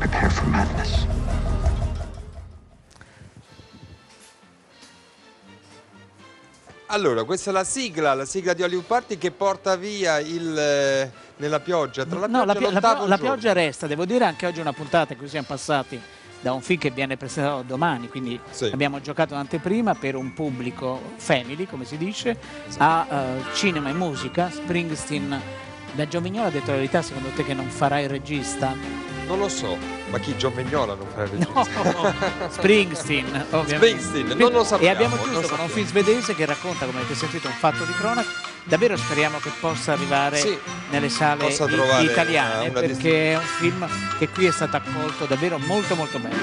prepare 0.00 0.30
for 0.30 0.46
madness. 0.50 1.06
Allora, 6.86 7.24
questa 7.24 7.50
è 7.50 7.52
la 7.54 7.64
sigla, 7.64 8.14
la 8.14 8.26
sigla 8.26 8.52
di 8.52 8.62
Hollywood 8.62 8.84
Party 8.84 9.16
che 9.16 9.30
porta 9.30 9.76
via 9.76 10.18
il 10.18 10.58
eh, 10.58 11.10
nella 11.36 11.60
pioggia, 11.60 12.04
tra 12.04 12.18
la 12.18 12.26
No, 12.26 12.44
pioggia 12.44 12.70
la, 12.70 12.80
pio- 12.80 12.98
la 13.00 13.06
la 13.06 13.18
pioggia 13.18 13.52
resta, 13.54 13.86
devo 13.86 14.04
dire 14.04 14.26
anche 14.26 14.46
oggi 14.46 14.58
è 14.58 14.60
una 14.60 14.74
puntata 14.74 15.14
in 15.14 15.18
cui 15.18 15.28
siamo 15.28 15.46
passati 15.48 16.00
da 16.42 16.52
un 16.52 16.60
film 16.60 16.78
che 16.78 16.90
viene 16.90 17.16
presentato 17.16 17.62
domani, 17.62 18.08
quindi 18.08 18.38
abbiamo 18.72 19.00
giocato 19.00 19.32
un'anteprima 19.34 19.94
per 19.94 20.16
un 20.16 20.34
pubblico 20.34 21.00
family, 21.16 21.66
come 21.66 21.84
si 21.84 21.96
dice, 21.96 22.36
a 22.78 23.06
eh, 23.08 23.54
cinema 23.54 23.88
e 23.88 23.92
musica. 23.92 24.50
Springsteen, 24.50 25.40
da 25.92 26.06
Giovignolo 26.06 26.48
ha 26.48 26.50
detto 26.50 26.72
la 26.72 26.76
verità, 26.76 27.00
secondo 27.00 27.28
te 27.30 27.44
che 27.44 27.54
non 27.54 27.68
farà 27.68 28.00
il 28.00 28.08
regista? 28.08 28.74
Non 29.26 29.38
lo 29.38 29.48
so, 29.48 29.78
ma 30.10 30.18
chi 30.18 30.36
Giovegnola 30.36 30.94
non 30.94 31.06
fa 31.14 31.22
il 31.22 31.28
regista? 31.28 32.50
Springsteen, 32.50 33.46
ovviamente. 33.50 34.00
Springsteen, 34.00 34.36
non 34.36 34.50
lo 34.50 34.64
sappiamo. 34.64 34.92
E 34.92 35.04
abbiamo 35.04 35.22
chiuso 35.22 35.46
con 35.46 35.60
un 35.60 35.68
film 35.68 35.86
svedese 35.86 36.34
che 36.34 36.44
racconta, 36.44 36.86
come 36.86 36.98
avete 36.98 37.14
sentito, 37.14 37.46
un 37.46 37.54
fatto 37.54 37.84
di 37.84 37.92
cronaca. 37.92 38.51
Davvero 38.64 38.96
speriamo 38.96 39.38
che 39.38 39.50
possa 39.60 39.92
arrivare 39.92 40.36
Sì, 40.36 40.56
nelle 40.90 41.08
sale 41.08 41.48
italiane, 41.48 42.68
una 42.68 42.80
perché 42.80 43.32
è 43.32 43.36
un 43.36 43.42
film 43.42 43.88
che 44.18 44.28
qui 44.28 44.46
è 44.46 44.52
stato 44.52 44.76
accolto 44.76 45.24
davvero 45.24 45.58
molto 45.58 45.96
molto 45.96 46.18
bene. 46.18 46.36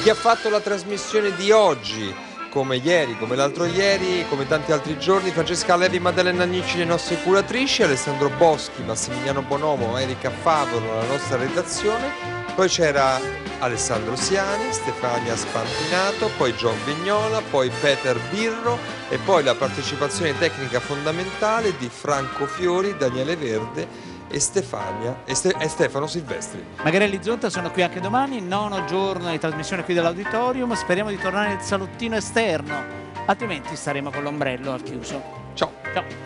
Chi 0.00 0.08
ha 0.08 0.14
fatto 0.14 0.48
la 0.50 0.60
trasmissione 0.60 1.34
di 1.34 1.50
oggi, 1.50 2.14
come 2.48 2.76
ieri, 2.76 3.18
come 3.18 3.34
l'altro 3.34 3.64
ieri, 3.64 4.24
come 4.28 4.46
tanti 4.46 4.70
altri 4.70 4.96
giorni, 4.98 5.30
Francesca 5.32 5.74
Levi, 5.74 5.98
Maddalena 5.98 6.44
Nicci, 6.44 6.78
le 6.78 6.84
nostre 6.84 7.16
curatrici, 7.20 7.82
Alessandro 7.82 8.28
Boschi, 8.28 8.82
Massimiliano 8.82 9.42
Bonomo, 9.42 9.98
Erika 9.98 10.30
Favolo, 10.30 10.94
la 10.94 11.06
nostra 11.06 11.36
redazione. 11.36 12.12
Poi 12.54 12.68
c'era 12.68 13.18
Alessandro 13.64 14.14
Siani, 14.14 14.70
Stefania 14.72 15.34
Spantinato, 15.34 16.30
poi 16.36 16.52
John 16.52 16.76
Vignola, 16.84 17.40
poi 17.50 17.70
Peter 17.80 18.18
Birro 18.28 18.78
e 19.08 19.16
poi 19.16 19.42
la 19.42 19.54
partecipazione 19.54 20.36
tecnica 20.36 20.80
fondamentale 20.80 21.74
di 21.78 21.88
Franco 21.88 22.44
Fiori, 22.44 22.94
Daniele 22.96 23.36
Verde 23.36 23.88
e, 24.28 24.38
Stefania, 24.38 25.22
e, 25.24 25.34
Ste- 25.34 25.56
e 25.58 25.68
Stefano 25.68 26.06
Silvestri. 26.06 26.62
Magarelli 26.82 27.20
Zonta 27.22 27.48
sono 27.48 27.70
qui 27.70 27.82
anche 27.82 28.00
domani, 28.00 28.42
nono 28.42 28.84
giorno 28.84 29.30
di 29.30 29.38
trasmissione 29.38 29.82
qui 29.82 29.94
dell'auditorium, 29.94 30.74
speriamo 30.74 31.08
di 31.08 31.18
tornare 31.18 31.48
nel 31.48 31.60
salottino 31.60 32.16
esterno, 32.16 32.84
altrimenti 33.24 33.74
staremo 33.76 34.10
con 34.10 34.22
l'ombrello 34.22 34.72
al 34.72 34.82
chiuso. 34.82 35.22
Ciao. 35.54 35.72
Ciao. 35.94 36.23